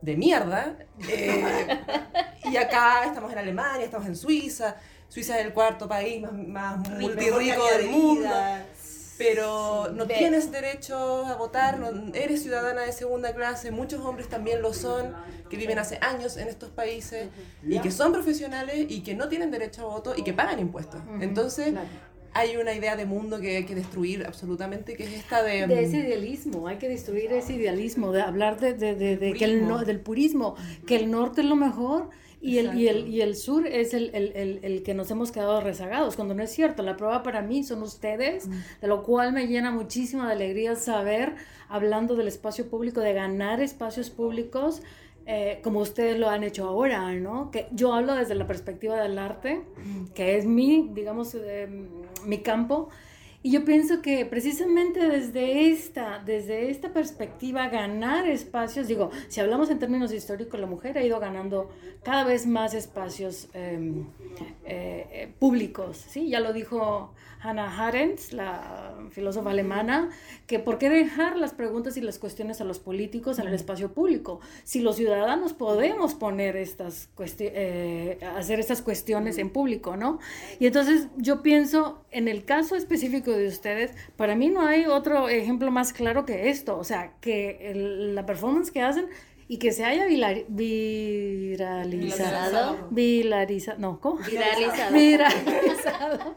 de 0.02 0.16
mierda, 0.16 0.76
eh, 1.08 1.66
y 2.44 2.56
acá 2.56 3.06
estamos 3.06 3.32
en 3.32 3.38
Alemania, 3.38 3.86
estamos 3.86 4.06
en 4.06 4.16
Suiza, 4.16 4.76
Suiza 5.14 5.38
es 5.38 5.46
el 5.46 5.52
cuarto 5.52 5.86
país 5.86 6.20
más, 6.22 6.32
más 6.32 6.90
multirrico 6.98 7.64
del 7.78 7.88
mundo. 7.88 8.28
Pero 9.16 9.92
no 9.94 10.08
tienes 10.08 10.50
derecho 10.50 11.24
a 11.24 11.36
votar, 11.36 11.78
no, 11.78 12.12
eres 12.14 12.42
ciudadana 12.42 12.82
de 12.82 12.90
segunda 12.90 13.32
clase, 13.32 13.70
muchos 13.70 14.04
hombres 14.04 14.28
también 14.28 14.60
lo 14.60 14.74
son, 14.74 15.14
que 15.48 15.56
viven 15.56 15.78
hace 15.78 16.00
años 16.00 16.36
en 16.36 16.48
estos 16.48 16.70
países 16.70 17.28
y 17.62 17.78
que 17.78 17.92
son 17.92 18.12
profesionales 18.12 18.86
y 18.88 19.04
que 19.04 19.14
no 19.14 19.28
tienen 19.28 19.52
derecho 19.52 19.82
a 19.82 19.94
voto 19.94 20.14
y 20.16 20.24
que 20.24 20.32
pagan 20.32 20.58
impuestos. 20.58 21.00
Entonces, 21.20 21.74
hay 22.32 22.56
una 22.56 22.72
idea 22.74 22.96
de 22.96 23.06
mundo 23.06 23.40
que 23.40 23.58
hay 23.58 23.66
que 23.66 23.76
destruir 23.76 24.26
absolutamente, 24.26 24.96
que 24.96 25.04
es 25.04 25.12
esta 25.12 25.44
de... 25.44 25.68
De 25.68 25.84
ese 25.84 25.98
idealismo, 25.98 26.66
hay 26.66 26.78
que 26.78 26.88
destruir 26.88 27.32
ese 27.32 27.52
idealismo, 27.52 28.10
de 28.10 28.20
hablar 28.20 28.58
de, 28.58 28.74
de, 28.74 28.96
de, 28.96 29.32
que 29.34 29.44
el 29.44 29.86
del 29.86 30.00
purismo, 30.00 30.56
que 30.88 30.96
el 30.96 31.08
norte 31.12 31.42
es 31.42 31.46
lo 31.46 31.54
mejor 31.54 32.10
y 32.44 32.58
el, 32.58 32.78
y 32.78 32.88
el, 32.88 33.08
y, 33.08 33.22
el, 33.22 33.36
sur 33.36 33.66
es 33.66 33.94
el, 33.94 34.10
el, 34.14 34.60
el, 34.62 34.82
que 34.82 34.92
nos 34.92 35.10
hemos 35.10 35.32
quedado 35.32 35.60
rezagados, 35.60 36.14
cuando 36.14 36.34
no 36.34 36.42
es 36.42 36.50
cierto. 36.50 36.82
La 36.82 36.96
prueba 36.96 37.22
para 37.22 37.40
mí 37.40 37.64
son 37.64 37.82
ustedes, 37.82 38.48
de 38.80 38.86
lo 38.86 39.02
cual 39.02 39.32
me 39.32 39.46
llena 39.46 39.70
muchísima 39.70 40.26
de 40.26 40.34
alegría 40.34 40.76
saber, 40.76 41.34
hablando 41.68 42.16
del 42.16 42.28
espacio 42.28 42.68
público, 42.68 43.00
de 43.00 43.14
ganar 43.14 43.62
espacios 43.62 44.10
públicos, 44.10 44.82
eh, 45.26 45.60
como 45.64 45.80
ustedes 45.80 46.18
lo 46.18 46.28
han 46.28 46.44
hecho 46.44 46.66
ahora, 46.66 47.12
¿no? 47.14 47.50
Que 47.50 47.68
yo 47.72 47.94
hablo 47.94 48.14
desde 48.14 48.34
la 48.34 48.46
perspectiva 48.46 49.00
del 49.00 49.18
arte, 49.18 49.62
que 50.14 50.36
es 50.36 50.44
mi, 50.44 50.90
digamos, 50.92 51.34
eh, 51.34 51.66
mi 52.26 52.38
campo. 52.38 52.90
Y 53.44 53.50
yo 53.50 53.62
pienso 53.62 54.00
que 54.00 54.24
precisamente 54.24 55.06
desde 55.06 55.68
esta, 55.68 56.18
desde 56.24 56.70
esta 56.70 56.94
perspectiva, 56.94 57.68
ganar 57.68 58.26
espacios, 58.26 58.88
digo, 58.88 59.10
si 59.28 59.38
hablamos 59.38 59.68
en 59.68 59.78
términos 59.78 60.14
históricos, 60.14 60.58
la 60.58 60.66
mujer 60.66 60.96
ha 60.96 61.04
ido 61.04 61.20
ganando 61.20 61.68
cada 62.02 62.24
vez 62.24 62.46
más 62.46 62.72
espacios 62.72 63.48
em, 63.52 64.06
eh, 64.64 65.06
eh, 65.10 65.34
públicos, 65.38 66.06
¿sí? 66.08 66.30
Ya 66.30 66.40
lo 66.40 66.54
dijo 66.54 67.12
Hannah 67.44 67.86
Arendt, 67.86 68.32
la 68.32 68.94
filósofa 69.10 69.50
alemana, 69.50 70.08
que 70.46 70.58
por 70.58 70.78
qué 70.78 70.88
dejar 70.88 71.36
las 71.36 71.52
preguntas 71.52 71.98
y 71.98 72.00
las 72.00 72.18
cuestiones 72.18 72.62
a 72.62 72.64
los 72.64 72.78
políticos 72.78 73.38
en 73.38 73.46
el 73.46 73.52
espacio 73.52 73.92
público, 73.92 74.40
si 74.64 74.80
los 74.80 74.96
ciudadanos 74.96 75.52
podemos 75.52 76.14
poner 76.14 76.56
estas 76.56 77.10
eh, 77.38 78.18
hacer 78.36 78.60
estas 78.60 78.80
cuestiones 78.80 79.36
en 79.36 79.50
público, 79.50 79.98
¿no? 79.98 80.18
Y 80.58 80.66
entonces 80.66 81.08
yo 81.18 81.42
pienso, 81.42 82.02
en 82.10 82.28
el 82.28 82.46
caso 82.46 82.76
específico 82.76 83.33
de 83.36 83.48
ustedes, 83.48 83.92
para 84.16 84.34
mí 84.34 84.50
no 84.50 84.66
hay 84.66 84.86
otro 84.86 85.28
ejemplo 85.28 85.70
más 85.70 85.92
claro 85.92 86.24
que 86.24 86.50
esto, 86.50 86.78
o 86.78 86.84
sea, 86.84 87.14
que 87.20 87.72
la 88.14 88.26
performance 88.26 88.70
que 88.70 88.82
hacen 88.82 89.06
y 89.46 89.58
que 89.58 89.72
se 89.72 89.84
haya 89.84 90.06
viralizado, 90.06 90.48
viralizado, 92.90 93.78
no, 93.78 94.00
¿cómo? 94.00 94.16
Viralizado. 94.22 94.94
viralizado. 94.94 96.34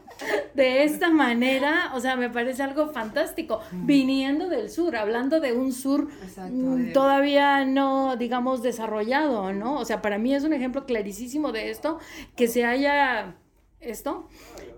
De 0.54 0.84
esta 0.84 1.08
manera, 1.08 1.92
o 1.94 2.00
sea, 2.00 2.16
me 2.16 2.28
parece 2.28 2.62
algo 2.62 2.88
fantástico, 2.88 3.60
viniendo 3.72 4.48
del 4.48 4.68
sur, 4.68 4.94
hablando 4.96 5.40
de 5.40 5.52
un 5.54 5.72
sur 5.72 6.08
mm, 6.36 6.92
todavía 6.92 7.64
no, 7.64 8.16
digamos, 8.16 8.62
desarrollado, 8.62 9.54
¿no? 9.54 9.78
O 9.78 9.86
sea, 9.86 10.02
para 10.02 10.18
mí 10.18 10.34
es 10.34 10.44
un 10.44 10.52
ejemplo 10.52 10.84
clarísimo 10.84 11.52
de 11.52 11.70
esto, 11.70 11.98
que 12.36 12.46
se 12.46 12.66
haya 12.66 13.36
esto 13.80 14.28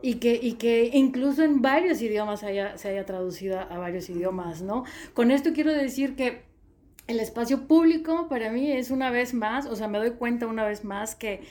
y 0.03 0.17
que, 0.17 0.39
y 0.41 0.55
que 0.55 0.91
incluso 0.93 1.43
en 1.43 1.63
varios 1.63 2.03
idiomas 2.03 2.43
haya, 2.43 2.77
se 2.79 2.89
haya 2.89 3.07
traducido 3.07 3.59
a 3.59 3.79
varios 3.79 4.09
idiomas, 4.11 4.63
¿no? 4.63 4.85
Con 5.15 5.31
esto 5.31 5.53
quiero 5.53 5.73
decir 5.73 6.17
que 6.17 6.43
el 7.11 7.21
espacio 7.21 7.67
público 7.67 8.29
para 8.29 8.51
mí 8.51 8.71
es 8.71 8.91
una 8.91 9.11
vez 9.11 9.35
más, 9.35 9.67
o 9.67 9.75
sea, 9.75 9.89
me 9.89 9.99
doy 9.99 10.13
cuenta 10.13 10.47
una 10.47 10.65
vez 10.65 10.85
más 10.85 11.15
que, 11.15 11.43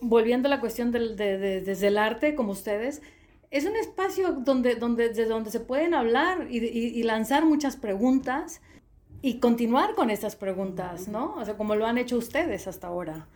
volviendo 0.00 0.48
a 0.48 0.50
la 0.50 0.60
cuestión 0.60 0.92
del, 0.92 1.16
de, 1.16 1.60
desde 1.60 1.86
el 1.86 1.98
arte, 1.98 2.34
como 2.34 2.52
ustedes, 2.52 3.02
es 3.50 3.64
un 3.64 3.76
espacio 3.76 4.32
donde, 4.32 4.74
donde, 4.74 5.08
desde 5.08 5.24
donde 5.24 5.50
se 5.50 5.60
pueden 5.60 5.94
hablar 5.94 6.48
y, 6.50 6.58
y, 6.58 7.02
lanzar 7.02 7.46
muchas 7.46 7.76
preguntas 7.76 8.60
y 9.22 9.40
continuar 9.40 9.94
con 9.94 10.10
estas 10.10 10.36
preguntas, 10.36 11.08
¿no? 11.08 11.34
O 11.36 11.44
sea, 11.44 11.56
como 11.56 11.74
lo 11.74 11.86
han 11.86 11.96
hecho 11.96 12.18
ustedes 12.18 12.68
hasta 12.68 12.88
ahora. 12.88 13.26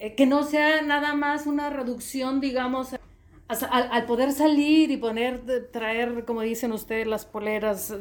Eh, 0.00 0.14
que 0.14 0.24
no 0.24 0.44
sea 0.44 0.80
nada 0.80 1.14
más 1.14 1.46
una 1.46 1.68
reducción, 1.68 2.40
digamos, 2.40 2.96
al, 3.48 4.06
poder 4.06 4.32
salir 4.32 4.90
y 4.90 4.96
poner, 4.96 5.68
traer, 5.70 6.24
como 6.24 6.40
dicen 6.40 6.72
ustedes, 6.72 7.06
las 7.06 7.26
poleras 7.26 7.92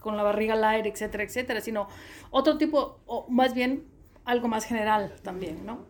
con 0.00 0.16
la 0.16 0.24
barriga 0.24 0.54
al 0.54 0.64
aire, 0.64 0.90
etcétera, 0.90 1.22
etcétera, 1.22 1.60
sino 1.60 1.86
otro 2.30 2.58
tipo, 2.58 2.98
o 3.06 3.26
más 3.28 3.54
bien 3.54 3.84
algo 4.24 4.48
más 4.48 4.64
general 4.64 5.14
también, 5.22 5.64
¿no? 5.64 5.86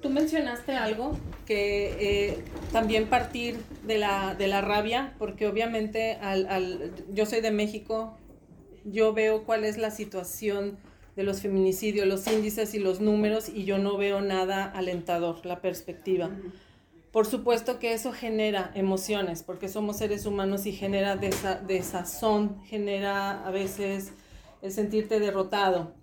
Tú 0.00 0.08
mencionaste 0.08 0.76
algo 0.76 1.16
que 1.46 1.96
eh, 1.98 2.44
también 2.70 3.08
partir 3.08 3.56
de 3.84 3.98
la, 3.98 4.36
de 4.36 4.46
la 4.46 4.60
rabia, 4.60 5.14
porque 5.18 5.48
obviamente 5.48 6.14
al, 6.20 6.46
al, 6.46 6.92
yo 7.12 7.26
soy 7.26 7.40
de 7.40 7.50
México, 7.50 8.16
yo 8.84 9.12
veo 9.14 9.42
cuál 9.42 9.64
es 9.64 9.78
la 9.78 9.90
situación 9.90 10.78
de 11.16 11.22
los 11.22 11.42
feminicidios, 11.42 12.06
los 12.06 12.26
índices 12.26 12.74
y 12.74 12.78
los 12.78 13.00
números, 13.00 13.48
y 13.48 13.64
yo 13.64 13.78
no 13.78 13.96
veo 13.96 14.20
nada 14.20 14.64
alentador, 14.64 15.44
la 15.44 15.60
perspectiva. 15.60 16.30
Por 17.10 17.26
supuesto 17.26 17.78
que 17.78 17.92
eso 17.92 18.12
genera 18.12 18.72
emociones, 18.74 19.42
porque 19.42 19.68
somos 19.68 19.98
seres 19.98 20.24
humanos 20.24 20.64
y 20.64 20.72
genera 20.72 21.16
desazón, 21.16 22.62
genera 22.64 23.46
a 23.46 23.50
veces 23.50 24.12
el 24.62 24.72
sentirte 24.72 25.20
derrotado. 25.20 25.94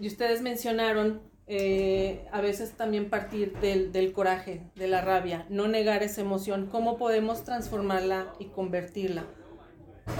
Y 0.00 0.06
ustedes 0.06 0.42
mencionaron 0.42 1.20
eh, 1.48 2.24
a 2.30 2.40
veces 2.40 2.72
también 2.72 3.10
partir 3.10 3.58
del, 3.58 3.90
del, 3.90 4.12
coraje, 4.12 4.62
de 4.76 4.86
la 4.86 5.00
rabia, 5.00 5.44
no 5.50 5.66
negar 5.66 6.04
esa 6.04 6.20
emoción, 6.20 6.68
cómo 6.70 6.96
podemos 6.98 7.42
transformarla 7.42 8.32
y 8.38 8.46
convertirla 8.46 9.24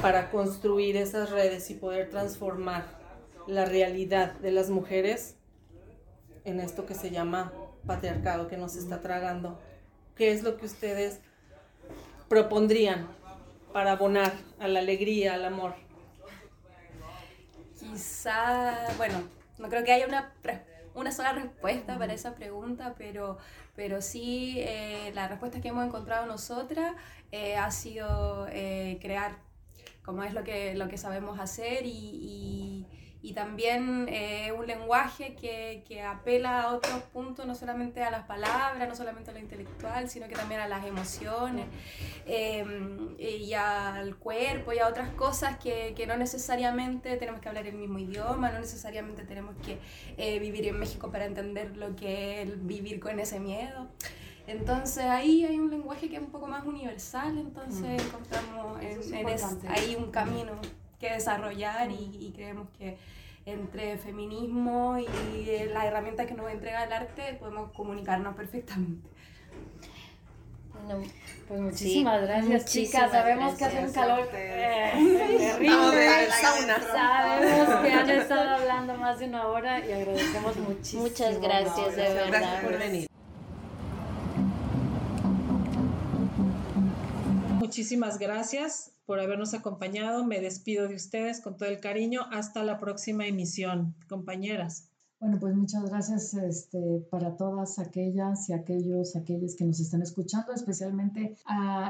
para 0.03 0.31
construir 0.31 0.97
esas 0.97 1.31
redes 1.31 1.71
y 1.71 1.75
poder 1.75 2.11
transformar 2.11 3.04
la 3.47 3.65
realidad 3.65 4.33
de 4.35 4.51
las 4.53 4.71
mujeres 4.71 5.37
en 6.45 6.61
esto 6.61 6.87
que 6.87 6.95
se 6.95 7.11
llama 7.11 7.53
patriarcado 7.87 8.49
que 8.49 8.57
nos 8.57 8.77
está 8.77 9.01
tragando 9.01 9.59
¿Qué 10.17 10.31
es 10.31 10.45
lo 10.45 10.57
que 10.57 10.67
ustedes 10.67 11.19
propondrían 12.29 13.09
para 13.73 13.93
abonar 13.93 14.33
a 14.61 14.69
la 14.69 14.79
alegría, 14.79 15.35
al 15.35 15.45
amor? 15.45 15.75
Quizá, 17.79 18.93
bueno, 18.97 19.23
no 19.59 19.69
creo 19.69 19.83
que 19.83 19.93
haya 19.93 20.07
una, 20.07 20.33
una 20.95 21.11
sola 21.11 21.33
respuesta 21.33 21.99
para 21.99 22.13
esa 22.13 22.37
pregunta, 22.37 22.95
pero, 22.97 23.39
pero 23.75 24.01
sí 24.01 24.55
eh, 24.59 25.11
la 25.15 25.27
respuesta 25.27 25.61
que 25.61 25.69
hemos 25.69 25.85
encontrado 25.85 26.27
nosotras 26.27 26.95
eh, 27.33 27.57
ha 27.57 27.73
sido 27.73 28.47
eh, 28.51 28.99
crear, 29.03 29.39
como 30.05 30.23
es 30.23 30.33
lo 30.33 30.45
que, 30.45 30.75
lo 30.77 30.87
que 30.87 30.97
sabemos 30.97 31.41
hacer 31.41 31.87
y, 31.87 31.91
y 31.91 32.87
también 33.33 34.07
eh, 34.11 34.53
un 34.53 34.67
lenguaje 34.67 35.35
que, 35.35 35.83
que, 35.89 36.03
apela 36.03 36.63
a 36.63 36.75
otros 36.75 37.01
puntos, 37.13 37.47
no 37.47 37.55
solamente 37.55 38.03
a 38.03 38.11
las 38.11 38.27
palabras, 38.27 38.87
no 38.87 38.95
solamente 38.95 39.31
a 39.31 39.35
lo 39.35 39.41
intelectual, 39.41 40.11
sino 40.11 40.29
que 40.29 40.35
también 40.35 40.61
a 40.61 40.69
las 40.69 40.85
emociones 40.85 41.65
em, 42.27 43.17
y 43.19 43.55
al 43.55 44.17
cuerpo 44.17 44.75
y 44.75 44.79
a 44.79 44.89
otras 44.89 45.09
cosas 45.15 45.57
que, 45.59 45.95
que, 45.97 46.07
no 46.07 46.19
necesariamente 46.19 47.17
tenemos 47.17 47.41
que 47.41 47.49
hablar 47.49 47.67
el 47.67 47.77
mismo 47.77 47.99
idioma, 47.99 48.51
no 48.51 48.61
necesariamente 48.61 49.25
tenemos 49.25 49.57
que 49.65 49.79
eh, 50.19 50.39
vivir 50.39 50.67
en 50.69 50.79
México 50.79 51.11
para 51.11 51.25
entender 51.25 51.79
lo 51.79 51.97
que 51.97 52.43
es 52.43 52.67
vivir 52.67 53.01
con 53.01 53.19
ese 53.21 53.41
miedo. 53.41 53.89
Entonces 54.47 55.05
ahí 55.05 55.47
hay 55.47 55.59
un 55.59 55.71
lenguaje 55.71 56.11
que 56.11 56.17
es 56.17 56.23
un 56.23 56.31
poco 56.31 56.47
más 56.47 56.67
universal, 56.67 57.39
entonces 57.39 58.03
mm. 58.03 58.07
encontramos 58.07 58.83
en, 58.83 59.15
en 59.15 59.71
ahí 59.71 59.97
un 59.97 60.11
camino 60.11 60.53
que 61.05 61.13
desarrollar 61.13 61.91
y, 61.91 62.33
creemos 62.35 62.69
que 62.79 62.97
entre 63.47 63.99
feminismo 63.99 64.97
y 64.99 65.67
las 65.73 65.85
herramientas 65.85 66.27
que 66.27 66.35
nos 66.35 66.51
entrega 66.51 66.85
el 66.85 66.93
arte 66.93 67.37
podemos 67.39 67.71
comunicarnos 67.73 68.35
perfectamente. 68.35 69.07
Bueno, 70.73 71.05
pues 71.47 71.61
muchísimas 71.61 72.23
gracias, 72.23 72.65
chicas. 72.65 73.11
Sabemos 73.11 73.55
que 73.55 73.65
hace 73.65 73.85
un 73.85 73.93
calor 73.93 74.27
terrible. 74.29 75.69
Sabemos 76.41 77.81
que 77.83 77.93
han 77.93 78.11
estado 78.11 78.51
hablando 78.51 78.95
más 78.95 79.19
de 79.19 79.27
una 79.27 79.47
hora 79.49 79.87
y 79.87 79.93
agradecemos 79.93 80.57
muchísimo. 80.57 81.03
Muchas 81.03 81.41
gracias, 81.41 81.97
de 81.97 82.03
verdad. 82.03 82.27
Gracias 82.29 82.65
por 82.65 82.79
venir. 82.79 83.14
Muchísimas 87.85 88.19
gracias 88.19 88.93
por 89.05 89.21
habernos 89.21 89.53
acompañado. 89.53 90.25
Me 90.25 90.41
despido 90.41 90.89
de 90.89 90.95
ustedes 90.95 91.43
con 91.43 91.59
todo 91.59 91.69
el 91.69 91.81
cariño. 91.81 92.23
Hasta 92.33 92.63
la 92.63 92.79
próxima 92.81 93.27
emisión, 93.27 93.95
compañeras. 94.09 94.89
Bueno, 95.21 95.39
pues 95.39 95.55
muchas 95.55 95.85
gracias 95.85 96.33
este, 96.33 97.07
para 97.11 97.37
todas 97.37 97.79
aquellas 97.79 98.49
y 98.49 98.55
aquellos, 98.55 99.17
aquellos 99.17 99.55
que 99.55 99.67
nos 99.67 99.81
están 99.81 100.01
escuchando, 100.01 100.55
especialmente 100.55 101.37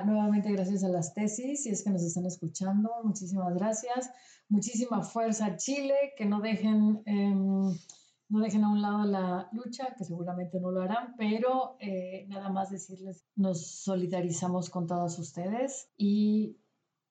nuevamente 0.05 0.51
gracias 0.51 0.83
a 0.83 0.89
las 0.89 1.15
tesis, 1.15 1.65
y 1.65 1.69
es 1.69 1.85
que 1.85 1.91
nos 1.91 2.03
están 2.03 2.27
escuchando. 2.27 2.91
Muchísimas 3.05 3.55
gracias. 3.55 4.11
Muchísima 4.49 5.05
fuerza 5.05 5.57
Chile, 5.57 5.95
que 6.19 6.27
no 6.27 6.41
dejen, 6.41 7.03
em, 7.07 7.73
no 8.35 8.41
dejen 8.41 8.65
a 8.65 8.69
un 8.69 8.83
lado 8.83 9.05
la 9.05 9.49
lucha, 9.53 9.95
que 9.97 10.03
seguramente 10.03 10.59
no 10.59 10.73
lo 10.73 10.83
harán, 10.83 11.15
pero 11.17 11.77
eh, 11.79 12.27
nada 12.27 12.49
más 12.49 12.69
decirles, 12.69 13.25
nos 13.37 13.65
solidarizamos 13.65 14.71
con 14.71 14.89
todos 14.89 15.21
ustedes 15.21 15.89
y 15.97 16.59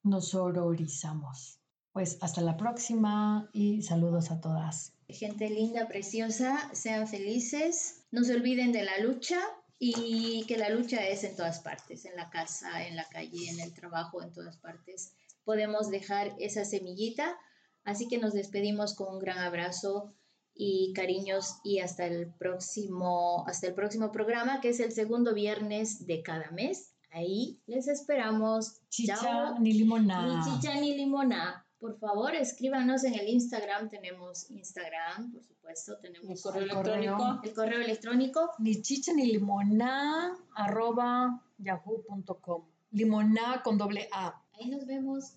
nos 0.03 0.35
hororizamos. 0.35 1.61
Pues 1.93 2.17
hasta 2.19 2.41
la 2.41 2.57
próxima 2.57 3.49
y 3.53 3.83
saludos 3.83 4.31
a 4.31 4.41
todas. 4.41 4.97
Gente 5.07 5.49
linda, 5.49 5.87
preciosa, 5.87 6.69
sean 6.73 7.07
felices, 7.07 8.03
no 8.11 8.25
se 8.25 8.35
olviden 8.35 8.73
de 8.73 8.83
la 8.83 8.97
lucha 8.99 9.39
y 9.79 10.43
que 10.45 10.57
la 10.57 10.71
lucha 10.71 11.07
es 11.07 11.23
en 11.23 11.37
todas 11.37 11.61
partes, 11.61 12.03
en 12.03 12.17
la 12.17 12.29
casa, 12.31 12.85
en 12.85 12.97
la 12.97 13.05
calle, 13.05 13.49
en 13.49 13.61
el 13.61 13.73
trabajo, 13.73 14.21
en 14.21 14.33
todas 14.33 14.57
partes. 14.57 15.13
Podemos 15.45 15.89
dejar 15.89 16.35
esa 16.37 16.65
semillita, 16.65 17.37
así 17.85 18.09
que 18.09 18.17
nos 18.17 18.33
despedimos 18.33 18.93
con 18.93 19.13
un 19.13 19.19
gran 19.19 19.37
abrazo 19.37 20.13
y 20.55 20.93
cariños 20.93 21.57
y 21.63 21.79
hasta 21.79 22.05
el 22.05 22.31
próximo 22.33 23.43
hasta 23.47 23.67
el 23.67 23.73
próximo 23.73 24.11
programa 24.11 24.61
que 24.61 24.69
es 24.69 24.79
el 24.79 24.91
segundo 24.91 25.33
viernes 25.33 26.05
de 26.05 26.21
cada 26.21 26.51
mes 26.51 26.93
Ahí 27.13 27.61
les 27.67 27.87
esperamos. 27.87 28.81
Chicha 28.89 29.59
ni 29.59 29.73
limoná. 29.73 30.25
Ni 30.25 30.43
chicha 30.43 30.73
ni 30.79 30.95
limoná. 30.95 31.63
Por 31.79 31.99
favor, 31.99 32.33
escríbanos 32.33 33.03
en 33.03 33.13
el 33.13 33.27
Instagram. 33.29 33.89
Tenemos 33.89 34.49
Instagram, 34.49 35.31
por 35.31 35.43
supuesto. 35.43 35.97
Tenemos 35.99 36.27
el 36.27 36.41
correo 36.41 36.63
electrónico. 36.63 37.39
El 37.43 37.53
correo 37.53 37.81
electrónico. 37.81 38.51
Ni 38.57 38.81
chicha 38.81 39.13
ni 39.13 39.27
limoná 39.27 40.35
arroba 40.55 41.39
yahoo.com. 41.59 42.65
Limoná 42.91 43.61
con 43.63 43.77
doble 43.77 44.09
A. 44.11 44.41
Ahí 44.53 44.69
nos 44.69 44.85
vemos. 44.87 45.35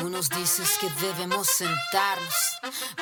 Tú 0.00 0.08
nos 0.08 0.30
dices 0.30 0.78
que 0.80 0.88
debemos 1.06 1.46
sentarnos, 1.46 2.34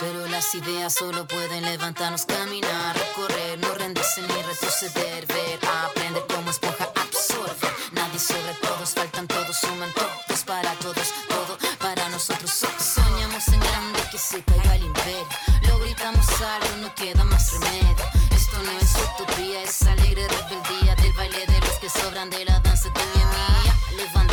pero 0.00 0.26
las 0.26 0.52
ideas 0.56 0.94
solo 0.94 1.28
pueden 1.28 1.64
levantarnos, 1.64 2.26
caminar, 2.26 2.96
recorrer, 2.98 3.56
no 3.60 3.72
rendirse 3.74 4.20
ni 4.22 4.42
retroceder, 4.42 5.24
ver, 5.28 5.60
aprender 5.84 6.24
como 6.26 6.50
esponja 6.50 6.90
absorber. 6.96 7.72
Nadie 7.92 8.18
sobre 8.18 8.52
todos, 8.60 8.90
faltan 8.90 9.28
todos, 9.28 9.56
suman 9.58 9.92
todos 9.92 10.42
para 10.42 10.72
todos, 10.74 11.14
todo 11.28 11.56
para 11.78 12.08
nosotros. 12.08 12.50
Soñamos 12.50 13.46
en 13.46 13.60
grande 13.60 14.00
que 14.10 14.18
se 14.18 14.42
caiga 14.42 14.74
el 14.74 14.86
imperio, 14.86 15.28
lo 15.68 15.78
gritamos 15.78 16.26
algo, 16.40 16.76
no 16.82 16.92
queda 16.96 17.22
más 17.22 17.52
remedio. 17.52 18.06
Esto 18.32 18.60
no 18.60 18.72
es 18.76 18.92
utopía, 18.96 19.62
es 19.62 19.82
alegre 19.82 20.26
rebeldía 20.26 20.96
del 20.96 21.12
baile 21.12 21.46
de 21.46 21.60
los 21.60 21.78
que 21.78 21.88
sobran 21.90 22.28
de 22.28 22.44
la 22.44 22.58
danza 22.58 22.88
de 22.88 23.00
mi 23.00 23.24
mía. 23.24 24.27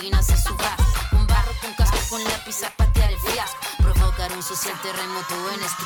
Un 0.00 1.26
barro 1.26 1.52
con 1.60 1.72
casco 1.74 1.98
con 2.08 2.22
lápiz 2.22 2.62
a 2.62 2.70
patear 2.70 3.10
el 3.10 3.18
fiasco. 3.18 3.58
Provocar 3.78 4.32
un 4.32 4.42
social 4.44 4.80
terremoto 4.80 5.34
en 5.52 5.60
este 5.64 5.82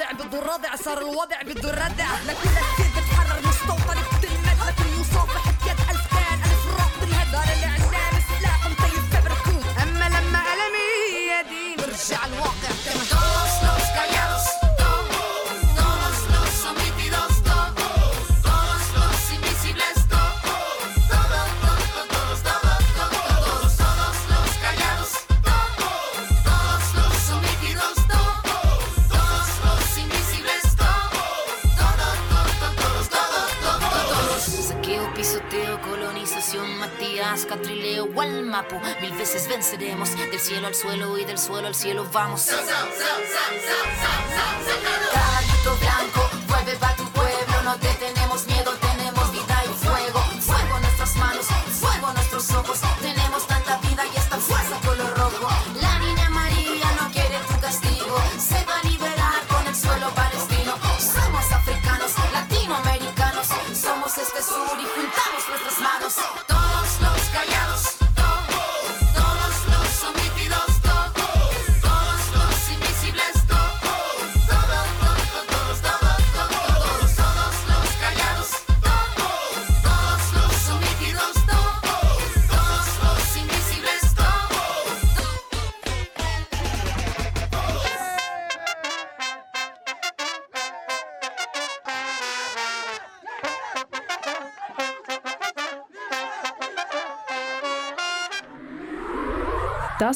الوضع 0.00 0.12
بده 0.26 0.38
الرضع 0.38 0.76
صار 0.76 0.98
الوضع 0.98 1.42
بده 1.42 1.70
الردع. 1.70 2.06
لكلك 2.26 2.64
كذب 2.78 3.04
تحرر 3.10 3.48
مستوطنك 3.48 4.04
بتلمد 4.18 4.58
لكل 4.68 5.00
مصافح 5.00 5.49
Mil 39.00 39.12
veces 39.12 39.48
venceremos, 39.48 40.10
del 40.10 40.38
cielo 40.38 40.66
al 40.66 40.74
suelo 40.74 41.16
y 41.16 41.24
del 41.24 41.38
suelo 41.38 41.66
al 41.68 41.74
cielo 41.74 42.06
vamos. 42.12 42.50